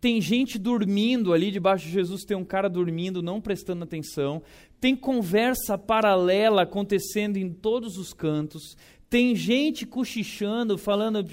tem 0.01 0.21
gente 0.21 0.59
dormindo 0.59 1.33
ali 1.33 1.51
debaixo 1.51 1.87
de 1.87 1.93
Jesus, 1.93 2.25
tem 2.25 2.37
um 2.37 2.45
cara 2.45 2.69
dormindo, 2.69 3.23
não 3.23 3.41
prestando 3.41 3.85
atenção. 3.85 4.43
Tem 4.79 4.95
conversa 4.95 5.79
paralela 5.79 6.61
acontecendo 6.61 7.39
em 7.39 7.51
todos 7.51 7.97
os 7.97 8.13
cantos 8.13 8.77
Tem 9.15 9.33
gente 9.37 9.87
cochichando, 9.87 10.77
falando. 10.77 11.25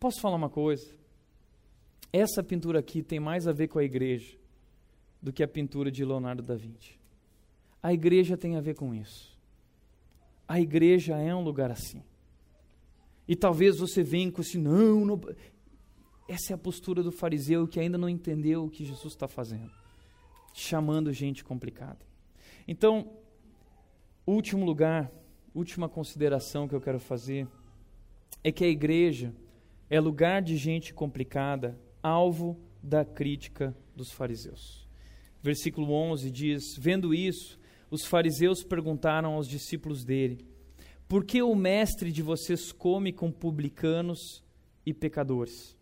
Posso 0.00 0.20
falar 0.20 0.34
uma 0.34 0.50
coisa? 0.50 0.84
Essa 2.12 2.42
pintura 2.42 2.80
aqui 2.80 3.04
tem 3.04 3.20
mais 3.20 3.46
a 3.46 3.52
ver 3.52 3.68
com 3.68 3.78
a 3.78 3.84
igreja 3.84 4.36
do 5.22 5.32
que 5.32 5.44
a 5.44 5.46
pintura 5.46 5.92
de 5.92 6.04
Leonardo 6.04 6.42
da 6.42 6.56
Vinci. 6.56 6.98
A 7.80 7.92
igreja 7.92 8.36
tem 8.36 8.56
a 8.56 8.60
ver 8.60 8.74
com 8.74 8.92
isso. 8.92 9.38
A 10.48 10.60
igreja 10.60 11.16
é 11.16 11.32
um 11.32 11.44
lugar 11.44 11.70
assim. 11.70 12.02
E 13.28 13.36
talvez 13.36 13.78
você 13.78 14.02
venha 14.02 14.32
com 14.32 14.40
assim, 14.40 14.58
não, 14.58 15.04
não. 15.04 15.20
Essa 16.26 16.52
é 16.52 16.54
a 16.54 16.58
postura 16.58 17.00
do 17.04 17.12
fariseu 17.12 17.68
que 17.68 17.78
ainda 17.78 17.96
não 17.96 18.08
entendeu 18.08 18.64
o 18.64 18.68
que 18.68 18.84
Jesus 18.84 19.14
está 19.14 19.28
fazendo, 19.28 19.70
chamando 20.52 21.12
gente 21.12 21.44
complicada. 21.44 22.00
Então, 22.66 23.08
último 24.26 24.64
lugar, 24.64 25.08
última 25.54 25.88
consideração 25.88 26.66
que 26.66 26.74
eu 26.74 26.80
quero 26.80 26.98
fazer 26.98 27.46
é 28.42 28.50
que 28.50 28.64
a 28.64 28.68
igreja 28.68 29.34
é 29.88 30.00
lugar 30.00 30.42
de 30.42 30.56
gente 30.56 30.94
complicada, 30.94 31.78
alvo 32.02 32.58
da 32.82 33.04
crítica 33.04 33.76
dos 33.94 34.10
fariseus. 34.10 34.88
Versículo 35.42 35.92
11 35.92 36.30
diz: 36.30 36.62
Vendo 36.78 37.14
isso, 37.14 37.58
os 37.90 38.04
fariseus 38.04 38.64
perguntaram 38.64 39.34
aos 39.34 39.46
discípulos 39.46 40.04
dele: 40.04 40.46
Por 41.06 41.24
que 41.24 41.42
o 41.42 41.54
mestre 41.54 42.10
de 42.10 42.22
vocês 42.22 42.72
come 42.72 43.12
com 43.12 43.30
publicanos 43.30 44.42
e 44.86 44.94
pecadores? 44.94 45.76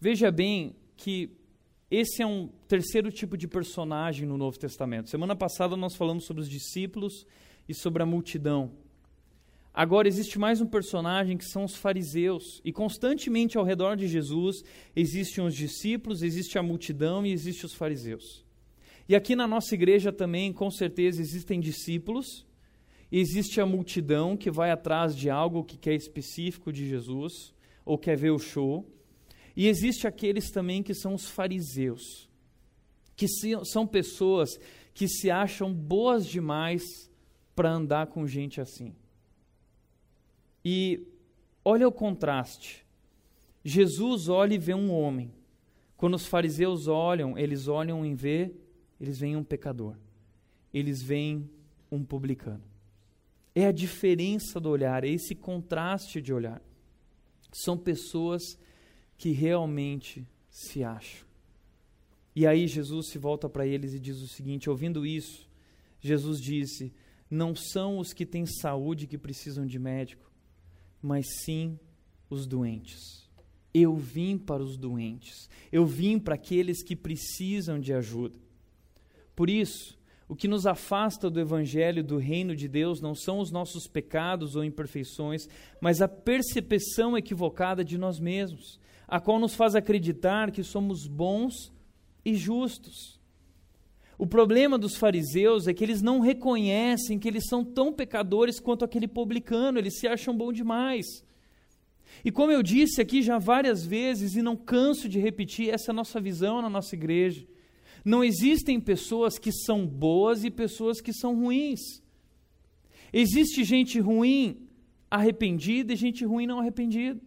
Veja 0.00 0.30
bem 0.30 0.74
que 0.96 1.30
esse 1.90 2.20
é 2.20 2.26
um 2.26 2.48
terceiro 2.66 3.12
tipo 3.12 3.36
de 3.36 3.46
personagem 3.46 4.26
no 4.26 4.36
Novo 4.36 4.58
Testamento. 4.58 5.08
Semana 5.08 5.36
passada 5.36 5.76
nós 5.76 5.94
falamos 5.94 6.24
sobre 6.24 6.42
os 6.42 6.48
discípulos 6.48 7.24
e 7.68 7.74
sobre 7.74 8.02
a 8.02 8.06
multidão. 8.06 8.72
Agora 9.76 10.08
existe 10.08 10.38
mais 10.38 10.62
um 10.62 10.66
personagem 10.66 11.36
que 11.36 11.44
são 11.44 11.62
os 11.62 11.76
fariseus. 11.76 12.62
E 12.64 12.72
constantemente 12.72 13.58
ao 13.58 13.64
redor 13.64 13.94
de 13.94 14.08
Jesus 14.08 14.62
existem 14.96 15.44
os 15.44 15.54
discípulos, 15.54 16.22
existe 16.22 16.58
a 16.58 16.62
multidão 16.62 17.26
e 17.26 17.30
existe 17.30 17.66
os 17.66 17.74
fariseus. 17.74 18.42
E 19.06 19.14
aqui 19.14 19.36
na 19.36 19.46
nossa 19.46 19.74
igreja 19.74 20.10
também, 20.10 20.50
com 20.50 20.70
certeza, 20.70 21.20
existem 21.20 21.60
discípulos, 21.60 22.46
existe 23.12 23.60
a 23.60 23.66
multidão 23.66 24.34
que 24.34 24.50
vai 24.50 24.70
atrás 24.70 25.14
de 25.14 25.28
algo 25.28 25.62
que 25.62 25.76
quer 25.76 25.94
específico 25.94 26.72
de 26.72 26.88
Jesus, 26.88 27.54
ou 27.84 27.98
quer 27.98 28.16
ver 28.16 28.30
o 28.30 28.38
show, 28.38 28.90
e 29.54 29.68
existe 29.68 30.06
aqueles 30.06 30.50
também 30.50 30.82
que 30.82 30.94
são 30.94 31.12
os 31.12 31.28
fariseus, 31.28 32.30
que 33.14 33.26
são 33.64 33.86
pessoas 33.86 34.58
que 34.94 35.06
se 35.06 35.30
acham 35.30 35.70
boas 35.70 36.26
demais 36.26 36.82
para 37.54 37.70
andar 37.70 38.06
com 38.06 38.26
gente 38.26 38.58
assim. 38.58 38.94
E 40.68 41.06
olha 41.64 41.86
o 41.86 41.92
contraste. 41.92 42.84
Jesus 43.64 44.28
olha 44.28 44.54
e 44.54 44.58
vê 44.58 44.74
um 44.74 44.90
homem. 44.90 45.32
Quando 45.96 46.14
os 46.14 46.26
fariseus 46.26 46.88
olham, 46.88 47.38
eles 47.38 47.68
olham 47.68 48.04
em 48.04 48.16
ver 48.16 48.66
eles 49.00 49.18
veem 49.18 49.36
um 49.36 49.44
pecador, 49.44 49.96
eles 50.72 51.02
veem 51.02 51.48
um 51.90 52.04
publicano. 52.04 52.64
É 53.54 53.66
a 53.66 53.72
diferença 53.72 54.60
do 54.60 54.68
olhar, 54.68 55.04
é 55.04 55.08
esse 55.08 55.34
contraste 55.34 56.20
de 56.20 56.32
olhar. 56.32 56.62
São 57.52 57.76
pessoas 57.76 58.42
que 59.16 59.30
realmente 59.30 60.26
se 60.50 60.82
acham. 60.84 61.26
E 62.34 62.46
aí 62.46 62.66
Jesus 62.66 63.08
se 63.08 63.18
volta 63.18 63.48
para 63.48 63.66
eles 63.66 63.94
e 63.94 63.98
diz 63.98 64.20
o 64.20 64.28
seguinte: 64.28 64.68
ouvindo 64.68 65.06
isso, 65.06 65.48
Jesus 66.00 66.40
disse: 66.40 66.92
Não 67.30 67.54
são 67.54 67.98
os 67.98 68.12
que 68.12 68.26
têm 68.26 68.44
saúde 68.44 69.06
que 69.06 69.16
precisam 69.16 69.66
de 69.66 69.78
médico, 69.78 70.30
mas 71.02 71.26
sim 71.42 71.78
os 72.28 72.46
doentes. 72.46 73.28
Eu 73.72 73.94
vim 73.94 74.38
para 74.38 74.62
os 74.62 74.76
doentes, 74.76 75.50
eu 75.70 75.84
vim 75.84 76.18
para 76.18 76.34
aqueles 76.34 76.82
que 76.82 76.96
precisam 76.96 77.78
de 77.78 77.92
ajuda. 77.92 78.38
Por 79.34 79.50
isso, 79.50 79.96
o 80.28 80.34
que 80.34 80.48
nos 80.48 80.66
afasta 80.66 81.30
do 81.30 81.38
Evangelho 81.38 82.02
do 82.02 82.16
reino 82.16 82.56
de 82.56 82.66
Deus 82.66 83.00
não 83.00 83.14
são 83.14 83.38
os 83.38 83.50
nossos 83.50 83.86
pecados 83.86 84.56
ou 84.56 84.64
imperfeições, 84.64 85.48
mas 85.80 86.00
a 86.00 86.08
percepção 86.08 87.16
equivocada 87.16 87.84
de 87.84 87.96
nós 87.96 88.18
mesmos, 88.18 88.80
a 89.06 89.20
qual 89.20 89.38
nos 89.38 89.54
faz 89.54 89.76
acreditar 89.76 90.50
que 90.50 90.64
somos 90.64 91.06
bons 91.06 91.72
e 92.24 92.34
justos. 92.34 93.15
O 94.18 94.26
problema 94.26 94.78
dos 94.78 94.96
fariseus 94.96 95.66
é 95.66 95.74
que 95.74 95.84
eles 95.84 96.00
não 96.00 96.20
reconhecem 96.20 97.18
que 97.18 97.28
eles 97.28 97.44
são 97.48 97.62
tão 97.64 97.92
pecadores 97.92 98.58
quanto 98.58 98.84
aquele 98.84 99.06
publicano, 99.06 99.78
eles 99.78 99.98
se 99.98 100.08
acham 100.08 100.36
bom 100.36 100.52
demais. 100.52 101.06
E 102.24 102.30
como 102.30 102.50
eu 102.50 102.62
disse 102.62 103.00
aqui 103.00 103.20
já 103.20 103.38
várias 103.38 103.84
vezes 103.84 104.34
e 104.34 104.42
não 104.42 104.56
canso 104.56 105.08
de 105.08 105.18
repetir, 105.18 105.68
essa 105.68 105.90
é 105.90 105.92
a 105.92 105.96
nossa 105.96 106.20
visão 106.20 106.62
na 106.62 106.70
nossa 106.70 106.94
igreja. 106.94 107.46
Não 108.04 108.24
existem 108.24 108.80
pessoas 108.80 109.38
que 109.38 109.52
são 109.52 109.86
boas 109.86 110.44
e 110.44 110.50
pessoas 110.50 111.00
que 111.00 111.12
são 111.12 111.34
ruins. 111.34 111.80
Existe 113.12 113.64
gente 113.64 114.00
ruim 114.00 114.66
arrependida 115.10 115.92
e 115.92 115.96
gente 115.96 116.24
ruim 116.24 116.46
não 116.46 116.60
arrependida. 116.60 117.20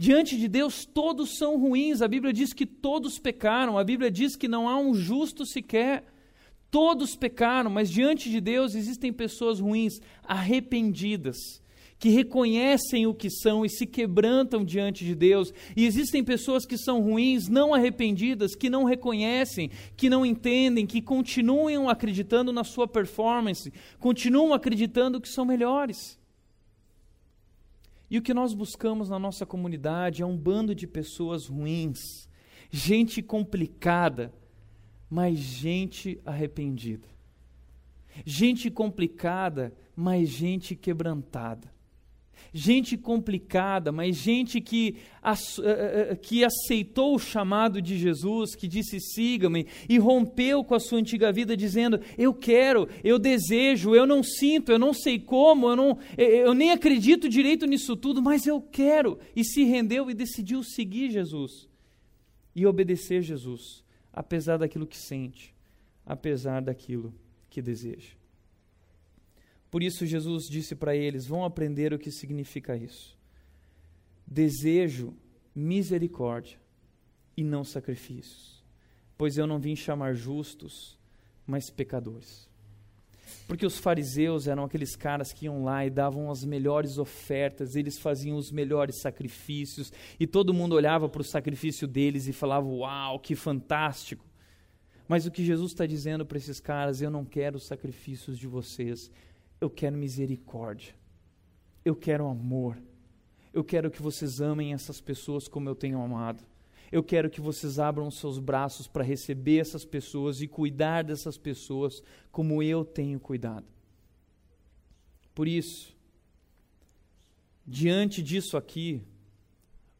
Diante 0.00 0.36
de 0.38 0.46
Deus, 0.46 0.86
todos 0.86 1.36
são 1.36 1.58
ruins. 1.58 2.00
A 2.00 2.06
Bíblia 2.06 2.32
diz 2.32 2.52
que 2.52 2.64
todos 2.64 3.18
pecaram. 3.18 3.76
A 3.76 3.82
Bíblia 3.82 4.12
diz 4.12 4.36
que 4.36 4.46
não 4.46 4.68
há 4.68 4.78
um 4.78 4.94
justo 4.94 5.44
sequer. 5.44 6.04
Todos 6.70 7.16
pecaram, 7.16 7.68
mas 7.68 7.90
diante 7.90 8.30
de 8.30 8.40
Deus 8.40 8.76
existem 8.76 9.12
pessoas 9.12 9.58
ruins, 9.58 9.94
arrependidas, 10.22 11.36
que 11.98 12.10
reconhecem 12.10 13.06
o 13.06 13.14
que 13.14 13.28
são 13.28 13.64
e 13.64 13.70
se 13.70 13.86
quebrantam 13.86 14.64
diante 14.64 15.04
de 15.04 15.16
Deus. 15.16 15.52
E 15.74 15.84
existem 15.84 16.22
pessoas 16.22 16.64
que 16.64 16.78
são 16.78 17.00
ruins, 17.00 17.48
não 17.48 17.74
arrependidas, 17.74 18.54
que 18.54 18.70
não 18.70 18.84
reconhecem, 18.84 19.68
que 19.96 20.08
não 20.08 20.24
entendem, 20.24 20.86
que 20.86 21.02
continuam 21.02 21.88
acreditando 21.88 22.52
na 22.52 22.62
sua 22.62 22.86
performance, 22.86 23.72
continuam 23.98 24.52
acreditando 24.54 25.20
que 25.20 25.28
são 25.28 25.44
melhores. 25.44 26.17
E 28.10 28.18
o 28.18 28.22
que 28.22 28.32
nós 28.32 28.54
buscamos 28.54 29.08
na 29.08 29.18
nossa 29.18 29.44
comunidade 29.44 30.22
é 30.22 30.26
um 30.26 30.36
bando 30.36 30.74
de 30.74 30.86
pessoas 30.86 31.46
ruins, 31.46 32.28
gente 32.70 33.22
complicada, 33.22 34.32
mas 35.10 35.38
gente 35.38 36.20
arrependida. 36.24 37.08
Gente 38.24 38.70
complicada, 38.70 39.72
mas 39.94 40.28
gente 40.28 40.74
quebrantada 40.74 41.77
gente 42.52 42.96
complicada, 42.96 43.92
mas 43.92 44.16
gente 44.16 44.60
que, 44.60 44.96
eh, 45.22 45.32
eh, 45.62 46.08
eh, 46.10 46.16
que 46.16 46.44
aceitou 46.44 47.14
o 47.14 47.18
chamado 47.18 47.80
de 47.80 47.98
Jesus, 47.98 48.54
que 48.54 48.66
disse 48.66 49.00
siga-me, 49.00 49.66
e 49.88 49.98
rompeu 49.98 50.64
com 50.64 50.74
a 50.74 50.80
sua 50.80 50.98
antiga 50.98 51.32
vida, 51.32 51.56
dizendo: 51.56 52.00
Eu 52.16 52.34
quero, 52.34 52.88
eu 53.04 53.18
desejo, 53.18 53.94
eu 53.94 54.06
não 54.06 54.22
sinto, 54.22 54.72
eu 54.72 54.78
não 54.78 54.92
sei 54.92 55.18
como, 55.18 55.68
eu, 55.68 55.76
não, 55.76 55.98
eu 56.16 56.54
nem 56.54 56.70
acredito 56.70 57.28
direito 57.28 57.66
nisso 57.66 57.96
tudo, 57.96 58.22
mas 58.22 58.46
eu 58.46 58.60
quero. 58.60 59.18
E 59.34 59.44
se 59.44 59.64
rendeu 59.64 60.10
e 60.10 60.14
decidiu 60.14 60.62
seguir 60.62 61.10
Jesus 61.10 61.68
e 62.54 62.66
obedecer 62.66 63.22
Jesus, 63.22 63.84
apesar 64.12 64.56
daquilo 64.56 64.86
que 64.86 64.96
sente, 64.96 65.54
apesar 66.04 66.60
daquilo 66.60 67.14
que 67.48 67.62
deseja. 67.62 68.17
Por 69.70 69.82
isso, 69.82 70.06
Jesus 70.06 70.48
disse 70.48 70.74
para 70.74 70.96
eles: 70.96 71.26
vão 71.26 71.44
aprender 71.44 71.92
o 71.92 71.98
que 71.98 72.10
significa 72.10 72.76
isso. 72.76 73.16
Desejo 74.26 75.14
misericórdia 75.54 76.58
e 77.36 77.42
não 77.42 77.64
sacrifícios, 77.64 78.62
pois 79.16 79.36
eu 79.36 79.46
não 79.46 79.58
vim 79.58 79.74
chamar 79.74 80.14
justos, 80.14 80.98
mas 81.46 81.70
pecadores. 81.70 82.48
Porque 83.46 83.66
os 83.66 83.78
fariseus 83.78 84.46
eram 84.46 84.64
aqueles 84.64 84.96
caras 84.96 85.32
que 85.32 85.46
iam 85.46 85.64
lá 85.64 85.84
e 85.84 85.90
davam 85.90 86.30
as 86.30 86.44
melhores 86.44 86.98
ofertas, 86.98 87.76
eles 87.76 87.98
faziam 87.98 88.36
os 88.36 88.50
melhores 88.50 89.00
sacrifícios, 89.00 89.92
e 90.18 90.26
todo 90.26 90.54
mundo 90.54 90.74
olhava 90.74 91.08
para 91.08 91.22
o 91.22 91.24
sacrifício 91.24 91.86
deles 91.86 92.26
e 92.26 92.32
falava: 92.32 92.66
Uau, 92.66 93.18
que 93.18 93.34
fantástico! 93.34 94.24
Mas 95.08 95.24
o 95.24 95.30
que 95.30 95.44
Jesus 95.44 95.72
está 95.72 95.86
dizendo 95.86 96.26
para 96.26 96.38
esses 96.38 96.60
caras: 96.60 97.00
Eu 97.00 97.10
não 97.10 97.24
quero 97.24 97.56
os 97.56 97.66
sacrifícios 97.66 98.38
de 98.38 98.46
vocês, 98.46 99.10
eu 99.60 99.68
quero 99.68 99.96
misericórdia. 99.96 100.94
Eu 101.84 101.96
quero 101.96 102.26
amor. 102.26 102.80
Eu 103.52 103.64
quero 103.64 103.90
que 103.90 104.02
vocês 104.02 104.40
amem 104.40 104.72
essas 104.72 105.00
pessoas 105.00 105.48
como 105.48 105.68
eu 105.68 105.74
tenho 105.74 106.00
amado. 106.00 106.44
Eu 106.90 107.02
quero 107.02 107.28
que 107.28 107.40
vocês 107.40 107.78
abram 107.78 108.10
seus 108.10 108.38
braços 108.38 108.86
para 108.86 109.04
receber 109.04 109.58
essas 109.58 109.84
pessoas 109.84 110.40
e 110.40 110.48
cuidar 110.48 111.04
dessas 111.04 111.36
pessoas 111.36 112.02
como 112.30 112.62
eu 112.62 112.84
tenho 112.84 113.20
cuidado. 113.20 113.66
Por 115.34 115.46
isso, 115.46 115.96
diante 117.66 118.22
disso 118.22 118.56
aqui, 118.56 119.02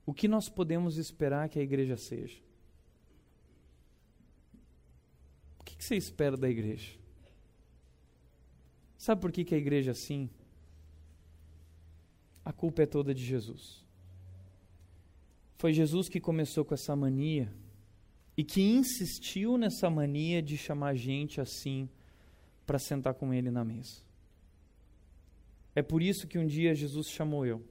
o 0.06 0.14
que 0.14 0.26
nós 0.26 0.48
podemos 0.48 0.96
esperar 0.96 1.48
que 1.48 1.58
a 1.58 1.62
igreja 1.62 1.96
seja? 1.96 2.38
O 5.60 5.64
que 5.64 5.84
você 5.84 5.94
espera 5.94 6.36
da 6.36 6.48
igreja? 6.48 6.97
Sabe 8.98 9.20
por 9.22 9.32
que, 9.32 9.44
que 9.44 9.54
a 9.54 9.58
igreja 9.58 9.90
é 9.90 9.92
assim? 9.92 10.28
a 12.48 12.52
culpa 12.52 12.82
é 12.82 12.86
toda 12.86 13.14
de 13.14 13.22
Jesus. 13.22 13.84
Foi 15.58 15.70
Jesus 15.70 16.08
que 16.08 16.18
começou 16.18 16.64
com 16.64 16.72
essa 16.72 16.96
mania 16.96 17.52
e 18.38 18.42
que 18.42 18.62
insistiu 18.62 19.58
nessa 19.58 19.90
mania 19.90 20.40
de 20.40 20.56
chamar 20.56 20.94
gente 20.94 21.42
assim 21.42 21.90
para 22.64 22.78
sentar 22.78 23.12
com 23.12 23.34
ele 23.34 23.50
na 23.50 23.62
mesa. 23.62 24.00
É 25.74 25.82
por 25.82 26.02
isso 26.02 26.26
que 26.26 26.38
um 26.38 26.46
dia 26.46 26.74
Jesus 26.74 27.08
chamou 27.08 27.44
eu. 27.44 27.62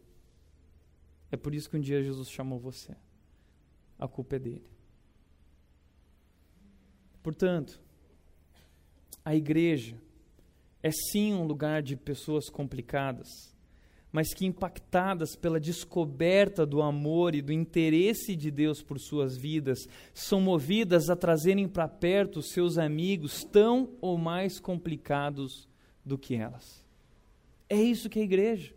É 1.32 1.36
por 1.36 1.55
isso 1.55 1.67
que 1.67 1.78
um 1.78 1.82
dia 1.82 2.03
Jesus 2.03 2.30
chamou 2.30 2.59
você. 2.59 2.95
A 3.97 4.07
culpa 4.07 4.36
é 4.36 4.39
dele. 4.39 4.69
Portanto, 7.23 7.82
a 9.25 9.36
igreja 9.36 9.97
é 10.82 10.91
sim 10.91 11.34
um 11.34 11.43
lugar 11.43 11.82
de 11.82 11.95
pessoas 11.95 12.49
complicadas, 12.49 13.28
mas 14.11 14.34
que 14.34 14.45
impactadas 14.45 15.36
pela 15.36 15.59
descoberta 15.59 16.65
do 16.65 16.82
amor 16.82 17.36
e 17.36 17.41
do 17.41 17.51
interesse 17.51 18.36
de 18.36 18.49
Deus 18.49 18.82
por 18.82 18.99
suas 18.99 19.36
vidas, 19.38 19.80
são 20.13 20.39
movidas 20.39 21.09
a 21.09 21.15
trazerem 21.15 21.67
para 21.67 21.88
perto 21.88 22.41
seus 22.41 22.78
amigos 22.78 23.43
tão 23.43 23.89
ou 23.99 24.17
mais 24.17 24.59
complicados 24.59 25.67
do 26.05 26.17
que 26.17 26.36
elas. 26.36 26.84
É 27.69 27.75
isso 27.75 28.09
que 28.09 28.19
é 28.19 28.23
igreja. 28.23 28.73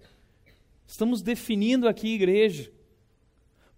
Estamos 0.86 1.22
definindo 1.22 1.86
aqui 1.86 2.08
igreja. 2.14 2.72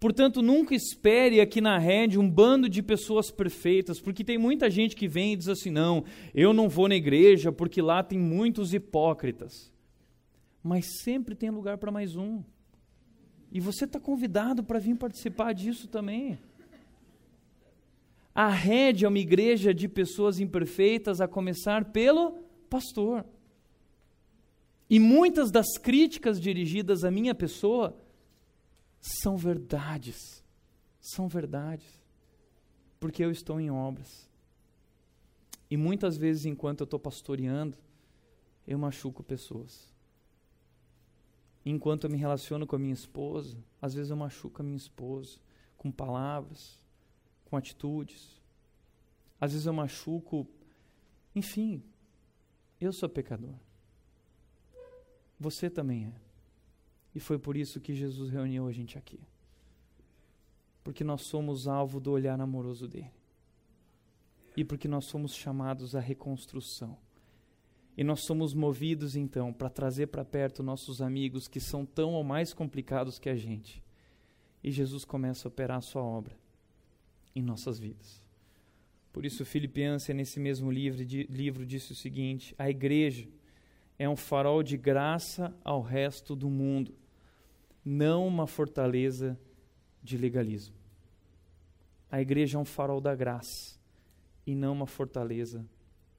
Portanto, 0.03 0.42
nunca 0.42 0.74
espere 0.74 1.40
aqui 1.40 1.61
na 1.61 1.78
rede 1.78 2.18
um 2.18 2.28
bando 2.28 2.68
de 2.68 2.82
pessoas 2.82 3.30
perfeitas, 3.30 4.00
porque 4.00 4.24
tem 4.24 4.36
muita 4.36 4.68
gente 4.68 4.96
que 4.96 5.07
vem 5.07 5.32
e 5.32 5.36
diz 5.36 5.46
assim: 5.46 5.70
não, 5.70 6.05
eu 6.34 6.53
não 6.53 6.68
vou 6.68 6.88
na 6.88 6.96
igreja 6.96 7.53
porque 7.53 7.80
lá 7.80 8.03
tem 8.03 8.18
muitos 8.18 8.74
hipócritas. 8.74 9.70
Mas 10.61 10.86
sempre 11.05 11.36
tem 11.36 11.50
lugar 11.50 11.78
para 11.78 11.92
mais 11.92 12.16
um. 12.16 12.42
E 13.53 13.61
você 13.61 13.84
está 13.84 14.00
convidado 14.00 14.64
para 14.64 14.80
vir 14.80 14.96
participar 14.96 15.53
disso 15.53 15.86
também. 15.86 16.36
A 18.34 18.48
rede 18.48 19.05
é 19.05 19.09
uma 19.09 19.20
igreja 19.20 19.72
de 19.72 19.86
pessoas 19.86 20.40
imperfeitas, 20.40 21.20
a 21.20 21.28
começar 21.28 21.92
pelo 21.92 22.42
pastor. 22.68 23.24
E 24.90 24.98
muitas 24.98 25.53
das 25.53 25.78
críticas 25.78 26.40
dirigidas 26.40 27.05
à 27.05 27.11
minha 27.11 27.36
pessoa 27.36 27.96
são 29.03 29.36
verdades. 29.36 30.44
São 31.00 31.26
verdades. 31.26 32.00
Porque 33.00 33.24
eu 33.24 33.32
estou 33.32 33.61
em 33.61 33.68
obras. 33.68 34.30
E 35.68 35.76
muitas 35.76 36.16
vezes, 36.16 36.46
enquanto 36.46 36.80
eu 36.80 36.84
estou 36.84 37.00
pastoreando, 37.00 37.76
eu 38.64 38.78
machuco 38.78 39.24
pessoas. 39.24 39.92
Enquanto 41.66 42.05
eu 42.05 42.11
me 42.11 42.16
relaciono 42.16 42.66
com 42.66 42.76
a 42.76 42.78
minha 42.78 42.94
esposa, 42.94 43.57
às 43.80 43.92
vezes 43.92 44.11
eu 44.11 44.16
machuco 44.16 44.62
a 44.62 44.64
minha 44.64 44.76
esposa 44.76 45.38
com 45.76 45.90
palavras, 45.90 46.78
com 47.46 47.57
atitudes. 47.57 48.40
Às 49.40 49.53
vezes 49.53 49.66
eu 49.66 49.72
machuco. 49.72 50.46
Enfim, 51.34 51.82
eu 52.80 52.92
sou 52.92 53.09
pecador. 53.09 53.55
Você 55.40 55.68
também 55.68 56.07
é. 56.07 56.31
E 57.14 57.20
foi 57.20 57.38
por 57.38 57.56
isso 57.56 57.80
que 57.80 57.94
Jesus 57.94 58.30
reuniu 58.30 58.66
a 58.66 58.72
gente 58.72 58.96
aqui. 58.96 59.20
Porque 60.82 61.04
nós 61.04 61.22
somos 61.22 61.68
alvo 61.68 62.00
do 62.00 62.10
olhar 62.10 62.40
amoroso 62.40 62.88
dele. 62.88 63.12
E 64.56 64.64
porque 64.64 64.88
nós 64.88 65.04
somos 65.04 65.34
chamados 65.34 65.94
à 65.94 66.00
reconstrução. 66.00 66.96
E 67.96 68.02
nós 68.02 68.20
somos 68.20 68.54
movidos 68.54 69.14
então 69.14 69.52
para 69.52 69.68
trazer 69.68 70.06
para 70.06 70.24
perto 70.24 70.62
nossos 70.62 71.02
amigos 71.02 71.46
que 71.46 71.60
são 71.60 71.84
tão 71.84 72.14
ou 72.14 72.24
mais 72.24 72.54
complicados 72.54 73.18
que 73.18 73.28
a 73.28 73.36
gente. 73.36 73.82
E 74.64 74.70
Jesus 74.70 75.04
começa 75.04 75.46
a 75.46 75.50
operar 75.50 75.78
a 75.78 75.82
sua 75.82 76.02
obra 76.02 76.36
em 77.34 77.42
nossas 77.42 77.78
vidas. 77.78 78.22
Por 79.12 79.26
isso, 79.26 79.44
Filipenses, 79.44 80.14
nesse 80.14 80.40
mesmo 80.40 80.70
livro, 80.70 81.02
livro, 81.02 81.66
disse 81.66 81.92
o 81.92 81.94
seguinte: 81.94 82.54
a 82.58 82.70
igreja 82.70 83.28
é 83.98 84.08
um 84.08 84.16
farol 84.16 84.62
de 84.62 84.78
graça 84.78 85.54
ao 85.62 85.82
resto 85.82 86.34
do 86.34 86.48
mundo 86.48 86.94
não 87.84 88.26
uma 88.26 88.46
fortaleza 88.46 89.38
de 90.02 90.16
legalismo. 90.16 90.74
A 92.10 92.20
igreja 92.20 92.58
é 92.58 92.60
um 92.60 92.64
farol 92.64 93.00
da 93.00 93.14
graça 93.14 93.78
e 94.46 94.54
não 94.54 94.72
uma 94.72 94.86
fortaleza 94.86 95.66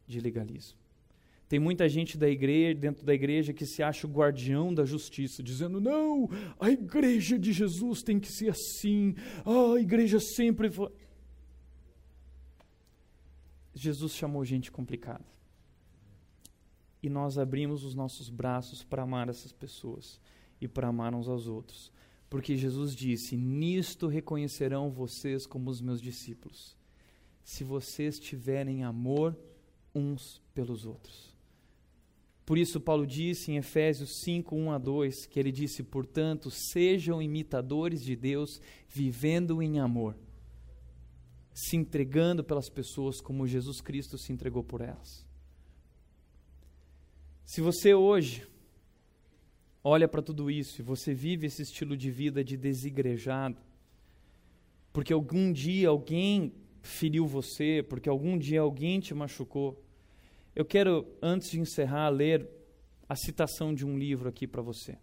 de 0.08 0.20
legalismo. 0.20 0.78
Tem 1.48 1.60
muita 1.60 1.88
gente 1.88 2.18
da 2.18 2.28
igreja, 2.28 2.80
dentro 2.80 3.06
da 3.06 3.14
igreja 3.14 3.54
que 3.54 3.66
se 3.66 3.84
acha 3.84 4.08
o 4.08 4.10
guardião 4.10 4.74
da 4.74 4.86
justiça, 4.86 5.44
dizendo: 5.44 5.80
"Não, 5.80 6.28
a 6.60 6.72
igreja 6.72 7.38
de 7.38 7.54
Jesus 7.54 8.02
tem 8.02 8.20
que 8.20 8.32
ser 8.32 8.50
assim. 8.50 9.14
Ah, 9.46 9.76
a 9.76 9.80
igreja 9.80 10.20
sempre 10.20 10.72
foi 10.72 10.92
Jesus 13.76 14.14
chamou 14.14 14.46
gente 14.46 14.72
complicada. 14.72 15.26
E 17.02 17.10
nós 17.10 17.38
abrimos 17.38 17.84
os 17.84 17.96
nossos 17.96 18.30
braços 18.30 18.84
para 18.84 19.04
amar 19.04 19.28
essas 19.30 19.52
pessoas 19.52 20.22
e 20.66 20.68
para 20.68 20.88
amar 20.88 21.14
uns 21.14 21.28
aos 21.28 21.48
outros. 21.48 21.92
Porque 22.30 22.58
Jesus 22.58 22.96
disse: 22.96 23.36
Nisto 23.36 24.08
reconhecerão 24.08 24.90
vocês 24.90 25.46
como 25.46 25.70
os 25.70 25.82
meus 25.82 26.02
discípulos, 26.02 26.76
se 27.44 27.64
vocês 27.64 28.18
tiverem 28.18 28.84
amor 28.84 29.38
uns 29.94 30.42
pelos 30.54 30.86
outros. 30.86 31.34
Por 32.46 32.58
isso, 32.58 32.82
Paulo 32.82 33.08
disse 33.08 33.52
em 33.52 33.58
Efésios 33.58 34.22
5, 34.24 34.56
1 34.56 34.72
a 34.72 34.78
2, 34.78 35.26
que 35.28 35.40
ele 35.40 35.52
disse: 35.52 35.84
Portanto, 35.84 36.50
sejam 36.50 37.22
imitadores 37.22 38.04
de 38.04 38.16
Deus, 38.16 38.60
vivendo 38.88 39.62
em 39.62 39.80
amor, 39.80 40.18
se 41.54 41.78
entregando 41.78 42.44
pelas 42.44 42.70
pessoas 42.70 43.22
como 43.22 43.48
Jesus 43.48 43.80
Cristo 43.80 44.18
se 44.18 44.34
entregou 44.34 44.64
por 44.64 44.82
elas. 44.82 45.26
Se 47.46 47.62
você 47.62 47.94
hoje 47.94 48.48
olha 49.84 50.08
para 50.08 50.22
tudo 50.22 50.50
isso 50.50 50.82
e 50.82 50.84
você 50.84 51.14
vive 51.14 51.48
esse 51.48 51.62
estilo 51.62 51.98
de 51.98 52.10
vida 52.10 52.44
de 52.44 52.56
desigrejado, 52.56 53.58
porque 54.92 55.12
algum 55.12 55.52
dia 55.52 55.90
alguém 55.90 56.54
feriu 56.82 57.26
você, 57.26 57.84
porque 57.88 58.10
algum 58.10 58.38
dia 58.38 58.62
alguém 58.62 59.00
te 59.00 59.14
machucou, 59.14 59.84
eu 60.56 60.64
quero, 60.64 61.08
antes 61.22 61.50
de 61.50 61.60
encerrar, 61.60 62.10
ler 62.10 62.48
a 63.10 63.16
citação 63.16 63.74
de 63.74 63.86
um 63.86 63.98
livro 63.98 64.30
aqui 64.30 64.46
para 64.46 64.62
você. 64.62 64.98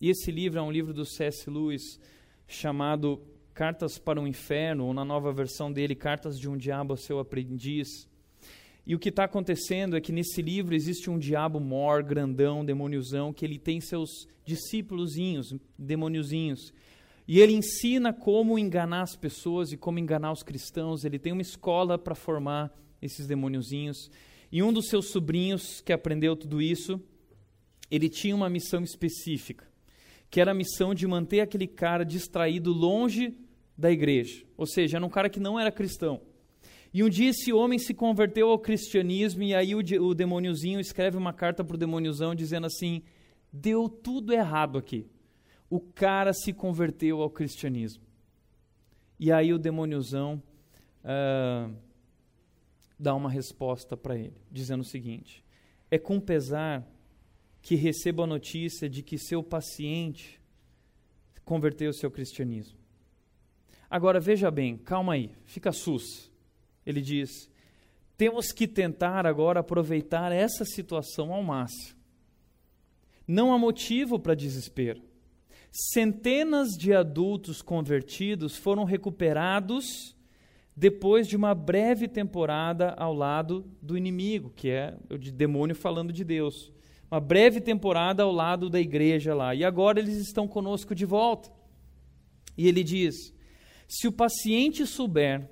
E 0.00 0.10
esse 0.10 0.32
livro 0.32 0.58
é 0.58 0.62
um 0.62 0.70
livro 0.70 0.92
do 0.92 1.04
C.S. 1.04 1.48
Lewis 1.48 2.00
chamado 2.48 3.22
Cartas 3.54 3.98
para 3.98 4.20
o 4.20 4.26
Inferno, 4.26 4.84
ou 4.84 4.92
na 4.92 5.04
nova 5.04 5.32
versão 5.32 5.72
dele, 5.72 5.94
Cartas 5.94 6.38
de 6.38 6.48
um 6.48 6.56
Diabo 6.56 6.94
a 6.94 6.96
seu 6.96 7.18
Aprendiz. 7.18 8.08
E 8.86 8.94
o 8.94 8.98
que 9.00 9.08
está 9.08 9.24
acontecendo 9.24 9.96
é 9.96 10.00
que 10.00 10.12
nesse 10.12 10.40
livro 10.40 10.72
existe 10.72 11.10
um 11.10 11.18
diabo 11.18 11.58
mor, 11.58 12.04
grandão, 12.04 12.64
demôniozão, 12.64 13.32
que 13.32 13.44
ele 13.44 13.58
tem 13.58 13.80
seus 13.80 14.28
discípulozinhos, 14.44 15.52
demôniozinhos. 15.76 16.72
E 17.26 17.40
ele 17.40 17.52
ensina 17.52 18.12
como 18.12 18.56
enganar 18.56 19.02
as 19.02 19.16
pessoas 19.16 19.72
e 19.72 19.76
como 19.76 19.98
enganar 19.98 20.30
os 20.30 20.44
cristãos. 20.44 21.04
Ele 21.04 21.18
tem 21.18 21.32
uma 21.32 21.42
escola 21.42 21.98
para 21.98 22.14
formar 22.14 22.72
esses 23.02 23.26
demôniozinhos. 23.26 24.08
E 24.52 24.62
um 24.62 24.72
dos 24.72 24.88
seus 24.88 25.10
sobrinhos 25.10 25.80
que 25.80 25.92
aprendeu 25.92 26.36
tudo 26.36 26.62
isso, 26.62 27.02
ele 27.90 28.08
tinha 28.08 28.36
uma 28.36 28.48
missão 28.48 28.84
específica, 28.84 29.66
que 30.30 30.40
era 30.40 30.52
a 30.52 30.54
missão 30.54 30.94
de 30.94 31.08
manter 31.08 31.40
aquele 31.40 31.66
cara 31.66 32.04
distraído 32.04 32.72
longe 32.72 33.36
da 33.76 33.90
igreja. 33.90 34.44
Ou 34.56 34.66
seja, 34.66 34.98
era 34.98 35.04
um 35.04 35.10
cara 35.10 35.28
que 35.28 35.40
não 35.40 35.58
era 35.58 35.72
cristão. 35.72 36.20
E 36.96 37.04
um 37.04 37.10
dia 37.10 37.28
esse 37.28 37.52
homem 37.52 37.78
se 37.78 37.92
converteu 37.92 38.48
ao 38.48 38.58
cristianismo 38.58 39.42
e 39.42 39.54
aí 39.54 39.74
o, 39.74 39.80
o 39.80 40.14
demôniozinho 40.14 40.80
escreve 40.80 41.18
uma 41.18 41.30
carta 41.30 41.62
para 41.62 41.74
o 41.74 41.78
demôniozão 41.78 42.34
dizendo 42.34 42.66
assim: 42.66 43.02
deu 43.52 43.86
tudo 43.86 44.32
errado 44.32 44.78
aqui. 44.78 45.06
O 45.68 45.78
cara 45.78 46.32
se 46.32 46.54
converteu 46.54 47.20
ao 47.20 47.28
cristianismo. 47.28 48.02
E 49.20 49.30
aí 49.30 49.52
o 49.52 49.58
demôniozão 49.58 50.42
uh, 51.04 51.70
dá 52.98 53.14
uma 53.14 53.28
resposta 53.28 53.94
para 53.94 54.16
ele, 54.16 54.40
dizendo 54.50 54.80
o 54.80 54.88
seguinte: 54.88 55.44
é 55.90 55.98
com 55.98 56.18
pesar 56.18 56.82
que 57.60 57.74
recebo 57.74 58.22
a 58.22 58.26
notícia 58.26 58.88
de 58.88 59.02
que 59.02 59.18
seu 59.18 59.42
paciente 59.42 60.40
converteu-se 61.44 62.06
ao 62.06 62.10
cristianismo. 62.10 62.78
Agora 63.90 64.18
veja 64.18 64.50
bem, 64.50 64.78
calma 64.78 65.12
aí, 65.12 65.30
fica 65.44 65.72
sus. 65.72 66.34
Ele 66.86 67.02
diz: 67.02 67.50
temos 68.16 68.50
que 68.50 68.66
tentar 68.66 69.26
agora 69.26 69.60
aproveitar 69.60 70.32
essa 70.32 70.64
situação 70.64 71.32
ao 71.32 71.42
máximo. 71.42 71.96
Não 73.28 73.52
há 73.52 73.58
motivo 73.58 74.18
para 74.18 74.34
desespero. 74.34 75.02
Centenas 75.70 76.70
de 76.70 76.94
adultos 76.94 77.60
convertidos 77.60 78.56
foram 78.56 78.84
recuperados 78.84 80.16
depois 80.74 81.26
de 81.26 81.36
uma 81.36 81.54
breve 81.54 82.08
temporada 82.08 82.94
ao 82.96 83.12
lado 83.12 83.70
do 83.82 83.96
inimigo, 83.96 84.50
que 84.54 84.70
é 84.70 84.96
o 85.10 85.18
de 85.18 85.30
demônio 85.30 85.74
falando 85.74 86.12
de 86.12 86.24
Deus. 86.24 86.72
uma 87.10 87.20
breve 87.20 87.60
temporada 87.60 88.22
ao 88.22 88.32
lado 88.32 88.70
da 88.70 88.80
igreja 88.80 89.34
lá. 89.34 89.54
E 89.54 89.64
agora 89.64 90.00
eles 90.00 90.16
estão 90.16 90.48
conosco 90.48 90.94
de 90.94 91.04
volta. 91.04 91.50
E 92.56 92.66
ele 92.66 92.82
diz: 92.82 93.34
se 93.86 94.08
o 94.08 94.12
paciente 94.12 94.86
souber 94.86 95.48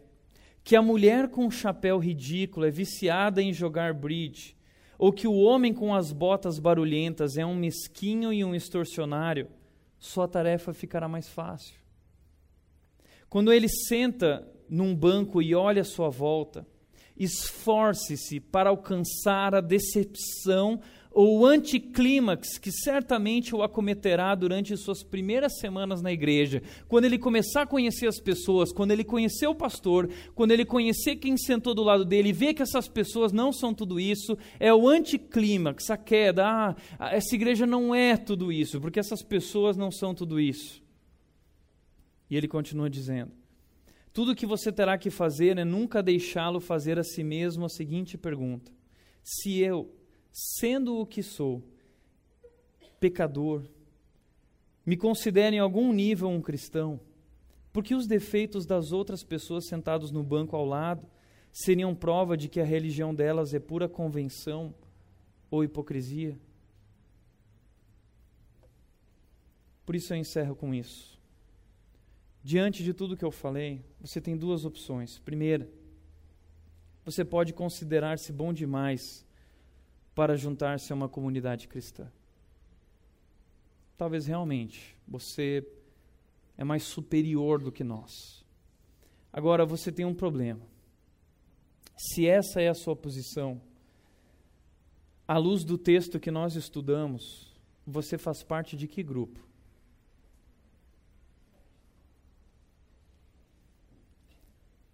que 0.64 0.74
a 0.74 0.80
mulher 0.80 1.28
com 1.28 1.46
o 1.46 1.50
chapéu 1.50 1.98
ridículo 1.98 2.64
é 2.64 2.70
viciada 2.70 3.42
em 3.42 3.52
jogar 3.52 3.92
bridge, 3.92 4.56
ou 4.98 5.12
que 5.12 5.28
o 5.28 5.34
homem 5.34 5.74
com 5.74 5.94
as 5.94 6.10
botas 6.10 6.58
barulhentas 6.58 7.36
é 7.36 7.44
um 7.44 7.54
mesquinho 7.54 8.32
e 8.32 8.42
um 8.42 8.54
extorsionário, 8.54 9.48
sua 9.98 10.26
tarefa 10.26 10.72
ficará 10.72 11.06
mais 11.06 11.28
fácil. 11.28 11.76
Quando 13.28 13.52
ele 13.52 13.68
senta 13.68 14.46
num 14.68 14.94
banco 14.94 15.42
e 15.42 15.54
olha 15.54 15.82
à 15.82 15.84
sua 15.84 16.08
volta, 16.08 16.66
esforce-se 17.16 18.40
para 18.40 18.70
alcançar 18.70 19.54
a 19.54 19.60
decepção 19.60 20.80
ou 21.14 21.38
o 21.38 21.46
anticlímax 21.46 22.58
que 22.58 22.72
certamente 22.72 23.54
o 23.54 23.62
acometerá 23.62 24.34
durante 24.34 24.76
suas 24.76 25.04
primeiras 25.04 25.58
semanas 25.60 26.02
na 26.02 26.12
igreja, 26.12 26.60
quando 26.88 27.04
ele 27.04 27.18
começar 27.18 27.62
a 27.62 27.66
conhecer 27.66 28.08
as 28.08 28.18
pessoas, 28.18 28.72
quando 28.72 28.90
ele 28.90 29.04
conhecer 29.04 29.46
o 29.46 29.54
pastor, 29.54 30.10
quando 30.34 30.50
ele 30.50 30.64
conhecer 30.64 31.16
quem 31.16 31.36
sentou 31.36 31.72
do 31.72 31.84
lado 31.84 32.04
dele 32.04 32.30
e 32.30 32.32
ver 32.32 32.52
que 32.52 32.62
essas 32.62 32.88
pessoas 32.88 33.32
não 33.32 33.52
são 33.52 33.72
tudo 33.72 34.00
isso, 34.00 34.36
é 34.58 34.74
o 34.74 34.88
anticlímax, 34.88 35.88
a 35.88 35.96
queda. 35.96 36.74
Ah, 36.98 37.14
essa 37.14 37.34
igreja 37.36 37.64
não 37.64 37.94
é 37.94 38.16
tudo 38.16 38.50
isso, 38.50 38.80
porque 38.80 38.98
essas 38.98 39.22
pessoas 39.22 39.76
não 39.76 39.92
são 39.92 40.12
tudo 40.14 40.40
isso. 40.40 40.82
E 42.28 42.36
ele 42.36 42.48
continua 42.48 42.90
dizendo: 42.90 43.30
tudo 44.12 44.34
que 44.34 44.46
você 44.46 44.72
terá 44.72 44.98
que 44.98 45.10
fazer 45.10 45.58
é 45.58 45.64
nunca 45.64 46.02
deixá-lo 46.02 46.60
fazer 46.60 46.98
a 46.98 47.04
si 47.04 47.22
mesmo 47.22 47.66
a 47.66 47.68
seguinte 47.68 48.18
pergunta: 48.18 48.72
se 49.22 49.60
eu 49.60 49.94
sendo 50.34 50.98
o 50.98 51.06
que 51.06 51.22
sou, 51.22 51.62
pecador, 52.98 53.62
me 54.84 54.96
considero 54.96 55.54
em 55.54 55.60
algum 55.60 55.92
nível 55.92 56.28
um 56.28 56.42
cristão, 56.42 56.98
porque 57.72 57.94
os 57.94 58.08
defeitos 58.08 58.66
das 58.66 58.90
outras 58.90 59.22
pessoas 59.22 59.68
sentados 59.68 60.10
no 60.10 60.24
banco 60.24 60.56
ao 60.56 60.66
lado 60.66 61.06
seriam 61.52 61.94
prova 61.94 62.36
de 62.36 62.48
que 62.48 62.60
a 62.60 62.64
religião 62.64 63.14
delas 63.14 63.54
é 63.54 63.60
pura 63.60 63.88
convenção 63.88 64.74
ou 65.48 65.62
hipocrisia? 65.62 66.36
Por 69.86 69.94
isso 69.94 70.12
eu 70.12 70.16
encerro 70.16 70.56
com 70.56 70.74
isso. 70.74 71.16
Diante 72.42 72.82
de 72.82 72.92
tudo 72.92 73.16
que 73.16 73.24
eu 73.24 73.30
falei, 73.30 73.84
você 74.00 74.20
tem 74.20 74.36
duas 74.36 74.64
opções. 74.64 75.20
Primeira, 75.20 75.70
você 77.04 77.24
pode 77.24 77.52
considerar-se 77.52 78.32
bom 78.32 78.52
demais 78.52 79.23
para 80.14 80.36
juntar-se 80.36 80.92
a 80.92 80.96
uma 80.96 81.08
comunidade 81.08 81.66
cristã. 81.66 82.10
Talvez 83.96 84.26
realmente 84.26 84.96
você 85.06 85.66
é 86.56 86.64
mais 86.64 86.84
superior 86.84 87.60
do 87.60 87.72
que 87.72 87.82
nós. 87.82 88.44
Agora 89.32 89.66
você 89.66 89.90
tem 89.90 90.04
um 90.04 90.14
problema. 90.14 90.64
Se 91.96 92.26
essa 92.26 92.60
é 92.60 92.68
a 92.68 92.74
sua 92.74 92.94
posição, 92.94 93.60
à 95.26 95.36
luz 95.36 95.64
do 95.64 95.76
texto 95.76 96.20
que 96.20 96.30
nós 96.30 96.54
estudamos, 96.54 97.52
você 97.86 98.16
faz 98.16 98.42
parte 98.42 98.76
de 98.76 98.86
que 98.86 99.02
grupo? 99.02 99.40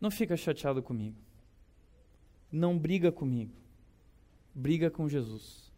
Não 0.00 0.10
fica 0.10 0.36
chateado 0.36 0.82
comigo. 0.82 1.16
Não 2.50 2.78
briga 2.78 3.12
comigo 3.12 3.60
briga 4.60 4.90
com 4.90 5.08
Jesus, 5.08 5.72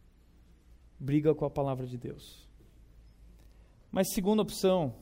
briga 0.99 1.33
com 1.35 1.45
a 1.45 1.51
palavra 1.51 1.87
de 1.87 1.97
Deus. 1.97 2.49
Mas, 3.93 4.13
segunda 4.13 4.43
opção, 4.43 4.95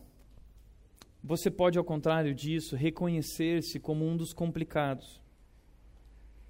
você 1.24 1.51
pode, 1.51 1.78
ao 1.78 1.85
contrário 1.85 2.35
disso, 2.35 2.76
reconhecer-se 2.76 3.81
como 3.81 4.07
um 4.07 4.16
dos 4.16 4.35
complicados 4.35 5.20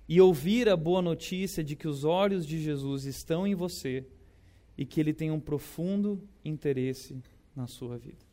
e 0.09 0.21
ouvir 0.21 0.69
a 0.69 0.77
boa 0.77 1.01
notícia 1.01 1.63
de 1.63 1.77
que 1.77 1.87
os 1.87 2.03
olhos 2.03 2.45
de 2.45 2.59
Jesus 2.59 3.05
estão 3.05 3.47
em 3.47 3.55
você 3.55 4.05
e 4.77 4.85
que 4.85 4.99
ele 4.99 5.15
tem 5.15 5.31
um 5.31 5.39
profundo 5.39 6.21
interesse 6.45 7.23
na 7.55 7.69
sua 7.69 7.97
vida. 7.97 8.25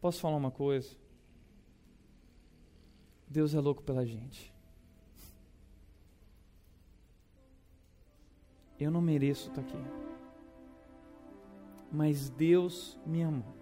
Posso 0.00 0.20
falar 0.20 0.36
uma 0.36 0.52
coisa? 0.52 0.96
Deus 3.26 3.52
é 3.52 3.58
louco 3.58 3.82
pela 3.82 4.06
gente. 4.06 4.57
Eu 8.78 8.90
não 8.90 9.00
mereço 9.00 9.48
estar 9.48 9.60
aqui. 9.60 9.76
Mas 11.90 12.28
Deus 12.30 12.98
me 13.04 13.22
amou. 13.22 13.58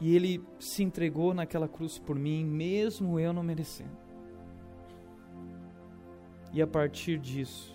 E 0.00 0.14
Ele 0.14 0.44
se 0.58 0.82
entregou 0.82 1.32
naquela 1.32 1.68
cruz 1.68 1.98
por 1.98 2.16
mim, 2.16 2.44
mesmo 2.44 3.18
eu 3.18 3.32
não 3.32 3.42
merecendo. 3.42 3.96
E 6.52 6.60
a 6.60 6.66
partir 6.66 7.18
disso, 7.18 7.74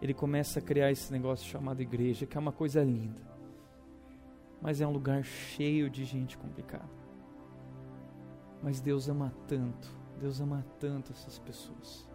Ele 0.00 0.14
começa 0.14 0.58
a 0.58 0.62
criar 0.62 0.90
esse 0.90 1.12
negócio 1.12 1.48
chamado 1.48 1.80
igreja, 1.80 2.26
que 2.26 2.36
é 2.36 2.40
uma 2.40 2.52
coisa 2.52 2.82
linda. 2.82 3.20
Mas 4.60 4.80
é 4.80 4.86
um 4.86 4.92
lugar 4.92 5.22
cheio 5.24 5.90
de 5.90 6.04
gente 6.04 6.36
complicada. 6.38 6.88
Mas 8.62 8.80
Deus 8.80 9.08
ama 9.08 9.32
tanto, 9.46 9.88
Deus 10.18 10.40
ama 10.40 10.64
tanto 10.80 11.12
essas 11.12 11.38
pessoas. 11.38 12.05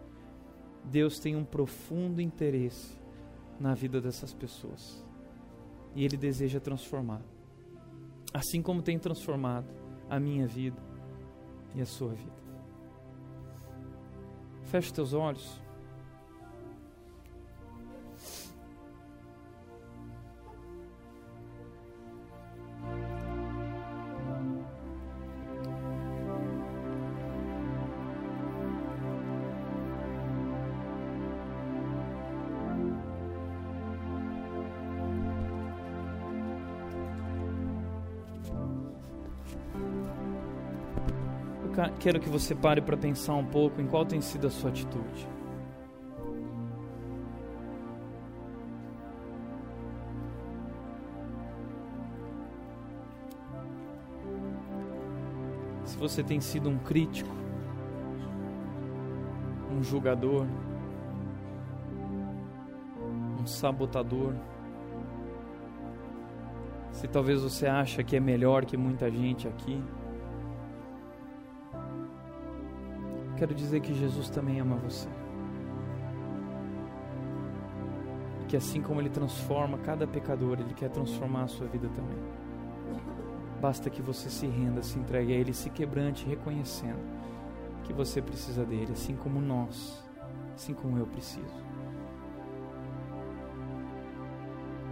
Deus 0.84 1.18
tem 1.18 1.36
um 1.36 1.44
profundo 1.44 2.20
interesse 2.20 2.98
na 3.58 3.74
vida 3.74 4.00
dessas 4.00 4.34
pessoas. 4.34 5.04
E 5.94 6.04
Ele 6.04 6.16
deseja 6.16 6.58
transformar. 6.58 7.22
Assim 8.34 8.60
como 8.62 8.82
tem 8.82 8.98
transformado 8.98 9.68
a 10.08 10.18
minha 10.18 10.46
vida 10.46 10.82
e 11.74 11.80
a 11.80 11.86
sua 11.86 12.12
vida. 12.14 12.42
Feche 14.64 14.92
teus 14.92 15.12
olhos. 15.12 15.61
Quero 41.98 42.20
que 42.20 42.28
você 42.28 42.54
pare 42.54 42.80
para 42.80 42.96
pensar 42.96 43.34
um 43.34 43.44
pouco 43.44 43.80
em 43.80 43.86
qual 43.86 44.04
tem 44.04 44.20
sido 44.20 44.46
a 44.46 44.50
sua 44.50 44.70
atitude. 44.70 45.28
Se 55.84 55.96
você 55.96 56.22
tem 56.22 56.40
sido 56.40 56.68
um 56.68 56.78
crítico, 56.78 57.30
um 59.70 59.82
julgador, 59.82 60.46
um 63.40 63.46
sabotador, 63.46 64.34
se 66.92 67.08
talvez 67.08 67.42
você 67.42 67.66
acha 67.66 68.02
que 68.02 68.16
é 68.16 68.20
melhor 68.20 68.64
que 68.64 68.76
muita 68.76 69.10
gente 69.10 69.48
aqui, 69.48 69.82
quero 73.42 73.54
dizer 73.56 73.80
que 73.80 73.92
Jesus 73.92 74.30
também 74.30 74.60
ama 74.60 74.76
você. 74.76 75.08
Que 78.46 78.56
assim 78.56 78.80
como 78.80 79.00
Ele 79.00 79.10
transforma 79.10 79.78
cada 79.78 80.06
pecador, 80.06 80.60
Ele 80.60 80.72
quer 80.72 80.88
transformar 80.90 81.42
a 81.42 81.48
sua 81.48 81.66
vida 81.66 81.88
também. 81.88 82.20
Basta 83.60 83.90
que 83.90 84.00
você 84.00 84.30
se 84.30 84.46
renda, 84.46 84.80
se 84.80 84.96
entregue 84.96 85.32
a 85.32 85.36
Ele, 85.36 85.52
se 85.52 85.70
quebrante, 85.70 86.24
reconhecendo 86.24 87.00
que 87.82 87.92
você 87.92 88.22
precisa 88.22 88.64
dele, 88.64 88.92
assim 88.92 89.16
como 89.16 89.40
nós, 89.40 90.00
assim 90.54 90.72
como 90.72 90.96
eu 90.96 91.06
preciso. 91.08 91.64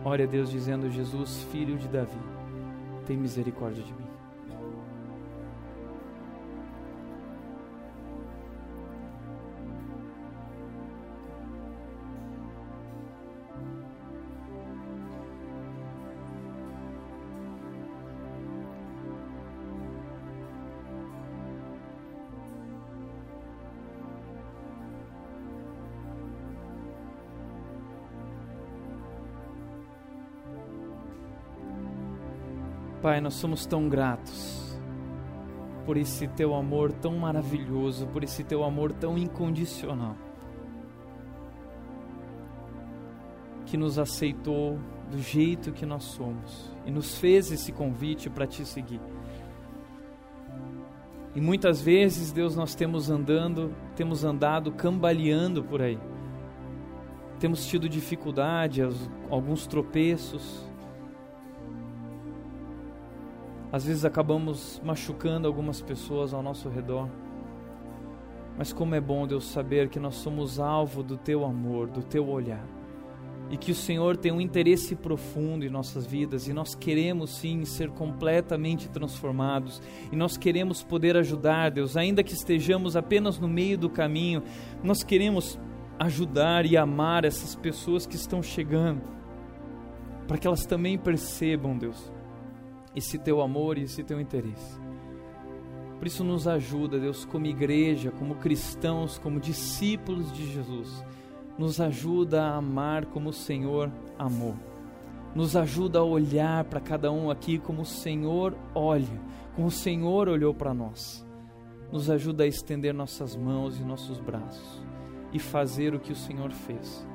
Ore 0.05 0.25
a 0.25 0.27
Deus 0.27 0.51
dizendo: 0.51 0.91
Jesus, 0.91 1.45
filho 1.53 1.79
de 1.79 1.87
Davi, 1.87 2.19
tem 3.07 3.17
misericórdia 3.17 3.85
de 3.85 3.95
mim. 3.95 4.10
Pai, 33.11 33.21
nós 33.21 33.35
somos 33.35 33.67
tão 33.67 33.89
gratos 33.89 34.79
por 35.85 35.97
esse 35.97 36.29
teu 36.29 36.55
amor 36.55 36.93
tão 36.93 37.19
maravilhoso, 37.19 38.07
por 38.07 38.23
esse 38.23 38.45
teu 38.45 38.63
amor 38.63 38.93
tão 38.93 39.19
incondicional, 39.19 40.17
que 43.67 43.77
nos 43.77 43.99
aceitou 43.99 44.79
do 45.11 45.19
jeito 45.19 45.73
que 45.73 45.85
nós 45.85 46.05
somos 46.05 46.73
e 46.87 46.93
nos 46.93 47.19
fez 47.19 47.51
esse 47.51 47.73
convite 47.73 48.31
para 48.31 48.47
te 48.47 48.65
seguir. 48.65 49.01
E 51.35 51.41
muitas 51.41 51.83
vezes, 51.83 52.31
Deus, 52.31 52.55
nós 52.55 52.77
temos 52.77 53.11
andando, 53.11 53.75
temos 53.97 54.23
andado 54.23 54.71
cambaleando 54.71 55.65
por 55.65 55.83
aí. 55.83 55.99
Temos 57.41 57.67
tido 57.67 57.89
dificuldade, 57.89 58.83
alguns 59.29 59.67
tropeços. 59.67 60.70
Às 63.73 63.85
vezes 63.85 64.05
acabamos 64.05 64.81
machucando 64.85 65.47
algumas 65.47 65.81
pessoas 65.81 66.35
ao 66.35 66.43
nosso 66.43 66.69
redor. 66.69 67.09
Mas 68.59 68.73
como 68.73 68.95
é 68.95 69.01
bom, 69.01 69.27
Deus, 69.27 69.47
saber 69.47 69.89
que 69.89 70.01
nós 70.01 70.17
somos 70.17 70.59
alvo 70.59 71.03
do 71.03 71.17
teu 71.17 71.45
amor, 71.45 71.89
do 71.89 72.03
teu 72.03 72.29
olhar. 72.29 72.67
E 73.49 73.57
que 73.57 73.73
o 73.73 73.75
Senhor 73.75 74.17
tem 74.17 74.33
um 74.33 74.41
interesse 74.41 74.95
profundo 74.95 75.65
em 75.65 75.71
nossas 75.71 76.05
vidas. 76.05 76.49
E 76.49 76.53
nós 76.53 76.75
queremos 76.75 77.31
sim 77.37 77.65
ser 77.65 77.91
completamente 77.91 78.89
transformados. 78.89 79.81
E 80.11 80.17
nós 80.17 80.37
queremos 80.37 80.83
poder 80.83 81.17
ajudar, 81.17 81.71
Deus, 81.71 81.97
ainda 81.97 82.23
que 82.23 82.35
estejamos 82.35 82.97
apenas 82.97 83.39
no 83.39 83.49
meio 83.49 83.79
do 83.79 83.89
caminho, 83.89 84.43
nós 84.83 85.03
queremos 85.03 85.59
ajudar 85.99 86.65
e 86.67 86.77
amar 86.77 87.25
essas 87.25 87.55
pessoas 87.55 88.07
que 88.07 88.17
estão 88.17 88.43
chegando, 88.43 89.03
para 90.27 90.39
que 90.39 90.47
elas 90.47 90.65
também 90.65 90.97
percebam, 90.97 91.77
Deus, 91.77 92.11
esse 92.95 93.19
teu 93.19 93.41
amor 93.41 93.79
e 93.79 93.83
esse 93.83 94.03
teu 94.03 94.21
interesse. 94.21 94.81
Por 95.99 96.07
isso, 96.07 96.25
nos 96.25 96.49
ajuda, 96.49 96.99
Deus, 96.99 97.25
como 97.25 97.47
igreja, 97.47 98.11
como 98.11 98.37
cristãos, 98.37 99.19
como 99.19 99.39
discípulos 99.39 100.33
de 100.33 100.51
Jesus 100.53 101.05
nos 101.61 101.79
ajuda 101.79 102.43
a 102.43 102.57
amar 102.57 103.05
como 103.05 103.29
o 103.29 103.35
Senhor 103.35 103.93
amou. 104.19 104.55
Nos 105.35 105.55
ajuda 105.55 105.99
a 105.99 106.03
olhar 106.03 106.65
para 106.65 106.81
cada 106.81 107.13
um 107.13 107.31
aqui 107.31 107.59
como 107.59 107.83
o 107.83 107.87
Senhor 107.87 108.57
olha, 108.75 109.21
como 109.55 109.69
o 109.69 109.71
Senhor 109.71 110.27
olhou 110.27 110.55
para 110.55 110.73
nós. 110.73 111.23
Nos 111.93 112.09
ajuda 112.09 112.45
a 112.45 112.47
estender 112.47 112.95
nossas 112.95 113.37
mãos 113.37 113.79
e 113.79 113.85
nossos 113.85 114.19
braços 114.19 114.83
e 115.35 115.39
fazer 115.39 115.95
o 115.95 116.01
que 116.01 116.13
o 116.13 116.17
Senhor 116.17 116.51
fez, 116.51 117.07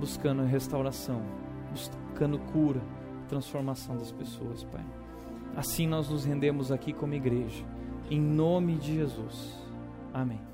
buscando 0.00 0.42
restauração, 0.44 1.20
buscando 1.70 2.38
cura, 2.38 2.80
transformação 3.24 3.96
das 3.96 4.12
pessoas, 4.12 4.64
Pai. 4.64 4.84
Assim 5.56 5.86
nós 5.86 6.08
nos 6.08 6.24
rendemos 6.24 6.72
aqui 6.72 6.92
como 6.92 7.14
igreja, 7.14 7.64
em 8.10 8.20
nome 8.20 8.76
de 8.76 8.94
Jesus. 8.94 9.58
Amém. 10.12 10.53